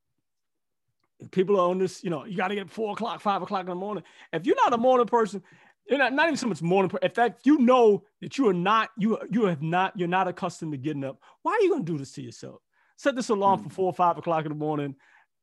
people 1.31 1.59
are 1.59 1.70
on 1.70 1.78
this, 1.78 2.02
you 2.04 2.11
know, 2.11 2.24
you 2.24 2.37
got 2.37 2.48
to 2.48 2.54
get 2.54 2.70
four 2.70 2.92
o'clock, 2.92 3.20
five 3.20 3.42
o'clock 3.42 3.62
in 3.62 3.66
the 3.66 3.74
morning. 3.74 4.04
If 4.33 4.46
you're 4.46 4.57
not 4.57 4.72
a 4.72 4.78
morning 4.78 5.07
person, 5.07 5.42
you're 5.88 5.98
not, 5.98 6.12
not 6.12 6.26
even 6.26 6.37
so 6.37 6.46
much 6.46 6.62
morning. 6.62 6.90
In 7.02 7.11
fact, 7.11 7.46
you 7.46 7.59
know 7.59 8.04
that 8.20 8.38
you 8.38 8.48
are 8.48 8.54
not, 8.54 8.90
you 8.96 9.18
you 9.31 9.44
have 9.46 9.62
not, 9.62 9.98
you're 9.98 10.09
not 10.09 10.28
accustomed 10.28 10.72
to 10.72 10.78
getting 10.78 11.04
up. 11.04 11.20
Why 11.42 11.52
are 11.52 11.61
you 11.62 11.70
going 11.70 11.85
to 11.85 11.92
do 11.92 11.98
this 11.98 12.12
to 12.12 12.22
yourself? 12.22 12.61
Set 12.96 13.16
this 13.16 13.31
alarm 13.31 13.61
mm-hmm. 13.61 13.68
for 13.68 13.74
four 13.74 13.87
or 13.87 13.94
five 13.94 14.18
o'clock 14.18 14.44
in 14.44 14.50
the 14.50 14.57
morning, 14.57 14.96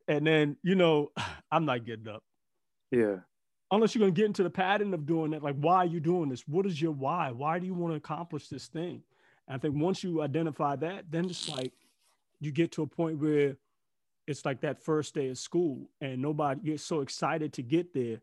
and 0.07 0.25
then 0.25 0.57
you 0.63 0.75
know, 0.75 1.11
I'm 1.51 1.65
not 1.65 1.85
getting 1.85 2.07
up. 2.07 2.23
Yeah. 2.91 3.17
Unless 3.71 3.95
you're 3.95 4.01
going 4.01 4.13
to 4.13 4.21
get 4.21 4.27
into 4.27 4.43
the 4.43 4.49
pattern 4.49 4.93
of 4.93 5.05
doing 5.05 5.31
that, 5.31 5.43
like 5.43 5.55
why 5.55 5.77
are 5.77 5.85
you 5.85 5.99
doing 5.99 6.29
this? 6.29 6.47
What 6.47 6.65
is 6.67 6.79
your 6.79 6.91
why? 6.91 7.31
Why 7.31 7.57
do 7.59 7.65
you 7.65 7.73
want 7.73 7.93
to 7.93 7.97
accomplish 7.97 8.47
this 8.47 8.67
thing? 8.67 9.01
And 9.47 9.55
I 9.55 9.57
think 9.57 9.75
once 9.75 10.03
you 10.03 10.21
identify 10.21 10.75
that, 10.77 11.05
then 11.09 11.25
it's 11.25 11.49
like 11.49 11.73
you 12.39 12.51
get 12.51 12.71
to 12.73 12.83
a 12.83 12.87
point 12.87 13.17
where 13.17 13.57
it's 14.27 14.45
like 14.45 14.61
that 14.61 14.83
first 14.83 15.13
day 15.13 15.29
of 15.29 15.37
school 15.37 15.89
and 16.01 16.21
nobody 16.21 16.59
you're 16.63 16.77
so 16.77 17.01
excited 17.01 17.53
to 17.53 17.61
get 17.61 17.93
there. 17.93 18.17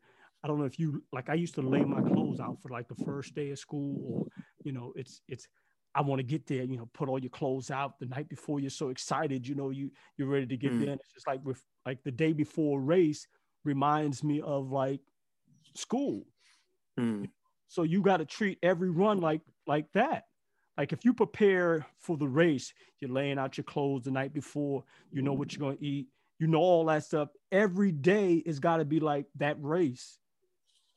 I 0.44 0.48
don't 0.48 0.58
know 0.58 0.64
if 0.64 0.78
you 0.78 1.04
like 1.12 1.28
i 1.28 1.34
used 1.34 1.54
to 1.54 1.62
lay 1.62 1.84
my 1.84 2.00
clothes 2.00 2.40
out 2.40 2.60
for 2.60 2.68
like 2.70 2.88
the 2.88 3.04
first 3.04 3.34
day 3.34 3.50
of 3.50 3.58
school 3.60 3.96
or 4.04 4.26
you 4.64 4.72
know 4.72 4.92
it's 4.96 5.22
it's 5.28 5.46
i 5.94 6.00
want 6.00 6.18
to 6.18 6.24
get 6.24 6.46
there 6.48 6.64
you 6.64 6.76
know 6.76 6.88
put 6.92 7.08
all 7.08 7.20
your 7.20 7.30
clothes 7.30 7.70
out 7.70 7.98
the 8.00 8.06
night 8.06 8.28
before. 8.28 8.58
You're 8.58 8.70
so 8.70 8.88
excited 8.88 9.46
you 9.46 9.54
know 9.54 9.70
you 9.70 9.90
you're 10.16 10.28
ready 10.28 10.46
to 10.46 10.56
get 10.56 10.72
mm. 10.72 10.80
there. 10.80 10.90
And 10.90 11.00
it's 11.00 11.12
just 11.12 11.26
like 11.26 11.44
with 11.44 11.62
like 11.86 12.02
the 12.02 12.10
day 12.10 12.32
before 12.32 12.80
race 12.80 13.26
reminds 13.64 14.24
me 14.24 14.40
of 14.40 14.70
like 14.70 15.00
school. 15.76 16.26
Mm. 17.00 17.30
so 17.68 17.84
you 17.84 18.02
got 18.02 18.18
to 18.18 18.26
treat 18.26 18.58
every 18.62 18.90
run 18.90 19.18
like 19.18 19.40
like 19.66 19.86
that 19.94 20.24
like 20.76 20.92
if 20.92 21.04
you 21.04 21.12
prepare 21.12 21.86
for 21.98 22.16
the 22.16 22.28
race, 22.28 22.72
you're 23.00 23.10
laying 23.10 23.38
out 23.38 23.56
your 23.56 23.64
clothes 23.64 24.04
the 24.04 24.10
night 24.10 24.32
before, 24.32 24.84
you 25.10 25.22
know 25.22 25.32
what 25.32 25.52
you're 25.52 25.60
going 25.60 25.76
to 25.76 25.84
eat, 25.84 26.08
you 26.38 26.46
know 26.46 26.58
all 26.58 26.86
that 26.86 27.04
stuff. 27.04 27.28
Every 27.50 27.92
day 27.92 28.42
has 28.46 28.58
got 28.58 28.78
to 28.78 28.84
be 28.84 29.00
like 29.00 29.26
that 29.36 29.56
race. 29.60 30.18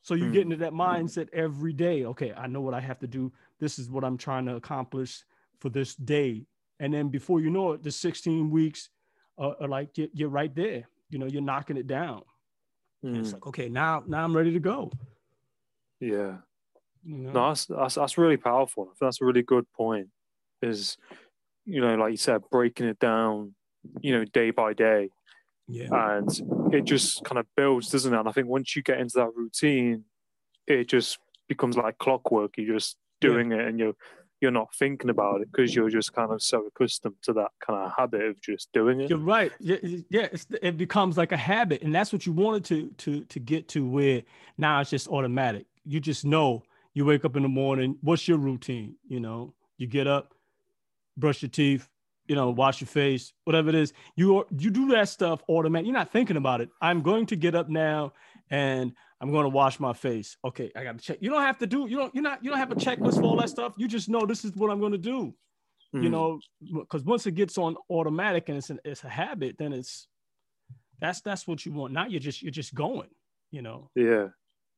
So 0.02 0.14
you 0.14 0.26
mm. 0.26 0.34
get 0.34 0.42
into 0.44 0.56
that 0.58 0.74
mindset 0.74 1.30
every 1.34 1.74
day. 1.74 2.06
Okay, 2.06 2.32
I 2.32 2.48
know 2.48 2.62
what 2.62 2.74
I 2.74 2.80
have 2.80 3.00
to 3.00 3.08
do. 3.08 3.34
This 3.60 3.80
is 3.80 3.90
what 3.90 4.04
I'm 4.04 4.18
trying 4.18 4.46
to 4.46 4.56
accomplish 4.56 5.24
for 5.60 5.70
this 5.70 5.96
day. 5.96 6.46
And 6.80 6.94
then 6.94 7.10
before 7.10 7.42
you 7.42 7.50
know 7.50 7.72
it, 7.74 7.84
the 7.84 7.92
16 7.92 8.50
weeks 8.50 8.90
are, 9.38 9.56
are 9.60 9.68
like 9.68 9.98
you're, 9.98 10.08
you're, 10.14 10.30
right 10.30 10.54
there. 10.56 10.88
You 11.10 11.20
know, 11.20 11.26
you're 11.26 11.42
knocking 11.42 11.78
it 11.78 11.88
down. 11.88 12.22
Mm. 13.04 13.20
it's 13.20 13.34
like, 13.34 13.46
okay, 13.48 13.68
now 13.68 14.04
now 14.08 14.24
I'm 14.24 14.36
ready 14.36 14.54
to 14.54 14.60
go. 14.60 14.92
Yeah. 16.00 16.38
You 17.06 17.18
know? 17.18 17.32
No, 17.32 17.48
that's, 17.50 17.65
that's 17.65 17.96
that's 17.96 18.18
really 18.18 18.38
powerful. 18.38 18.91
That's 19.00 19.22
a 19.22 19.26
really 19.26 19.44
good 19.44 19.65
point. 19.74 20.08
Is 20.62 20.98
you 21.65 21.82
know, 21.82 21.96
like 21.96 22.12
you 22.12 22.18
said, 22.18 22.41
breaking 22.52 22.88
it 22.88 23.00
down, 23.00 23.56
you 24.02 24.18
know, 24.18 24.26
day 24.26 24.52
by 24.52 24.74
day. 24.74 25.10
Yeah. 25.68 25.88
And 25.91 26.30
it 26.74 26.86
just 26.86 27.24
kind 27.24 27.39
of 27.39 27.48
builds, 27.56 27.89
doesn't 27.89 28.13
it? 28.13 28.20
And 28.20 28.30
I 28.30 28.32
think 28.32 28.48
once 28.48 28.76
you 28.76 28.84
get 28.84 29.00
into 29.00 29.18
that 29.18 29.36
routine, 29.36 30.04
it 30.68 30.88
just 30.88 31.18
becomes 31.48 31.76
like 31.76 31.98
clockwork. 31.98 32.58
You're 32.58 32.76
just 32.76 32.98
doing 33.22 33.52
yeah. 33.52 33.58
it 33.58 33.68
and 33.68 33.80
you're 33.80 33.96
you're 34.41 34.52
not 34.52 34.76
thinking 34.76 35.10
about 35.10 35.41
it 35.41 35.52
because 35.52 35.74
you're 35.74 35.89
just 35.89 36.13
kind 36.13 36.32
of 36.32 36.41
so 36.41 36.65
accustomed 36.68 37.15
to 37.24 37.34
that 37.34 37.52
kind 37.65 37.84
of 37.84 37.91
habit 37.98 38.22
of 38.22 38.39
just 38.41 38.72
doing 38.74 39.00
it. 39.00 39.10
You're 39.10 39.18
right. 39.18 39.52
Yeah, 39.60 39.78
yeah. 40.10 40.28
it 40.62 40.78
becomes 40.78 41.18
like 41.18 41.32
a 41.32 41.38
habit, 41.38 41.82
and 41.82 41.96
that's 41.96 42.12
what 42.12 42.26
you 42.26 42.34
wanted 42.34 42.65
to 42.65 42.88
to 42.98 43.24
to 43.24 43.39
get 43.39 43.68
to. 43.70 43.88
Where 43.88 44.24
now 44.58 44.82
it's 44.82 44.89
just 44.89 45.08
automatic. 45.08 45.65
You 45.86 46.00
just 46.00 46.26
know 46.26 46.63
you 46.95 47.05
wake 47.05 47.25
up 47.25 47.36
in 47.36 47.43
the 47.43 47.49
morning 47.49 47.97
what's 48.01 48.27
your 48.27 48.39
routine? 48.39 48.95
You 49.08 49.19
know 49.19 49.53
you 49.77 49.86
get 49.86 50.08
up 50.08 50.34
brush 51.17 51.41
your 51.43 51.49
teeth 51.49 51.88
you 52.27 52.36
know 52.36 52.49
wash 52.49 52.81
your 52.81 52.88
face 52.88 53.34
whatever 53.43 53.69
it 53.69 53.75
is. 53.75 53.93
You 54.15 54.47
you 54.58 54.71
do 54.71 54.88
that 54.93 55.10
stuff 55.10 55.43
automatic 55.47 55.86
you're 55.86 55.93
not 55.93 56.12
thinking 56.12 56.38
about 56.38 56.62
it. 56.62 56.69
I'm 56.81 57.01
going 57.01 57.27
to 57.27 57.36
get 57.36 57.53
up 57.53 57.69
now 57.69 58.13
and 58.49 58.93
i'm 59.21 59.31
going 59.31 59.43
to 59.43 59.49
wash 59.49 59.79
my 59.79 59.93
face. 59.93 60.38
Okay 60.43 60.71
i 60.75 60.84
got 60.84 60.97
to 60.97 61.03
check. 61.03 61.17
You 61.21 61.29
don't 61.29 61.43
have 61.43 61.60
to 61.60 61.67
do 61.67 61.86
you 61.88 61.97
don't 61.97 62.15
you're 62.15 62.23
not 62.23 62.43
you 62.43 62.49
don't 62.49 62.60
have 62.60 62.71
a 62.71 62.75
checklist 62.75 63.15
for 63.15 63.23
all 63.23 63.38
that 63.38 63.49
stuff. 63.49 63.73
You 63.77 63.88
just 63.88 64.10
know 64.10 64.25
this 64.25 64.43
is 64.43 64.55
what 64.55 64.71
i'm 64.71 64.79
going 64.79 64.93
to 64.93 64.97
do. 64.97 65.36
Mm. 65.93 66.03
you 66.03 66.10
know 66.10 66.39
because 66.73 67.03
once 67.03 67.27
it 67.27 67.36
gets 67.36 67.58
on 67.60 67.75
automatic 67.91 68.49
and 68.49 68.58
it's 68.58 68.71
an, 68.71 68.79
it's 68.84 69.03
a 69.03 69.10
habit 69.10 69.58
then 69.60 69.71
it's 69.71 70.08
that's 70.99 71.21
that's 71.21 71.45
what 71.45 71.65
you 71.65 71.73
want. 71.73 71.93
Now 71.93 72.08
you're 72.08 72.21
just 72.21 72.41
you're 72.41 72.51
just 72.51 72.73
going 72.73 73.10
you 73.51 73.62
know? 73.62 73.89
Yeah 73.95 74.27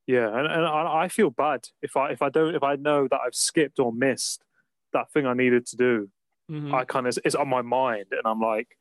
yeah, 0.08 0.26
and, 0.26 0.46
and 0.46 0.64
I 0.64 1.08
feel 1.08 1.28
bad 1.28 1.68
if 1.82 1.94
I 1.94 2.12
if 2.12 2.22
I 2.22 2.30
don't 2.30 2.54
if 2.54 2.62
I 2.62 2.76
know 2.76 3.06
that 3.08 3.20
I've 3.24 3.34
skipped 3.34 3.78
or 3.78 3.92
missed 3.92 4.42
that 4.94 5.12
thing 5.12 5.26
I 5.26 5.34
needed 5.34 5.66
to 5.66 5.76
do. 5.76 6.08
Mm-hmm. 6.50 6.74
I 6.74 6.84
kind 6.86 7.06
of 7.06 7.18
it's 7.26 7.34
on 7.34 7.46
my 7.46 7.60
mind, 7.60 8.06
and 8.12 8.22
I'm 8.24 8.40
like, 8.40 8.78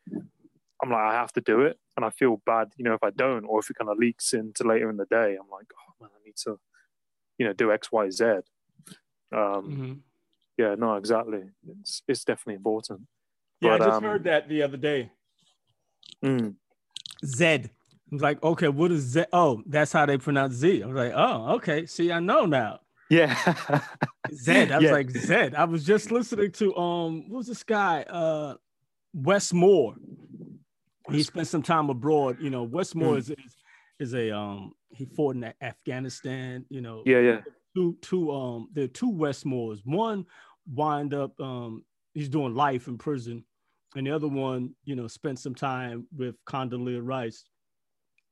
I'm 0.82 0.90
like 0.90 1.02
I 1.02 1.16
have 1.16 1.34
to 1.34 1.42
do 1.42 1.63
it, 1.63 1.78
and 1.98 2.06
I 2.06 2.12
feel 2.12 2.42
bad, 2.46 2.70
you 2.78 2.86
know, 2.86 2.94
if 2.94 3.04
I 3.04 3.10
don't, 3.10 3.44
or 3.44 3.60
if 3.60 3.70
it 3.70 3.78
kind 3.78 3.92
of 3.92 3.98
leaks 3.98 4.34
into 4.34 4.63
later 4.63 4.90
in 4.90 4.96
the 4.96 5.06
day. 5.06 5.36
I'm 5.36 5.50
like, 5.52 5.68
oh 5.78 5.94
man, 6.00 6.10
I 6.16 6.26
need 6.26 6.38
to 6.46 6.58
you 7.38 7.46
know 7.46 7.52
do 7.52 7.74
X 7.74 7.92
Y 7.92 8.10
Z. 8.10 8.24
Um, 8.24 8.42
Mhm. 9.34 10.00
Yeah, 10.58 10.76
no, 10.76 10.96
exactly. 10.96 11.44
It's 11.82 12.04
it's 12.08 12.24
definitely 12.24 12.56
important. 12.56 13.02
Yeah, 13.60 13.74
I 13.74 13.78
just 13.80 13.90
um, 13.90 14.04
heard 14.04 14.24
that 14.24 14.48
the 14.48 14.62
other 14.62 14.78
day. 14.78 15.12
Mm. 16.24 16.56
Zed. 17.26 17.70
I 18.10 18.15
was 18.15 18.22
like, 18.22 18.41
okay, 18.41 18.70
what 18.70 18.91
is 18.91 19.02
Z? 19.04 19.26
Oh, 19.34 19.62
that's 19.65 19.91
how 19.91 20.06
they 20.06 20.17
pronounce 20.17 20.54
Z. 20.56 20.82
I 20.82 20.86
was 20.86 20.96
like, 20.96 21.13
oh, 21.15 21.56
okay. 21.56 21.86
See, 21.86 22.12
I 22.12 22.20
know 22.20 22.46
now. 22.46 22.80
Yeah, 23.10 23.36
Zed. 24.34 24.72
I 24.72 24.78
was 24.80 24.86
Yeah. 24.86 24.91
like, 24.91 25.10
Zed. 25.12 25.56
I 25.56 25.65
was 25.65 25.86
just 25.86 26.12
listening 26.12 26.52
to 26.54 26.76
um, 26.78 27.30
what 27.30 27.38
was 27.39 27.48
this 27.48 27.63
guy? 27.63 28.04
Uh 28.04 28.56
Wes 29.13 29.52
Moore. 29.54 29.96
He 31.10 31.24
spent 31.24 31.48
some 31.48 31.63
time 31.63 31.89
abroad. 31.89 32.38
You 32.39 32.50
know, 32.50 32.63
Wes 32.63 32.93
Moore 32.96 33.15
Mm. 33.15 33.20
is, 33.20 33.30
is 33.30 33.56
is 34.00 34.13
a 34.13 34.32
um 34.36 34.74
he 34.89 35.06
fought 35.06 35.36
in 35.36 35.54
Afghanistan, 35.62 36.65
you 36.70 36.82
know, 36.82 37.04
yeah, 37.06 37.20
yeah, 37.20 37.41
two 37.76 37.98
two 38.02 38.32
um 38.32 38.70
there 38.74 38.86
are 38.86 38.89
two 38.89 39.10
Wes 39.10 39.43
Moores. 39.46 39.82
One 39.86 40.26
wind 40.74 41.13
up 41.13 41.39
um 41.41 41.84
he's 42.13 42.30
doing 42.30 42.56
life 42.56 42.88
in 42.88 42.98
prison, 42.98 43.43
and 43.96 44.06
the 44.08 44.12
other 44.12 44.28
one, 44.28 44.76
you 44.86 44.96
know, 44.96 45.08
spent 45.08 45.39
some 45.39 45.56
time 45.56 46.08
with 46.15 46.36
Condoleezza 46.46 47.02
Rice. 47.04 47.43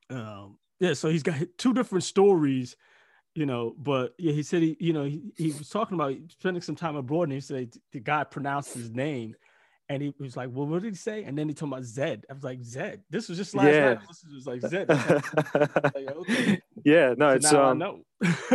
Um 0.10 0.58
yeah, 0.80 0.94
so 0.94 1.10
he's 1.10 1.24
got 1.24 1.36
two 1.58 1.74
different 1.74 2.04
stories, 2.04 2.76
you 3.34 3.46
know, 3.46 3.76
but 3.78 4.14
yeah, 4.18 4.34
he 4.34 4.44
said 4.44 4.62
he, 4.62 4.76
you 4.80 4.92
know, 4.92 5.06
he, 5.06 5.32
he 5.38 5.54
was 5.54 5.70
talking 5.70 5.96
about 5.96 6.16
spending 6.30 6.62
some 6.62 6.76
time 6.76 6.98
abroad, 6.98 7.24
and 7.24 7.34
he 7.34 7.40
said 7.40 7.74
the 7.94 8.00
guy 8.02 8.24
pronounced 8.26 8.74
his 8.74 8.90
name. 8.92 9.36
And 9.88 10.02
he 10.02 10.12
was 10.20 10.36
like, 10.36 10.50
"Well, 10.52 10.66
what 10.66 10.82
did 10.82 10.94
he 10.94 10.96
say?" 10.98 11.26
And 11.26 11.38
then 11.38 11.48
he 11.48 11.54
told 11.54 11.72
about 11.72 11.84
Zed. 11.84 12.26
I 12.28 12.34
was 12.34 12.44
like, 12.44 12.64
"Zed." 12.64 13.04
This 13.12 13.30
was 13.30 13.38
just 13.38 13.54
last 13.54 13.68
Yeah. 13.68 13.94
night. 13.94 14.00
This 14.08 14.26
was 14.34 14.48
like 14.48 14.62
Zed. 14.68 14.90
like, 14.90 16.08
okay. 16.10 16.62
yeah. 16.84 17.14
No, 17.16 17.30
So 17.30 17.36
it's 17.38 17.54
um, 17.54 17.80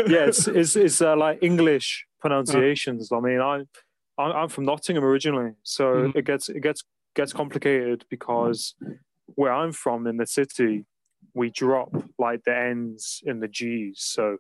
yeah, 0.09 0.27
it's 0.27 0.49
it's, 0.61 0.75
it's 0.75 1.01
uh, 1.01 1.17
like 1.17 1.39
English 1.41 2.05
pronunciations. 2.19 3.13
I 3.13 3.21
mean, 3.21 3.41
I 3.41 3.63
I'm 4.19 4.33
I'm 4.33 4.49
from 4.49 4.65
Nottingham 4.65 5.05
originally, 5.05 5.53
so 5.63 5.85
Mhm. 5.85 6.17
it 6.17 6.25
gets 6.25 6.49
it 6.49 6.61
gets 6.63 6.83
gets 7.15 7.33
complicated 7.33 8.05
because 8.11 8.75
where 9.37 9.53
I'm 9.53 9.71
from 9.71 10.09
in 10.09 10.17
the 10.17 10.27
city, 10.27 10.85
we 11.35 11.51
drop 11.51 11.91
like 12.19 12.43
the 12.45 12.57
ends 12.57 13.23
and 13.27 13.43
the 13.43 13.49
G's. 13.49 14.01
So 14.03 14.39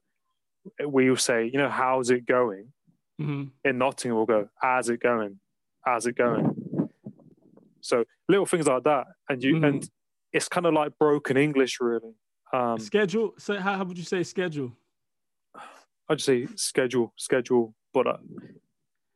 we 0.87 1.09
will 1.09 1.16
say, 1.16 1.46
you 1.46 1.59
know, 1.59 1.68
how's 1.70 2.11
it 2.11 2.26
going? 2.26 2.72
Mhm. 3.20 3.50
In 3.64 3.79
Nottingham, 3.79 4.16
we'll 4.16 4.26
go, 4.26 4.48
how's 4.61 4.88
it 4.88 5.00
going? 5.00 5.40
How's 5.85 6.07
it 6.07 6.16
going? 6.16 6.90
So 7.81 8.05
little 8.29 8.46
things 8.46 8.66
like 8.66 8.85
that, 8.85 9.07
and 9.29 9.42
you 9.42 9.57
Mhm. 9.57 9.66
and 9.66 9.90
it's 10.33 10.48
kind 10.48 10.66
of 10.66 10.74
like 10.74 10.96
broken 10.98 11.37
English, 11.37 11.81
really. 11.81 12.14
Um, 12.53 12.79
schedule. 12.79 13.35
So 13.38 13.59
how, 13.59 13.76
how 13.79 13.85
would 13.85 13.98
you 13.98 14.05
say 14.05 14.22
schedule? 14.22 14.72
I'd 16.09 16.20
say 16.20 16.46
schedule, 16.57 17.12
schedule, 17.16 17.74
but 17.92 18.07
uh, 18.07 18.18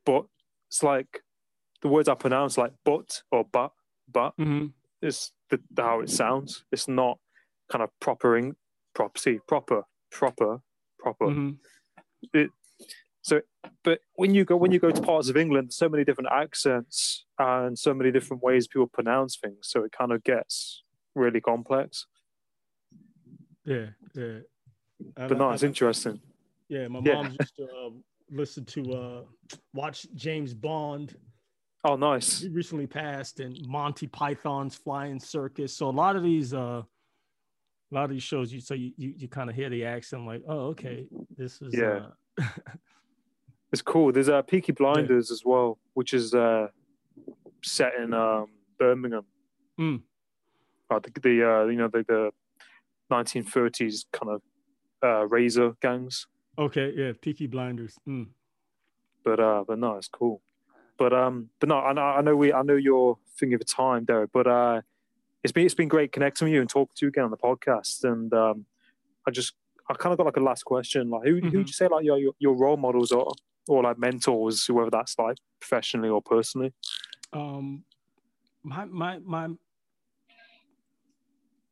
but 0.06 0.26
it's 0.68 0.82
like 0.82 1.22
the 1.82 1.88
words 1.88 2.08
I 2.08 2.14
pronounce 2.14 2.56
like 2.56 2.72
but 2.84 3.22
or 3.30 3.44
but, 3.44 3.72
but 4.10 4.36
Mm-hmm. 4.38 4.66
is 5.02 5.32
the, 5.50 5.60
the 5.70 5.82
how 5.82 6.00
it 6.00 6.10
sounds. 6.10 6.64
It's 6.72 6.88
not 6.88 7.18
kind 7.70 7.82
of 7.82 7.90
propering, 8.00 8.44
proper 8.44 8.48
in 8.48 8.54
prop 8.94 9.18
see 9.18 9.38
proper 9.46 9.82
proper 10.10 10.60
proper. 10.98 11.26
Mm-hmm. 11.26 12.44
So, 13.22 13.40
but 13.82 14.00
when 14.16 14.34
you 14.34 14.44
go 14.44 14.56
when 14.56 14.70
you 14.70 14.78
go 14.78 14.90
to 14.90 15.00
parts 15.02 15.28
of 15.28 15.36
England, 15.36 15.72
so 15.72 15.88
many 15.88 16.04
different 16.04 16.30
accents 16.30 17.24
and 17.38 17.78
so 17.78 17.94
many 17.94 18.10
different 18.12 18.42
ways 18.42 18.66
people 18.68 18.86
pronounce 18.86 19.36
things. 19.36 19.60
So 19.62 19.82
it 19.84 19.92
kind 19.92 20.12
of 20.12 20.22
gets 20.24 20.82
really 21.14 21.40
complex. 21.40 22.06
Yeah, 23.64 23.86
yeah. 24.14 24.40
I- 25.16 25.28
But 25.28 25.38
no, 25.38 25.50
it's 25.50 25.62
interesting. 25.62 26.20
yeah, 26.68 26.86
my 26.88 27.00
yeah. 27.02 27.14
mom 27.14 27.36
used 27.40 27.56
to 27.56 27.64
uh, 27.64 27.90
listen 28.30 28.64
to 28.66 28.92
uh, 28.92 29.22
watch 29.72 30.06
James 30.14 30.52
Bond. 30.52 31.16
Oh, 31.86 31.96
nice. 31.96 32.40
He 32.40 32.48
recently 32.48 32.86
passed, 32.86 33.40
and 33.40 33.58
Monty 33.66 34.06
Python's 34.06 34.74
Flying 34.74 35.20
Circus. 35.20 35.74
So 35.76 35.88
a 35.88 35.90
lot 35.90 36.16
of 36.16 36.22
these, 36.22 36.54
uh, 36.54 36.82
a 37.90 37.94
lot 37.94 38.04
of 38.04 38.10
these 38.10 38.22
shows, 38.22 38.52
you 38.52 38.60
so 38.60 38.74
you 38.74 38.92
you, 38.96 39.14
you 39.16 39.28
kind 39.28 39.50
of 39.50 39.56
hear 39.56 39.68
the 39.68 39.84
accent, 39.84 40.26
like, 40.26 40.42
oh, 40.48 40.68
okay, 40.68 41.06
this 41.36 41.60
is 41.62 41.74
Yeah. 41.74 42.06
Uh, 42.38 42.44
It's 43.74 43.82
cool. 43.82 44.12
There's 44.12 44.28
uh, 44.28 44.40
Peaky 44.42 44.70
Blinders 44.70 45.32
as 45.32 45.42
well, 45.44 45.78
which 45.94 46.14
is 46.14 46.32
uh, 46.32 46.68
set 47.64 47.94
in 47.98 48.14
um, 48.14 48.46
Birmingham. 48.78 49.24
Mm. 49.80 50.02
Uh, 50.88 51.00
the, 51.00 51.20
the 51.20 51.50
uh, 51.50 51.64
you 51.64 51.76
know 51.76 51.88
the, 51.88 52.04
the 52.06 52.30
1930s 53.10 54.04
kind 54.12 54.30
of 54.30 54.42
uh, 55.02 55.26
razor 55.26 55.72
gangs, 55.82 56.28
okay, 56.56 56.92
yeah, 56.96 57.12
Peaky 57.20 57.48
Blinders. 57.48 57.96
Mm. 58.08 58.28
but 59.24 59.40
uh, 59.40 59.64
but 59.66 59.76
no, 59.80 59.96
it's 59.96 60.06
cool. 60.06 60.40
But 60.96 61.12
um, 61.12 61.48
but 61.58 61.68
no, 61.68 61.78
I 61.80 61.92
know, 61.94 62.02
I 62.02 62.20
know 62.20 62.36
we 62.36 62.52
I 62.52 62.62
know 62.62 62.76
you're 62.76 63.18
thinking 63.36 63.56
of 63.56 63.66
time, 63.66 64.04
Derek. 64.04 64.30
But 64.32 64.46
uh, 64.46 64.82
it's 65.44 65.52
been 65.52 65.66
it's 65.66 65.74
been 65.74 65.88
great 65.88 66.10
connecting 66.10 66.46
with 66.46 66.54
you 66.54 66.60
and 66.60 66.70
talking 66.70 66.94
to 66.96 67.06
you 67.06 67.08
again 67.10 67.24
on 67.24 67.30
the 67.30 67.36
podcast. 67.36 68.02
And 68.04 68.32
um, 68.34 68.66
I 69.26 69.30
just 69.30 69.54
I 69.88 69.94
kind 69.94 70.12
of 70.12 70.16
got 70.18 70.26
like 70.26 70.36
a 70.38 70.40
last 70.40 70.64
question. 70.64 71.10
Like, 71.10 71.24
who 71.28 71.34
who 71.36 71.42
Mhm. 71.42 71.56
would 71.58 71.68
you 71.68 71.72
say 71.74 71.86
like 71.86 72.04
your 72.04 72.18
your, 72.38 72.56
role 72.56 72.76
models 72.78 73.12
are, 73.12 73.26
or 73.68 73.82
like 73.82 73.98
mentors, 73.98 74.64
whoever 74.66 74.90
that's 74.90 75.18
like 75.18 75.36
professionally 75.60 76.08
or 76.08 76.22
personally? 76.22 76.72
um 77.32 77.84
my 78.62 78.84
my 78.86 79.18
my 79.18 79.48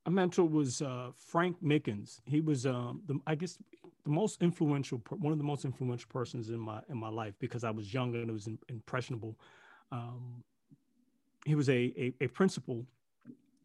my 0.06 0.10
mentor 0.10 0.44
was 0.44 0.82
uh 0.82 1.10
frank 1.16 1.56
mickens 1.62 2.20
he 2.24 2.40
was 2.40 2.66
um 2.66 3.02
the, 3.06 3.18
i 3.26 3.34
guess 3.34 3.58
the 4.04 4.10
most 4.10 4.42
influential 4.42 5.00
one 5.10 5.32
of 5.32 5.38
the 5.38 5.44
most 5.44 5.64
influential 5.64 6.08
persons 6.12 6.50
in 6.50 6.58
my 6.58 6.80
in 6.88 6.96
my 6.98 7.08
life 7.08 7.34
because 7.38 7.62
i 7.64 7.70
was 7.70 7.94
young 7.94 8.14
and 8.16 8.28
it 8.28 8.32
was 8.32 8.48
impressionable 8.68 9.38
um 9.92 10.42
he 11.44 11.54
was 11.54 11.68
a 11.68 11.92
a, 11.96 12.12
a 12.20 12.26
principal 12.28 12.84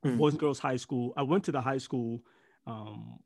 Mm. 0.08 0.18
boys 0.18 0.34
and 0.34 0.40
girls 0.40 0.60
high 0.60 0.76
school 0.78 1.14
i 1.18 1.22
went 1.22 1.44
to 1.44 1.52
the 1.52 1.62
high 1.62 1.78
school 1.78 2.22
um 2.66 3.20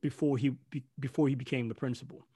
before 0.00 0.36
he 0.36 0.50
be, 0.70 0.84
before 1.00 1.28
he 1.28 1.34
became 1.34 1.68
the 1.68 1.74
principal 1.74 2.26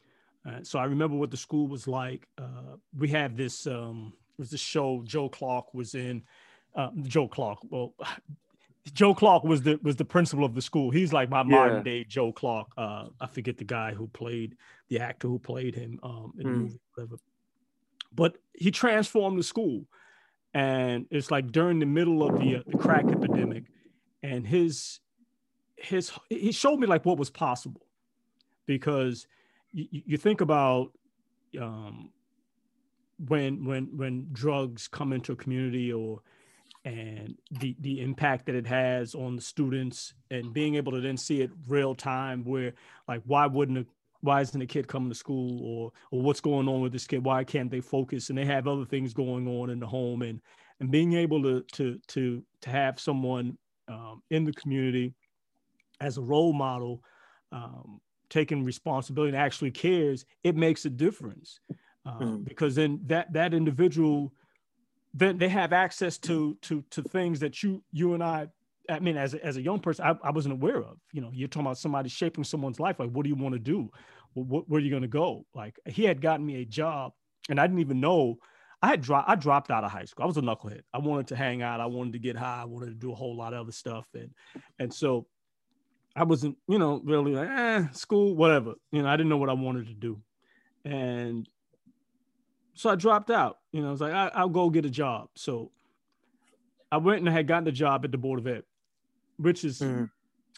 uh, 0.47 0.63
so 0.63 0.79
I 0.79 0.85
remember 0.85 1.17
what 1.17 1.31
the 1.31 1.37
school 1.37 1.67
was 1.67 1.87
like. 1.89 2.27
Uh, 2.39 2.77
we 2.97 3.09
have 3.09 3.37
this 3.37 3.67
um, 3.67 4.13
was 4.39 4.51
this 4.51 4.61
show 4.61 5.03
Joe 5.05 5.29
Clark 5.29 5.75
was 5.75 5.95
in. 5.95 6.23
Uh, 6.75 6.91
Joe 7.03 7.29
Clark. 7.29 7.59
Well, 7.69 7.95
Joe 8.95 9.15
Clark 9.15 9.45
was 9.45 9.63
the 9.63 9.79
was 9.83 9.97
the 9.97 10.05
principal 10.05 10.45
of 10.45 10.55
the 10.55 10.63
school. 10.63 10.91
He's 10.91 11.13
like 11.13 11.29
my 11.29 11.43
Yeah. 11.43 11.45
modern 11.45 11.83
day 11.83 12.05
Joe 12.05 12.33
Clark. 12.33 12.69
Uh, 12.79 13.09
I 13.21 13.27
forget 13.27 13.59
the 13.59 13.65
guy 13.65 13.93
who 13.93 14.07
played 14.09 14.57
the 14.89 15.01
actor 15.01 15.29
who 15.29 15.39
played 15.39 15.75
him 15.75 15.99
um, 16.03 16.33
in 16.39 16.47
the 16.47 16.53
Hmm. 16.53 16.63
movie, 16.63 16.81
whatever. 16.95 17.17
But 18.13 18.39
he 18.55 18.71
transformed 18.71 19.39
the 19.39 19.43
school, 19.43 19.87
and 20.55 21.07
it's 21.11 21.31
like 21.31 21.51
during 21.53 21.79
the 21.79 21.87
middle 21.87 22.23
of 22.23 22.39
the 22.41 22.57
uh, 22.57 22.63
the 22.67 22.79
crack 22.79 23.05
epidemic, 23.07 23.65
and 24.23 24.47
his 24.47 25.01
his 25.77 26.13
he 26.29 26.53
showed 26.53 26.79
me 26.79 26.87
like 26.87 27.05
what 27.05 27.19
was 27.19 27.31
possible, 27.31 27.87
because 28.67 29.27
you, 29.73 29.87
you 29.91 30.17
think 30.17 30.41
about 30.41 30.93
um, 31.61 32.11
when 33.27 33.65
when 33.65 33.97
when 33.97 34.29
drugs 34.33 34.89
come 34.89 35.13
into 35.13 35.33
a 35.33 35.37
community 35.37 35.93
or 35.93 36.21
and 36.85 37.37
the 37.61 37.77
the 37.81 38.01
impact 38.01 38.47
that 38.47 38.55
it 38.55 38.67
has 38.67 39.15
on 39.15 39.37
the 39.37 39.43
students 39.43 40.15
and 40.31 40.55
being 40.55 40.77
able 40.77 40.93
to 40.93 41.01
then 41.01 41.17
see 41.17 41.43
it 41.43 41.51
real 41.67 41.95
time 41.95 42.45
where 42.45 42.73
like 43.09 43.21
why 43.27 43.47
wouldn't 43.47 43.79
a, 43.79 43.87
why 44.21 44.41
isn't 44.41 44.63
a 44.63 44.67
kid 44.67 44.89
coming 44.89 45.09
to 45.09 45.15
school 45.15 45.61
or 45.63 45.93
or 46.11 46.23
what's 46.23 46.41
going 46.41 46.69
on 46.69 46.81
with 46.81 46.93
this 46.93 47.07
kid? 47.07 47.25
Why 47.25 47.45
can't 47.45 47.71
they 47.71 47.81
focus? 47.81 48.31
And 48.31 48.39
they 48.39 48.45
have 48.45 48.67
other 48.67 48.85
things 48.85 49.13
going 49.13 49.47
on 49.49 49.71
in 49.71 49.81
the 49.81 49.87
home 49.87 50.23
and 50.23 50.41
and 50.81 50.91
being 50.91 51.15
able 51.15 51.43
to 51.43 51.63
to 51.73 51.99
to 52.09 52.43
to 52.63 52.71
have 52.71 53.01
someone 53.01 53.59
um, 53.89 54.23
in 54.31 54.45
the 54.45 54.53
community 54.53 55.15
as 56.01 56.19
a 56.19 56.23
role 56.23 56.53
model 56.53 57.03
um, 57.53 58.01
taking 58.31 58.65
responsibility 58.65 59.31
and 59.31 59.37
actually 59.37 59.71
cares 59.71 60.25
it 60.45 60.55
makes 60.57 60.85
a 60.85 60.91
difference. 60.91 61.61
Uh, 62.07 62.21
Mm. 62.21 62.45
because 62.45 62.75
then 62.75 63.01
that 63.07 63.31
that 63.35 63.53
individual 63.53 64.33
then 65.13 65.37
they 65.37 65.49
have 65.49 65.73
access 65.75 66.17
to 66.19 66.57
to 66.63 66.83
to 66.91 67.03
things 67.03 67.41
that 67.41 67.63
you 67.63 67.83
you 67.93 68.15
and 68.15 68.23
I 68.23 68.49
I 68.89 68.99
mean 69.01 69.17
as 69.19 69.35
a, 69.35 69.45
as 69.45 69.57
a 69.59 69.63
young 69.63 69.81
person 69.81 70.05
I, 70.07 70.17
I 70.23 70.31
wasn't 70.31 70.55
aware 70.55 70.79
of. 70.79 70.97
You 71.13 71.21
know 71.21 71.31
you're 71.35 71.49
talking 71.49 71.67
about 71.67 71.77
somebody 71.79 72.09
shaping 72.09 72.45
someone's 72.45 72.81
life 72.81 72.99
like 72.99 73.11
what 73.11 73.25
do 73.25 73.29
you 73.29 73.37
want 73.37 73.55
to 73.55 73.59
do? 73.59 73.91
Well, 74.35 74.45
what, 74.47 74.69
where 74.69 74.79
are 74.79 74.85
you 74.85 74.91
going 74.91 75.03
to 75.03 75.09
go? 75.09 75.45
Like 75.55 75.79
he 75.87 76.05
had 76.05 76.23
gotten 76.23 76.47
me 76.47 76.63
a 76.63 76.65
job 76.65 77.13
and 77.51 77.61
I 77.61 77.67
didn't 77.67 77.81
even 77.81 78.01
know 78.01 78.39
I 78.81 78.89
had 78.89 79.01
dropped 79.01 79.29
I 79.29 79.35
dropped 79.35 79.71
out 79.71 79.85
of 79.85 79.91
high 79.91 80.05
school. 80.05 80.25
I 80.25 80.27
was 80.27 80.37
a 80.37 80.41
knucklehead. 80.43 80.83
I 80.95 80.99
wanted 80.99 81.29
to 81.29 81.37
hang 81.37 81.63
out. 81.63 81.81
I 81.81 81.87
wanted 81.87 82.13
to 82.15 82.19
get 82.19 82.37
high. 82.37 82.63
I 82.63 82.65
wanted 82.65 82.87
to 82.87 82.95
do 82.95 83.13
a 83.13 83.15
whole 83.15 83.37
lot 83.37 83.53
of 83.53 83.61
other 83.61 83.73
stuff. 83.73 84.07
And 84.15 84.31
and 84.79 84.93
so 84.93 85.27
I 86.15 86.25
wasn't 86.25 86.57
you 86.69 86.79
know 86.79 87.01
really 87.05 87.33
like 87.33 87.49
eh, 87.49 87.89
school 87.93 88.35
whatever. 88.37 88.75
You 88.93 89.03
know 89.03 89.09
I 89.09 89.17
didn't 89.17 89.31
know 89.31 89.37
what 89.37 89.51
I 89.51 89.55
wanted 89.55 89.89
to 89.89 89.95
do. 89.95 90.21
And 90.85 91.49
so 92.75 92.89
I 92.91 92.95
dropped 92.95 93.31
out. 93.31 93.59
You 93.73 93.83
know, 93.83 93.89
I 93.89 93.91
was 93.91 94.01
like, 94.01 94.13
I, 94.13 94.31
I'll 94.35 94.49
go 94.49 94.71
get 94.71 94.85
a 94.87 94.91
job. 94.91 95.29
So 95.35 95.73
I 96.93 96.99
went 96.99 97.19
and 97.21 97.29
I 97.29 97.33
had 97.33 97.49
gotten 97.49 97.67
a 97.67 97.73
job 97.73 98.05
at 98.05 98.13
the 98.13 98.19
Board 98.19 98.39
of 98.39 98.47
Ed, 98.47 98.63
which 99.37 99.65
is 99.65 99.81
Mm. 99.81 100.09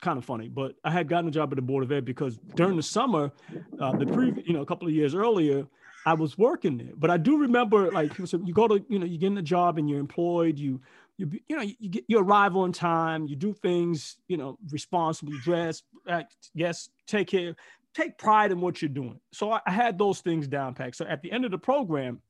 kind 0.03 0.19
of 0.19 0.25
funny, 0.25 0.49
but 0.49 0.77
I 0.85 0.91
had 0.91 1.09
gotten 1.09 1.29
a 1.29 1.31
job 1.31 1.53
at 1.53 1.57
the 1.57 1.63
board 1.63 1.83
of 1.83 1.93
ed 1.93 2.05
because 2.05 2.39
during 2.55 2.77
the 2.77 2.83
summer, 2.83 3.33
uh, 3.81 3.93
the 3.99 4.07
previous, 4.07 4.47
you 4.47 4.55
know, 4.55 4.63
a 4.63 4.67
couple 4.67 4.87
of 4.89 4.95
years 4.95 5.15
earlier, 5.15 5.67
I 6.07 6.15
was 6.15 6.39
working 6.39 6.79
there. 6.79 6.93
But 6.97 7.11
I 7.11 7.17
do 7.17 7.39
remember, 7.39 7.91
like, 7.91 8.11
people 8.11 8.27
said, 8.27 8.43
you 8.45 8.55
go 8.55 8.69
to, 8.69 8.85
you 8.89 8.99
know, 8.99 9.07
you 9.07 9.19
get 9.19 9.29
in 9.29 9.39
a 9.39 9.43
job 9.43 9.79
and 9.79 9.89
you're 9.89 10.01
employed, 10.01 10.59
you, 10.59 10.81
you, 11.17 11.31
you 11.49 11.57
know, 11.57 11.63
you 11.63 11.89
get 11.89 12.05
you 12.09 12.19
arrive 12.19 12.57
on 12.57 12.73
time, 12.73 13.27
you 13.27 13.37
do 13.37 13.53
things, 13.53 14.17
you 14.29 14.37
know, 14.37 14.59
responsibly, 14.71 15.39
dress, 15.41 15.83
act, 16.09 16.35
yes, 16.55 16.89
take 17.07 17.29
care, 17.29 17.55
take 17.95 18.17
pride 18.17 18.53
in 18.53 18.61
what 18.61 18.81
you're 18.81 18.89
doing. 18.89 19.21
So 19.33 19.53
I, 19.53 19.61
I 19.67 19.73
had 19.73 19.99
those 19.99 20.21
things 20.21 20.49
down 20.49 20.75
packed. 20.75 20.97
So 20.97 21.05
at 21.05 21.21
the 21.23 21.31
end 21.31 21.45
of 21.45 21.51
the 21.51 21.59
program, 21.59 22.23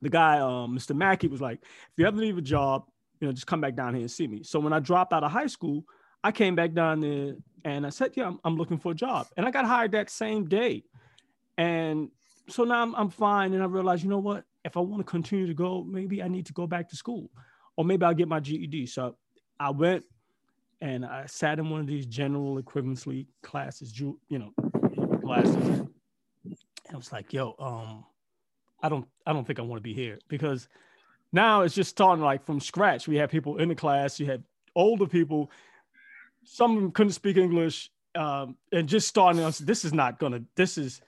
the 0.00 0.08
guy, 0.08 0.38
um, 0.38 0.76
Mr. 0.76 0.96
Mackey, 0.96 1.28
was 1.28 1.40
like, 1.40 1.58
if 1.62 1.92
you 1.96 2.06
ever 2.06 2.16
leave 2.16 2.38
a 2.38 2.42
job, 2.42 2.84
you 3.20 3.26
know, 3.26 3.32
just 3.32 3.46
come 3.46 3.60
back 3.60 3.74
down 3.76 3.94
here 3.94 4.02
and 4.02 4.10
see 4.10 4.26
me. 4.26 4.42
So 4.42 4.58
when 4.60 4.72
I 4.72 4.80
dropped 4.80 5.12
out 5.12 5.24
of 5.24 5.30
high 5.30 5.46
school, 5.46 5.84
I 6.22 6.32
came 6.32 6.54
back 6.54 6.72
down 6.72 7.00
there 7.00 7.34
and 7.64 7.86
I 7.86 7.90
said, 7.90 8.12
yeah, 8.14 8.26
I'm, 8.26 8.40
I'm 8.44 8.56
looking 8.56 8.78
for 8.78 8.92
a 8.92 8.94
job. 8.94 9.26
And 9.36 9.46
I 9.46 9.50
got 9.50 9.66
hired 9.66 9.92
that 9.92 10.10
same 10.10 10.46
day. 10.46 10.84
And 11.56 12.08
so 12.48 12.64
now 12.64 12.82
I'm, 12.82 12.94
I'm 12.94 13.10
fine. 13.10 13.54
And 13.54 13.62
I 13.62 13.66
realized, 13.66 14.02
you 14.04 14.10
know 14.10 14.18
what? 14.18 14.44
If 14.64 14.76
I 14.76 14.80
want 14.80 15.04
to 15.04 15.10
continue 15.10 15.46
to 15.46 15.54
go, 15.54 15.84
maybe 15.84 16.22
I 16.22 16.28
need 16.28 16.46
to 16.46 16.52
go 16.52 16.66
back 16.66 16.88
to 16.90 16.96
school 16.96 17.30
or 17.76 17.84
maybe 17.84 18.04
I'll 18.04 18.14
get 18.14 18.28
my 18.28 18.40
GED. 18.40 18.86
So 18.86 19.16
I 19.60 19.70
went 19.70 20.04
and 20.80 21.04
I 21.04 21.26
sat 21.26 21.58
in 21.58 21.70
one 21.70 21.80
of 21.80 21.86
these 21.86 22.06
general 22.06 22.60
equivalency 22.62 23.26
classes, 23.42 23.98
you 23.98 24.18
know, 24.30 24.52
classes. 25.22 25.54
And 25.54 25.88
I 26.92 26.96
was 26.96 27.12
like, 27.12 27.32
yo, 27.32 27.54
um, 27.58 28.04
I 28.82 28.88
don't, 28.88 29.06
I 29.26 29.32
don't 29.32 29.46
think 29.46 29.58
I 29.58 29.62
want 29.62 29.78
to 29.78 29.82
be 29.82 29.94
here 29.94 30.18
because 30.28 30.68
now 31.32 31.62
it's 31.62 31.74
just 31.74 31.90
starting 31.90 32.24
like 32.24 32.44
from 32.44 32.60
scratch. 32.60 33.08
We 33.08 33.16
have 33.16 33.30
people 33.30 33.58
in 33.58 33.68
the 33.68 33.74
class, 33.74 34.18
you 34.18 34.26
had 34.26 34.42
older 34.74 35.06
people 35.06 35.50
some 36.44 36.92
couldn't 36.92 37.12
speak 37.12 37.36
English, 37.36 37.90
um, 38.14 38.56
and 38.72 38.88
just 38.88 39.08
starting. 39.08 39.50
Said, 39.50 39.66
this 39.66 39.84
is 39.84 39.92
not 39.92 40.18
gonna. 40.18 40.42
This 40.54 40.78
is. 40.78 41.00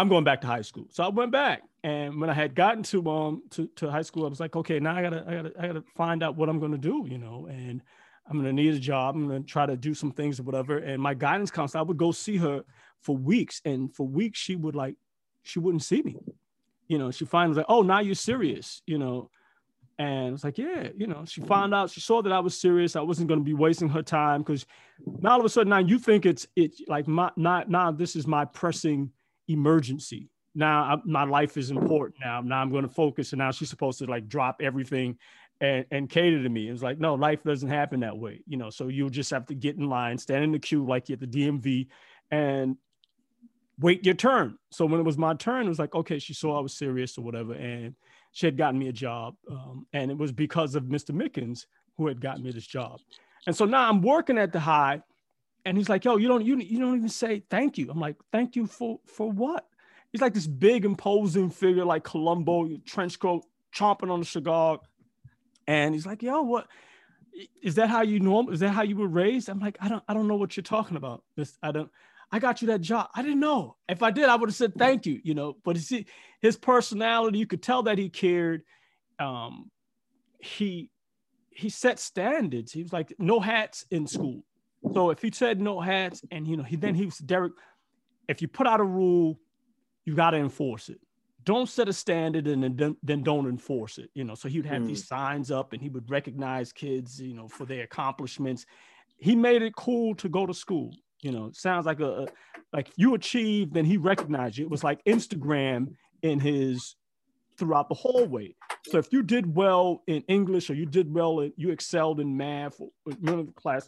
I'm 0.00 0.08
going 0.08 0.24
back 0.24 0.40
to 0.40 0.46
high 0.46 0.62
school. 0.62 0.86
So 0.90 1.04
I 1.04 1.08
went 1.08 1.30
back, 1.30 1.62
and 1.84 2.18
when 2.18 2.30
I 2.30 2.32
had 2.32 2.54
gotten 2.54 2.82
to 2.84 3.06
um 3.10 3.42
to, 3.50 3.68
to 3.76 3.90
high 3.90 4.00
school, 4.00 4.24
I 4.24 4.30
was 4.30 4.40
like, 4.40 4.56
okay, 4.56 4.80
now 4.80 4.96
I 4.96 5.02
gotta 5.02 5.24
I 5.28 5.34
gotta 5.34 5.52
I 5.58 5.66
gotta 5.66 5.84
find 5.94 6.22
out 6.22 6.36
what 6.36 6.48
I'm 6.48 6.58
gonna 6.58 6.78
do, 6.78 7.06
you 7.06 7.18
know, 7.18 7.48
and 7.50 7.82
I'm 8.26 8.38
gonna 8.38 8.54
need 8.54 8.72
a 8.72 8.78
job. 8.78 9.14
I'm 9.14 9.28
gonna 9.28 9.40
try 9.40 9.66
to 9.66 9.76
do 9.76 9.92
some 9.92 10.10
things 10.10 10.40
or 10.40 10.44
whatever. 10.44 10.78
And 10.78 11.02
my 11.02 11.12
guidance 11.12 11.50
counselor, 11.50 11.80
I 11.80 11.82
would 11.82 11.98
go 11.98 12.12
see 12.12 12.38
her 12.38 12.64
for 13.02 13.14
weeks, 13.14 13.60
and 13.66 13.94
for 13.94 14.06
weeks 14.06 14.38
she 14.38 14.56
would 14.56 14.74
like, 14.74 14.94
she 15.42 15.58
wouldn't 15.58 15.82
see 15.82 16.00
me. 16.00 16.16
You 16.88 16.96
know, 16.96 17.10
she 17.10 17.26
finally 17.26 17.50
was 17.50 17.58
like, 17.58 17.66
oh, 17.68 17.82
now 17.82 18.00
you're 18.00 18.14
serious, 18.14 18.80
you 18.86 18.96
know. 18.96 19.28
And 19.98 20.32
it's 20.32 20.44
like, 20.44 20.56
yeah, 20.56 20.88
you 20.96 21.08
know, 21.08 21.26
she 21.26 21.42
found 21.42 21.74
out, 21.74 21.90
she 21.90 22.00
saw 22.00 22.22
that 22.22 22.32
I 22.32 22.40
was 22.40 22.58
serious. 22.58 22.96
I 22.96 23.02
wasn't 23.02 23.28
going 23.28 23.40
to 23.40 23.44
be 23.44 23.52
wasting 23.52 23.90
her 23.90 24.02
time 24.02 24.40
because 24.40 24.64
now 25.20 25.32
all 25.32 25.40
of 25.40 25.44
a 25.44 25.50
sudden 25.50 25.68
now 25.68 25.78
you 25.78 25.98
think 25.98 26.24
it's 26.24 26.46
it's 26.56 26.80
like 26.88 27.06
my 27.06 27.30
not 27.36 27.68
now 27.68 27.92
this 27.92 28.16
is 28.16 28.26
my 28.26 28.46
pressing 28.46 29.10
emergency. 29.50 30.30
Now 30.54 30.82
I, 30.82 30.96
my 31.04 31.24
life 31.24 31.56
is 31.56 31.70
important 31.70 32.16
now. 32.20 32.40
Now 32.40 32.60
I'm 32.60 32.70
going 32.70 32.86
to 32.86 32.92
focus. 32.92 33.32
And 33.32 33.38
now 33.38 33.50
she's 33.50 33.70
supposed 33.70 33.98
to 34.00 34.06
like 34.06 34.28
drop 34.28 34.60
everything 34.60 35.18
and, 35.60 35.84
and 35.90 36.08
cater 36.08 36.42
to 36.42 36.48
me. 36.48 36.68
It's 36.68 36.82
like, 36.82 36.98
no, 36.98 37.14
life 37.14 37.42
doesn't 37.42 37.68
happen 37.68 38.00
that 38.00 38.16
way. 38.16 38.42
You 38.46 38.56
know, 38.56 38.70
so 38.70 38.88
you'll 38.88 39.10
just 39.10 39.30
have 39.30 39.46
to 39.46 39.54
get 39.54 39.76
in 39.76 39.88
line, 39.88 40.18
stand 40.18 40.44
in 40.44 40.52
the 40.52 40.58
queue 40.58 40.84
like 40.84 41.08
you're 41.08 41.18
at 41.20 41.20
the 41.20 41.26
DMV 41.26 41.88
and 42.30 42.76
wait 43.78 44.04
your 44.04 44.14
turn. 44.14 44.58
So 44.70 44.86
when 44.86 45.00
it 45.00 45.04
was 45.04 45.18
my 45.18 45.34
turn, 45.34 45.66
it 45.66 45.68
was 45.68 45.78
like, 45.78 45.94
okay, 45.94 46.18
she 46.18 46.34
saw 46.34 46.58
I 46.58 46.60
was 46.60 46.76
serious 46.76 47.16
or 47.16 47.22
whatever. 47.22 47.54
And 47.54 47.94
she 48.32 48.46
had 48.46 48.56
gotten 48.56 48.78
me 48.78 48.88
a 48.88 48.92
job. 48.92 49.34
Um, 49.50 49.86
and 49.92 50.10
it 50.10 50.18
was 50.18 50.32
because 50.32 50.74
of 50.74 50.84
Mr. 50.84 51.10
Mickens 51.10 51.66
who 51.96 52.06
had 52.06 52.20
gotten 52.20 52.42
me 52.42 52.50
this 52.50 52.66
job. 52.66 53.00
And 53.46 53.56
so 53.56 53.64
now 53.64 53.88
I'm 53.88 54.02
working 54.02 54.38
at 54.38 54.52
the 54.52 54.60
high 54.60 55.02
and 55.64 55.76
he's 55.76 55.88
like, 55.88 56.04
yo, 56.04 56.16
you 56.16 56.28
don't, 56.28 56.44
you, 56.44 56.56
you 56.58 56.78
don't 56.78 56.96
even 56.96 57.08
say 57.08 57.42
thank 57.50 57.78
you. 57.78 57.90
I'm 57.90 58.00
like, 58.00 58.16
thank 58.32 58.56
you 58.56 58.66
for, 58.66 59.00
for 59.06 59.30
what? 59.30 59.66
He's 60.12 60.20
like 60.20 60.34
this 60.34 60.46
big 60.46 60.84
imposing 60.84 61.50
figure, 61.50 61.84
like 61.84 62.04
Columbo, 62.04 62.76
trench 62.84 63.18
coat, 63.18 63.44
chomping 63.74 64.10
on 64.10 64.20
a 64.20 64.24
cigar. 64.24 64.80
And 65.66 65.94
he's 65.94 66.06
like, 66.06 66.22
yo, 66.22 66.42
what, 66.42 66.66
is 67.62 67.76
that 67.76 67.88
how 67.88 68.02
you 68.02 68.18
normal? 68.18 68.52
Is 68.52 68.60
that 68.60 68.70
how 68.70 68.82
you 68.82 68.96
were 68.96 69.06
raised? 69.06 69.48
I'm 69.48 69.60
like, 69.60 69.76
I 69.80 69.88
don't, 69.88 70.02
I 70.08 70.14
don't 70.14 70.26
know 70.26 70.36
what 70.36 70.56
you're 70.56 70.64
talking 70.64 70.96
about. 70.96 71.22
This, 71.36 71.56
I 71.62 71.70
don't, 71.70 71.90
I 72.32 72.38
got 72.38 72.62
you 72.62 72.68
that 72.68 72.80
job. 72.80 73.08
I 73.14 73.22
didn't 73.22 73.40
know. 73.40 73.76
If 73.88 74.02
I 74.02 74.10
did, 74.10 74.28
I 74.28 74.36
would 74.36 74.48
have 74.48 74.56
said 74.56 74.74
thank 74.76 75.06
you, 75.06 75.20
you 75.22 75.34
know. 75.34 75.56
But 75.64 75.76
see, 75.78 76.06
his 76.40 76.56
personality, 76.56 77.38
you 77.38 77.46
could 77.46 77.62
tell 77.62 77.84
that 77.84 77.98
he 77.98 78.08
cared. 78.08 78.62
Um, 79.18 79.70
he 80.38 80.90
he 81.50 81.68
set 81.68 81.98
standards. 81.98 82.72
He 82.72 82.82
was 82.82 82.92
like 82.92 83.12
no 83.18 83.40
hats 83.40 83.84
in 83.90 84.06
school. 84.06 84.44
So 84.92 85.10
if 85.10 85.20
he 85.22 85.30
said 85.32 85.60
no 85.60 85.80
hats, 85.80 86.22
and 86.30 86.46
you 86.46 86.56
know, 86.56 86.62
he 86.62 86.76
then 86.76 86.94
he 86.94 87.04
was 87.04 87.18
Derek. 87.18 87.52
If 88.28 88.42
you 88.42 88.48
put 88.48 88.66
out 88.66 88.80
a 88.80 88.84
rule, 88.84 89.38
you 90.04 90.14
got 90.14 90.30
to 90.30 90.36
enforce 90.36 90.88
it. 90.88 91.00
Don't 91.44 91.68
set 91.68 91.88
a 91.88 91.92
standard 91.92 92.46
and 92.46 92.62
then 92.76 92.96
then 93.02 93.22
don't 93.22 93.48
enforce 93.48 93.98
it. 93.98 94.10
You 94.14 94.24
know, 94.24 94.34
so 94.34 94.48
he 94.48 94.58
would 94.58 94.66
have 94.66 94.82
mm. 94.82 94.88
these 94.88 95.06
signs 95.06 95.50
up, 95.50 95.72
and 95.72 95.82
he 95.82 95.88
would 95.88 96.10
recognize 96.10 96.72
kids, 96.72 97.20
you 97.20 97.34
know, 97.34 97.48
for 97.48 97.64
their 97.64 97.84
accomplishments. 97.84 98.66
He 99.18 99.36
made 99.36 99.62
it 99.62 99.74
cool 99.76 100.14
to 100.16 100.28
go 100.28 100.46
to 100.46 100.54
school. 100.54 100.94
You 101.20 101.32
know, 101.32 101.50
sounds 101.52 101.86
like 101.86 102.00
a, 102.00 102.22
a 102.22 102.26
like 102.72 102.90
you 102.96 103.14
achieved, 103.14 103.74
then 103.74 103.84
he 103.84 103.96
recognized 103.96 104.58
you. 104.58 104.64
It 104.64 104.70
was 104.70 104.84
like 104.84 105.04
Instagram 105.04 105.94
in 106.22 106.38
his 106.38 106.96
throughout 107.58 107.88
the 107.88 107.94
hallway. 107.94 108.54
So 108.86 108.98
if 108.98 109.12
you 109.12 109.22
did 109.22 109.54
well 109.54 110.02
in 110.06 110.22
English 110.28 110.70
or 110.70 110.74
you 110.74 110.86
did 110.86 111.12
well, 111.12 111.40
in, 111.40 111.52
you 111.56 111.70
excelled 111.70 112.18
in 112.20 112.36
math 112.36 112.80
or 112.80 112.88
the 113.06 113.52
class, 113.54 113.84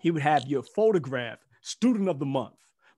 he 0.00 0.10
would 0.10 0.22
have 0.22 0.46
your 0.46 0.62
photograph, 0.62 1.38
student 1.60 2.08
of 2.08 2.18
the 2.18 2.26
month, 2.26 2.54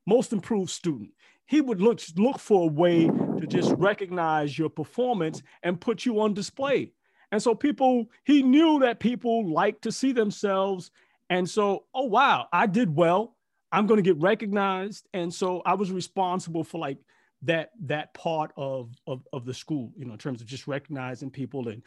most 0.07 0.33
improved 0.33 0.71
student. 0.71 1.11
He 1.47 1.61
would 1.61 1.81
look 1.81 2.01
look 2.17 2.39
for 2.39 2.65
a 2.65 2.73
way 2.73 3.07
to 3.07 3.47
just 3.47 3.73
recognize 3.77 4.57
your 4.59 4.71
performance 4.71 5.43
and 5.63 5.81
put 5.81 6.07
you 6.07 6.21
on 6.21 6.35
display. 6.35 6.93
And 7.31 7.43
so 7.43 7.55
people, 7.55 8.07
he 8.25 8.43
knew 8.43 8.79
that 8.81 9.01
people 9.01 9.51
like 9.51 9.81
to 9.83 9.93
see 9.93 10.13
themselves. 10.13 10.91
And 11.31 11.49
so, 11.49 11.85
oh 11.95 12.05
wow, 12.05 12.49
I 12.53 12.67
did 12.67 12.95
well. 12.95 13.37
I'm 13.73 13.87
going 13.87 14.03
to 14.03 14.03
get 14.03 14.21
recognized. 14.21 15.09
And 15.15 15.33
so 15.33 15.63
I 15.65 15.75
was 15.75 15.91
responsible 15.91 16.63
for 16.63 16.79
like 16.79 16.99
that 17.43 17.71
that 17.87 18.15
part 18.15 18.53
of, 18.57 18.91
of 19.07 19.27
of 19.33 19.45
the 19.45 19.55
school, 19.55 19.93
you 19.97 20.05
know, 20.05 20.13
in 20.13 20.19
terms 20.19 20.41
of 20.41 20.47
just 20.47 20.69
recognizing 20.69 21.31
people 21.31 21.69
and 21.69 21.83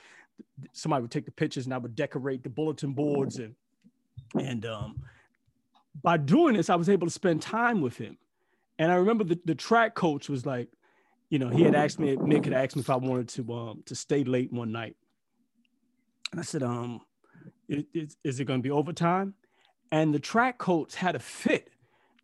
somebody 0.73 1.01
would 1.01 1.11
take 1.11 1.25
the 1.25 1.31
pictures 1.31 1.65
and 1.65 1.73
I 1.73 1.77
would 1.77 1.95
decorate 1.95 2.43
the 2.43 2.49
bulletin 2.49 2.93
boards 2.93 3.37
and 3.37 3.55
and 4.39 4.65
um 4.65 4.95
by 6.03 6.17
doing 6.17 6.55
this, 6.55 6.69
I 6.69 6.75
was 6.75 6.89
able 6.89 7.07
to 7.07 7.13
spend 7.13 7.41
time 7.41 7.81
with 7.81 7.97
him. 7.97 8.17
And 8.77 8.91
I 8.91 8.95
remember 8.95 9.23
the, 9.23 9.39
the 9.45 9.55
track 9.55 9.95
coach 9.95 10.27
was 10.29 10.45
like, 10.45 10.67
you 11.29 11.39
know, 11.39 11.49
he 11.49 11.63
had 11.63 11.73
asked 11.73 11.99
me, 11.99 12.15
Mick 12.17 12.45
had 12.45 12.53
asked 12.53 12.75
me 12.75 12.81
if 12.81 12.89
I 12.89 12.97
wanted 12.97 13.29
to 13.29 13.53
um 13.53 13.83
to 13.85 13.95
stay 13.95 14.23
late 14.23 14.51
one 14.51 14.71
night. 14.71 14.95
And 16.31 16.39
I 16.39 16.43
said, 16.43 16.63
um, 16.63 17.01
is, 17.69 18.17
is 18.23 18.39
it 18.39 18.45
going 18.45 18.59
to 18.59 18.63
be 18.63 18.71
overtime? 18.71 19.35
And 19.91 20.13
the 20.13 20.19
track 20.19 20.57
coach 20.57 20.95
had 20.95 21.15
a 21.15 21.19
fit 21.19 21.69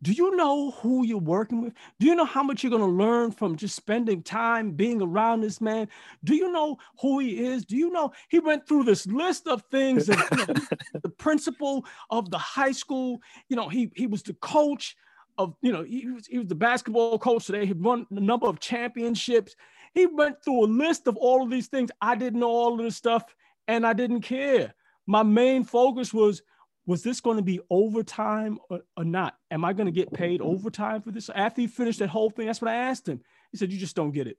do 0.02 0.12
you 0.12 0.36
know 0.36 0.72
who 0.72 1.06
you're 1.06 1.20
working 1.20 1.62
with? 1.62 1.74
Do 1.99 2.08
you 2.08 2.16
know 2.16 2.26
how 2.26 2.41
much 2.41 2.64
you're 2.64 2.72
going 2.72 2.82
to 2.82 2.88
learn 2.88 3.32
from 3.32 3.56
just 3.56 3.76
spending 3.76 4.24
time 4.24 4.72
being 4.72 5.02
around 5.02 5.41
this 5.41 5.62
man? 5.62 5.88
Do 6.24 6.36
you 6.36 6.52
know 6.52 6.78
who 6.99 7.20
he 7.20 7.45
is? 7.45 7.66
Do 7.66 7.78
you 7.78 7.91
know 7.91 8.12
he 8.30 8.39
went 8.39 8.68
through 8.68 8.86
this 8.86 9.06
list 9.06 9.47
of 9.47 9.62
things? 9.70 10.08
you 10.08 10.16
know, 10.16 10.45
the 11.04 11.10
principal 11.10 11.86
of 12.10 12.32
the 12.32 12.38
high 12.38 12.72
school, 12.72 13.22
you 13.47 13.56
know, 13.56 13.70
he 13.70 13.91
he 13.95 14.08
was 14.08 14.24
the 14.24 14.34
coach 14.36 14.95
of, 15.38 15.56
you 15.62 15.72
know, 15.72 15.84
he 15.84 16.08
was, 16.08 16.28
he 16.28 16.39
was 16.39 16.47
the 16.47 16.56
basketball 16.56 17.20
coach. 17.20 17.47
They 17.47 17.66
had 17.66 17.82
won 17.82 18.08
a 18.12 18.20
number 18.20 18.47
of 18.47 18.60
championships. 18.60 19.56
He 19.93 20.06
went 20.06 20.43
through 20.43 20.66
a 20.66 20.68
list 20.68 21.08
of 21.08 21.16
all 21.18 21.43
of 21.43 21.49
these 21.49 21.68
things. 21.68 21.91
I 22.02 22.16
didn't 22.16 22.39
know 22.39 22.49
all 22.49 22.74
of 22.74 22.84
this 22.84 22.95
stuff 22.95 23.24
and 23.68 23.86
I 23.86 23.93
didn't 23.93 24.22
care. 24.22 24.74
My 25.06 25.24
main 25.24 25.64
focus 25.64 26.14
was 26.14 26.41
was 26.86 27.04
this 27.04 27.22
going 27.22 27.38
to 27.38 27.44
be 27.44 27.60
overtime 27.70 28.60
or, 28.70 28.82
or 28.98 29.04
not? 29.04 29.38
Am 29.52 29.64
I 29.64 29.74
going 29.74 29.86
to 29.86 29.92
get 29.92 30.12
paid 30.12 30.42
overtime 30.42 31.02
for 31.02 31.12
this? 31.12 31.30
After 31.30 31.62
he 31.62 31.68
finished 31.68 32.00
that 32.00 32.10
whole 32.10 32.30
thing, 32.30 32.48
that's 32.48 32.62
what 32.62 32.72
I 32.72 32.76
asked 32.76 33.08
him. 33.08 33.22
He 33.52 33.58
said, 33.58 33.72
"You 33.72 33.78
just 33.78 33.96
don't 33.96 34.12
get 34.12 34.28
it." 34.28 34.38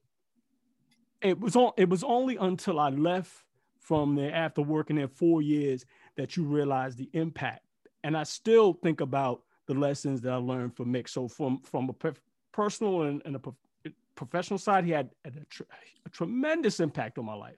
It 1.20 1.38
was 1.38 1.54
on. 1.56 1.72
It 1.76 1.88
was 1.88 2.02
only 2.02 2.36
until 2.36 2.80
I 2.80 2.88
left 2.88 3.32
from 3.80 4.14
there 4.14 4.34
after 4.34 4.62
working 4.62 4.96
there 4.96 5.08
four 5.08 5.42
years 5.42 5.84
that 6.16 6.36
you 6.36 6.44
realize 6.44 6.96
the 6.96 7.10
impact. 7.12 7.64
And 8.04 8.16
I 8.16 8.22
still 8.24 8.72
think 8.72 9.00
about 9.00 9.42
the 9.66 9.74
lessons 9.74 10.20
that 10.22 10.32
I 10.32 10.36
learned 10.36 10.76
from 10.76 10.92
Mick. 10.92 11.08
So 11.08 11.28
from 11.28 11.60
from 11.60 11.88
a 11.88 12.12
personal 12.52 13.02
and, 13.02 13.22
and 13.24 13.36
a 13.36 13.40
professional 14.14 14.58
side, 14.58 14.84
he 14.84 14.90
had, 14.90 15.10
a, 15.24 15.30
tr- 15.48 15.62
a, 16.06 16.08
tremendous 16.10 16.80
impact 16.80 17.18
on 17.18 17.24
my 17.24 17.34
life. 17.34 17.56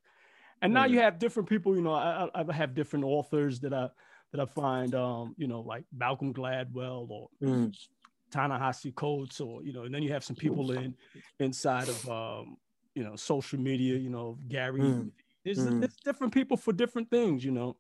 And 0.62 0.72
now 0.72 0.85
you 0.85 1.01
have 1.01 1.18
different 1.18 1.49
people. 1.49 1.74
You 1.74 1.82
know, 1.82 1.93
I, 1.93 2.28
I 2.35 2.53
have 2.53 2.74
different 2.74 3.05
authors 3.05 3.61
that 3.61 3.74
I 3.74 3.91
that 4.35 4.43
I 4.43 4.47
find, 4.47 4.97
um, 4.97 5.32
you 5.39 5.47
know, 5.47 5.61
like 5.61 5.85
Malcolm 5.97 6.35
Gladwell 6.35 7.09
or 7.09 7.28
mm. 7.41 7.72
Ta-Nehisi 8.32 8.93
Coates, 8.93 9.41
or 9.41 9.62
you 9.62 9.72
know, 9.72 9.85
and 9.85 9.95
then 9.95 10.03
you 10.03 10.12
have 10.12 10.24
some 10.24 10.35
people 10.35 10.72
in 10.72 10.93
inside 11.39 11.89
of, 11.89 12.11
um, 12.11 12.57
you 12.97 13.05
know, 13.05 13.14
social 13.14 13.61
media. 13.61 13.97
You 13.97 14.11
know, 14.11 14.37
Gary. 14.49 14.80
Mm. 14.80 15.12
There's, 15.45 15.59
mm. 15.59 15.78
there's 15.78 15.95
different 16.05 16.35
people 16.35 16.57
for 16.57 16.72
different 16.72 17.11
things, 17.11 17.45
you 17.45 17.53
know. 17.53 17.76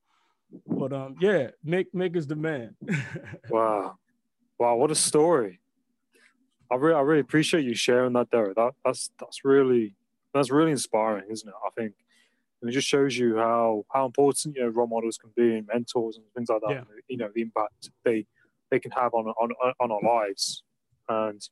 But 0.64 0.92
um, 0.92 1.16
yeah, 1.20 1.48
Mick 1.66 1.86
Mick 1.92 2.14
is 2.14 2.28
the 2.28 2.36
man. 2.36 2.76
wow, 3.50 3.96
wow, 4.56 4.76
what 4.76 4.92
a 4.92 4.94
story! 4.94 5.58
I 6.70 6.76
really, 6.76 6.94
I 6.94 7.00
really 7.00 7.20
appreciate 7.20 7.64
you 7.64 7.74
sharing 7.74 8.12
that, 8.12 8.30
Derek. 8.30 8.54
That 8.54 8.74
that's 8.84 9.10
that's 9.18 9.44
really 9.44 9.96
that's 10.32 10.52
really 10.52 10.70
inspiring, 10.70 11.24
isn't 11.28 11.48
it? 11.48 11.54
I 11.66 11.70
think 11.76 11.94
and 12.64 12.70
it 12.70 12.72
just 12.72 12.88
shows 12.88 13.14
you 13.14 13.36
how 13.36 13.84
how 13.92 14.06
important 14.06 14.56
you 14.56 14.62
know 14.62 14.68
role 14.68 14.86
models 14.86 15.18
can 15.18 15.30
be 15.36 15.58
and 15.58 15.66
mentors 15.66 16.16
and 16.16 16.24
things 16.34 16.48
like 16.48 16.62
that. 16.62 16.70
Yeah. 16.70 16.78
And, 16.78 16.88
you 17.08 17.18
know 17.18 17.28
the 17.34 17.42
impact 17.42 17.90
they 18.06 18.24
they 18.70 18.78
can 18.78 18.90
have 18.92 19.12
on 19.12 19.26
on 19.26 19.50
on 19.78 19.90
our 19.92 20.00
lives. 20.02 20.62
And 21.06 21.46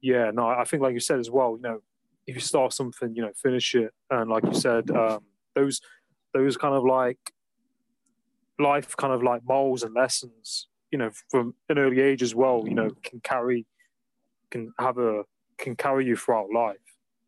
yeah, 0.00 0.30
no, 0.32 0.48
I 0.48 0.64
think 0.64 0.82
like 0.82 0.94
you 0.94 1.00
said 1.00 1.18
as 1.18 1.30
well. 1.30 1.56
You 1.56 1.62
know, 1.62 1.82
if 2.26 2.34
you 2.34 2.40
start 2.40 2.72
something, 2.72 3.14
you 3.14 3.20
know, 3.20 3.32
finish 3.36 3.74
it. 3.74 3.92
And 4.10 4.30
like 4.30 4.44
you 4.46 4.54
said, 4.54 4.90
um, 4.90 5.20
those 5.54 5.82
those 6.32 6.56
kind 6.56 6.74
of 6.74 6.82
like 6.82 7.18
life 8.58 8.96
kind 8.96 9.12
of 9.12 9.22
like 9.22 9.42
morals 9.44 9.82
and 9.82 9.94
lessons, 9.94 10.68
you 10.90 10.96
know, 10.96 11.10
from 11.30 11.54
an 11.68 11.76
early 11.76 12.00
age 12.00 12.22
as 12.22 12.34
well. 12.34 12.64
You 12.66 12.74
know, 12.74 12.90
can 13.02 13.20
carry 13.20 13.66
can 14.50 14.72
have 14.78 14.96
a 14.96 15.24
can 15.58 15.76
carry 15.76 16.06
you 16.06 16.16
throughout 16.16 16.50
life. 16.50 16.78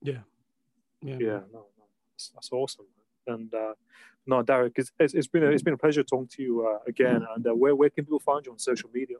Yeah. 0.00 0.20
Yeah. 1.02 1.18
Yeah, 1.20 1.40
no, 1.52 1.66
that's, 2.18 2.30
that's 2.34 2.52
awesome. 2.52 2.86
And 3.26 3.52
uh, 3.54 3.74
no, 4.26 4.42
Derek, 4.42 4.72
it's, 4.76 4.90
it's, 4.98 5.14
it's 5.14 5.26
been 5.28 5.44
a, 5.44 5.46
it's 5.50 5.62
been 5.62 5.74
a 5.74 5.78
pleasure 5.78 6.02
talking 6.02 6.28
to 6.28 6.42
you 6.42 6.66
uh, 6.66 6.78
again. 6.86 7.24
And 7.34 7.46
uh, 7.46 7.54
where 7.54 7.76
where 7.76 7.90
can 7.90 8.04
people 8.04 8.18
find 8.18 8.44
you 8.44 8.52
on 8.52 8.58
social 8.58 8.90
media? 8.92 9.16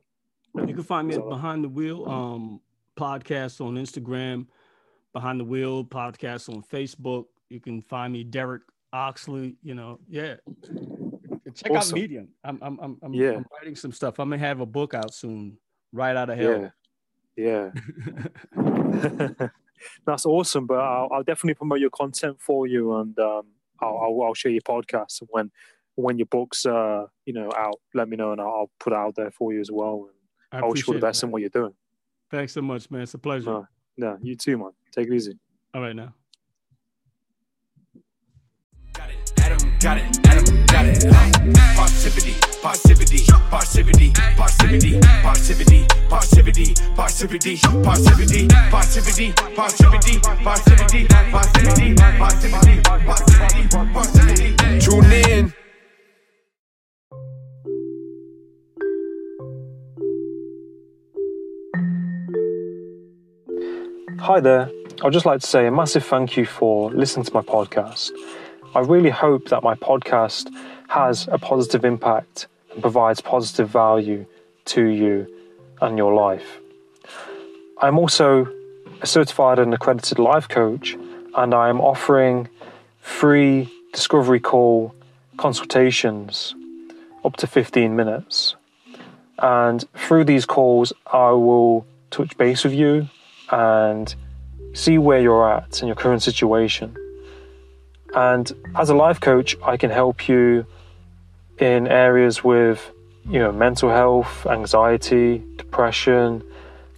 You 0.55 0.75
can 0.75 0.83
find 0.83 1.07
me 1.07 1.15
at 1.15 1.29
Behind 1.29 1.63
the 1.63 1.69
Wheel 1.69 2.09
um, 2.09 2.61
podcast 2.97 3.61
on 3.65 3.75
Instagram, 3.77 4.47
Behind 5.13 5.39
the 5.39 5.45
Wheel 5.45 5.85
podcast 5.85 6.49
on 6.49 6.63
Facebook. 6.63 7.27
You 7.49 7.61
can 7.61 7.83
find 7.83 8.13
me 8.13 8.25
Derek 8.25 8.63
Oxley. 8.93 9.57
You 9.63 9.75
know, 9.75 10.01
yeah. 10.09 10.37
Check 11.55 11.73
out 11.73 11.79
Awesome. 11.79 11.95
Medium. 11.95 12.29
I'm 12.43 12.59
I'm 12.63 12.79
I'm, 12.81 12.99
I'm, 13.03 13.15
Yeah. 13.15 13.33
I'm 13.33 13.47
writing 13.53 13.77
some 13.77 13.93
stuff. 13.93 14.19
I'm 14.19 14.31
gonna 14.31 14.41
have 14.41 14.61
a 14.61 14.67
book 14.67 14.95
out 14.95 15.15
soon. 15.15 15.59
Right 15.93 16.17
out 16.17 16.31
of 16.31 16.39
hell. 16.39 16.71
Yeah, 17.37 17.71
yeah. 18.57 19.49
that's 20.07 20.26
awesome. 20.26 20.66
But 20.66 20.79
I'll, 20.79 21.09
I'll 21.12 21.22
definitely 21.22 21.55
promote 21.55 21.81
your 21.81 21.91
content 21.91 22.41
for 22.41 22.66
you, 22.66 22.95
and 22.97 23.18
um, 23.18 23.47
I'll, 23.81 23.99
I'll 23.99 24.22
I'll 24.22 24.35
share 24.35 24.53
your 24.53 24.62
podcast 24.62 25.22
when 25.29 25.51
when 25.95 26.16
your 26.18 26.26
books 26.26 26.64
uh 26.66 27.07
you 27.26 27.33
know 27.33 27.51
out. 27.57 27.81
Let 27.95 28.09
me 28.09 28.16
know, 28.16 28.33
and 28.33 28.41
I'll, 28.41 28.49
I'll 28.49 28.70
put 28.81 28.93
it 28.93 28.97
out 28.97 29.14
there 29.16 29.31
for 29.31 29.53
you 29.53 29.61
as 29.61 29.70
well. 29.70 30.09
And 30.53 30.62
I 30.62 30.64
I 30.64 30.68
wish 30.68 30.87
you 30.87 30.95
the 30.95 30.99
it, 30.99 31.03
best 31.03 31.22
in 31.22 31.31
what 31.31 31.41
you're 31.41 31.51
doing. 31.51 31.74
Thanks 32.31 32.53
so 32.53 32.62
much, 32.62 32.91
man. 32.91 33.03
It's 33.03 33.14
a 33.14 33.18
pleasure. 33.18 33.51
No, 33.51 33.66
no, 33.97 34.18
you 34.22 34.37
too, 34.37 34.59
man. 34.59 34.70
Take 34.93 35.09
it 35.09 35.14
easy. 35.14 35.39
All 35.74 35.81
right 35.81 35.97
now. 35.97 36.14
Got 38.93 39.11
it, 39.11 39.33
Adam 39.39 39.72
got 39.81 39.99
it. 39.99 40.28
Uh, 40.49 40.55
Parrsitivity, 41.77 42.35
Parrsitivity, 42.63 43.25
Parrsitivity, 43.51 44.13
Parrsitivity, 44.35 44.99
Parrsitivity, 45.23 45.87
Parrsitivity, 46.09 46.75
Parrsitivity, 46.97 47.69
Parrsitivity, 47.69 48.49
Parrsitivity, 48.49 48.49
Parrsitivity, 50.43 51.05
Parrsitivity, 51.05 52.81
Parrsitivity, 52.81 53.69
Parrsitivity. 53.93 54.79
Tune 54.81 55.13
in. 55.13 55.53
Hi 64.21 64.41
there. 64.41 64.71
I'd 65.05 65.13
just 65.13 65.27
like 65.27 65.41
to 65.41 65.47
say 65.47 65.67
a 65.67 65.71
massive 65.71 66.05
thank 66.05 66.39
you 66.39 66.47
for 66.47 66.91
listening 66.91 67.25
to 67.27 67.35
my 67.35 67.43
podcast. 67.43 68.13
I 68.75 68.81
really 68.81 69.11
hope 69.11 69.49
that 69.49 69.62
my 69.62 69.75
podcast 69.75 70.55
has 70.89 71.27
a 71.33 71.39
positive 71.39 71.85
impact 71.87 72.49
and 72.73 72.83
provides 72.83 73.21
positive 73.21 73.69
value 73.71 74.27
to 74.66 74.85
you 74.85 75.27
and 75.81 75.97
your 75.97 76.12
life. 76.12 76.59
I'm 77.81 77.99
also 77.99 78.47
a 79.01 79.07
certified 79.07 79.59
and 79.59 79.73
accredited 79.73 80.19
life 80.19 80.49
coach, 80.49 80.99
and 81.35 81.55
I 81.55 81.71
am 81.71 81.81
offering 81.81 82.49
free 83.01 83.73
discovery 83.95 84.41
call 84.41 84.95
consultations 85.39 86.55
up 87.25 87.37
to 87.37 87.47
15 87.47 87.97
minutes. 87.97 88.55
And 89.39 89.83
through 89.95 90.25
these 90.25 90.45
calls, 90.45 90.93
I 91.11 91.31
will 91.31 91.87
touch 92.11 92.37
base 92.37 92.64
with 92.64 92.75
you 92.75 93.09
and 93.51 94.14
see 94.75 94.99
where 94.99 95.21
you're 95.21 95.51
at 95.51 95.81
in 95.81 95.87
your 95.87 95.97
current 95.97 96.23
situation. 96.23 96.97
And 98.19 98.53
as 98.75 98.91
a 98.91 98.97
life 98.97 99.21
coach, 99.21 99.57
I 99.62 99.77
can 99.77 99.91
help 99.91 100.29
you 100.29 100.66
in 101.61 101.87
areas 101.87 102.43
with, 102.43 102.91
you 103.31 103.39
know, 103.39 103.53
mental 103.53 103.91
health, 103.91 104.45
anxiety, 104.45 105.45
depression, 105.57 106.43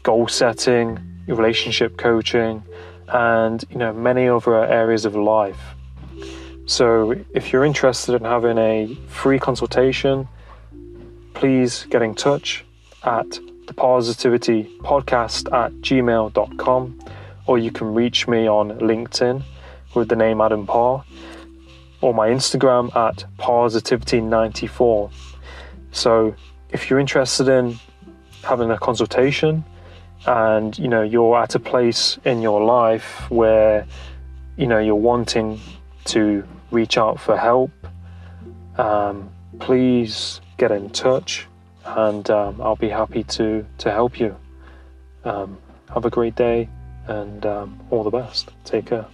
goal 0.03 0.29
setting, 0.29 0.99
relationship 1.27 1.99
coaching, 1.99 2.63
and 3.07 3.63
you 3.69 3.77
know, 3.77 3.93
many 3.93 4.31
other 4.31 4.65
areas 4.65 5.05
of 5.05 5.15
life. 5.15 5.61
So 6.65 7.15
if 7.35 7.53
you're 7.53 7.67
interested 7.67 8.15
in 8.15 8.25
having 8.25 8.57
a 8.57 8.95
free 9.09 9.39
consultation, 9.39 10.27
please 11.35 11.85
get 11.91 12.01
in 12.01 12.15
touch 12.15 12.65
at 13.03 13.29
the 13.67 13.75
Parrsitivity 13.75 14.75
podcast 14.79 15.53
at 15.53 15.71
gmail.com 15.83 16.99
or 17.47 17.59
you 17.59 17.71
can 17.71 17.93
reach 17.93 18.27
me 18.27 18.49
on 18.49 18.71
LinkedIn 18.79 19.43
with 19.95 20.09
the 20.09 20.17
name 20.17 20.41
Adam 20.41 20.67
Parr 20.67 21.05
or 22.01 22.15
my 22.15 22.29
Instagram 22.29 22.95
at 22.97 23.25
Parrsitivity94. 23.39 25.13
So 25.93 26.35
if 26.71 26.89
you're 26.89 26.99
interested 26.99 27.49
in 27.49 27.79
having 28.43 28.71
a 28.71 28.79
consultation 28.79 29.65
and 30.27 30.79
you 30.79 30.89
know 30.89 31.03
you're 31.03 31.37
at 31.39 31.55
a 31.55 31.59
place 31.59 32.19
in 32.25 32.43
your 32.43 32.63
life 32.63 33.31
where 33.31 33.87
you 34.57 34.67
know 34.67 34.79
you're 34.79 34.95
wanting 34.95 35.61
to 36.05 36.47
reach 36.71 36.97
out 36.99 37.19
for 37.19 37.37
help 37.37 37.71
um, 38.79 39.31
please 39.59 40.41
get 40.57 40.71
in 40.71 40.91
touch 40.91 41.47
and 41.85 42.31
um, 42.31 42.61
I'll 42.61 42.77
be 42.77 42.89
happy 42.89 43.25
to 43.25 43.67
to 43.79 43.91
help 43.91 44.21
you. 44.21 44.37
Um, 45.25 45.59
have 45.93 46.05
a 46.05 46.11
great 46.11 46.35
day 46.35 46.69
and 47.07 47.45
um, 47.45 47.81
all 47.91 48.05
the 48.05 48.11
best. 48.11 48.51
Take 48.65 48.87
care. 48.87 49.07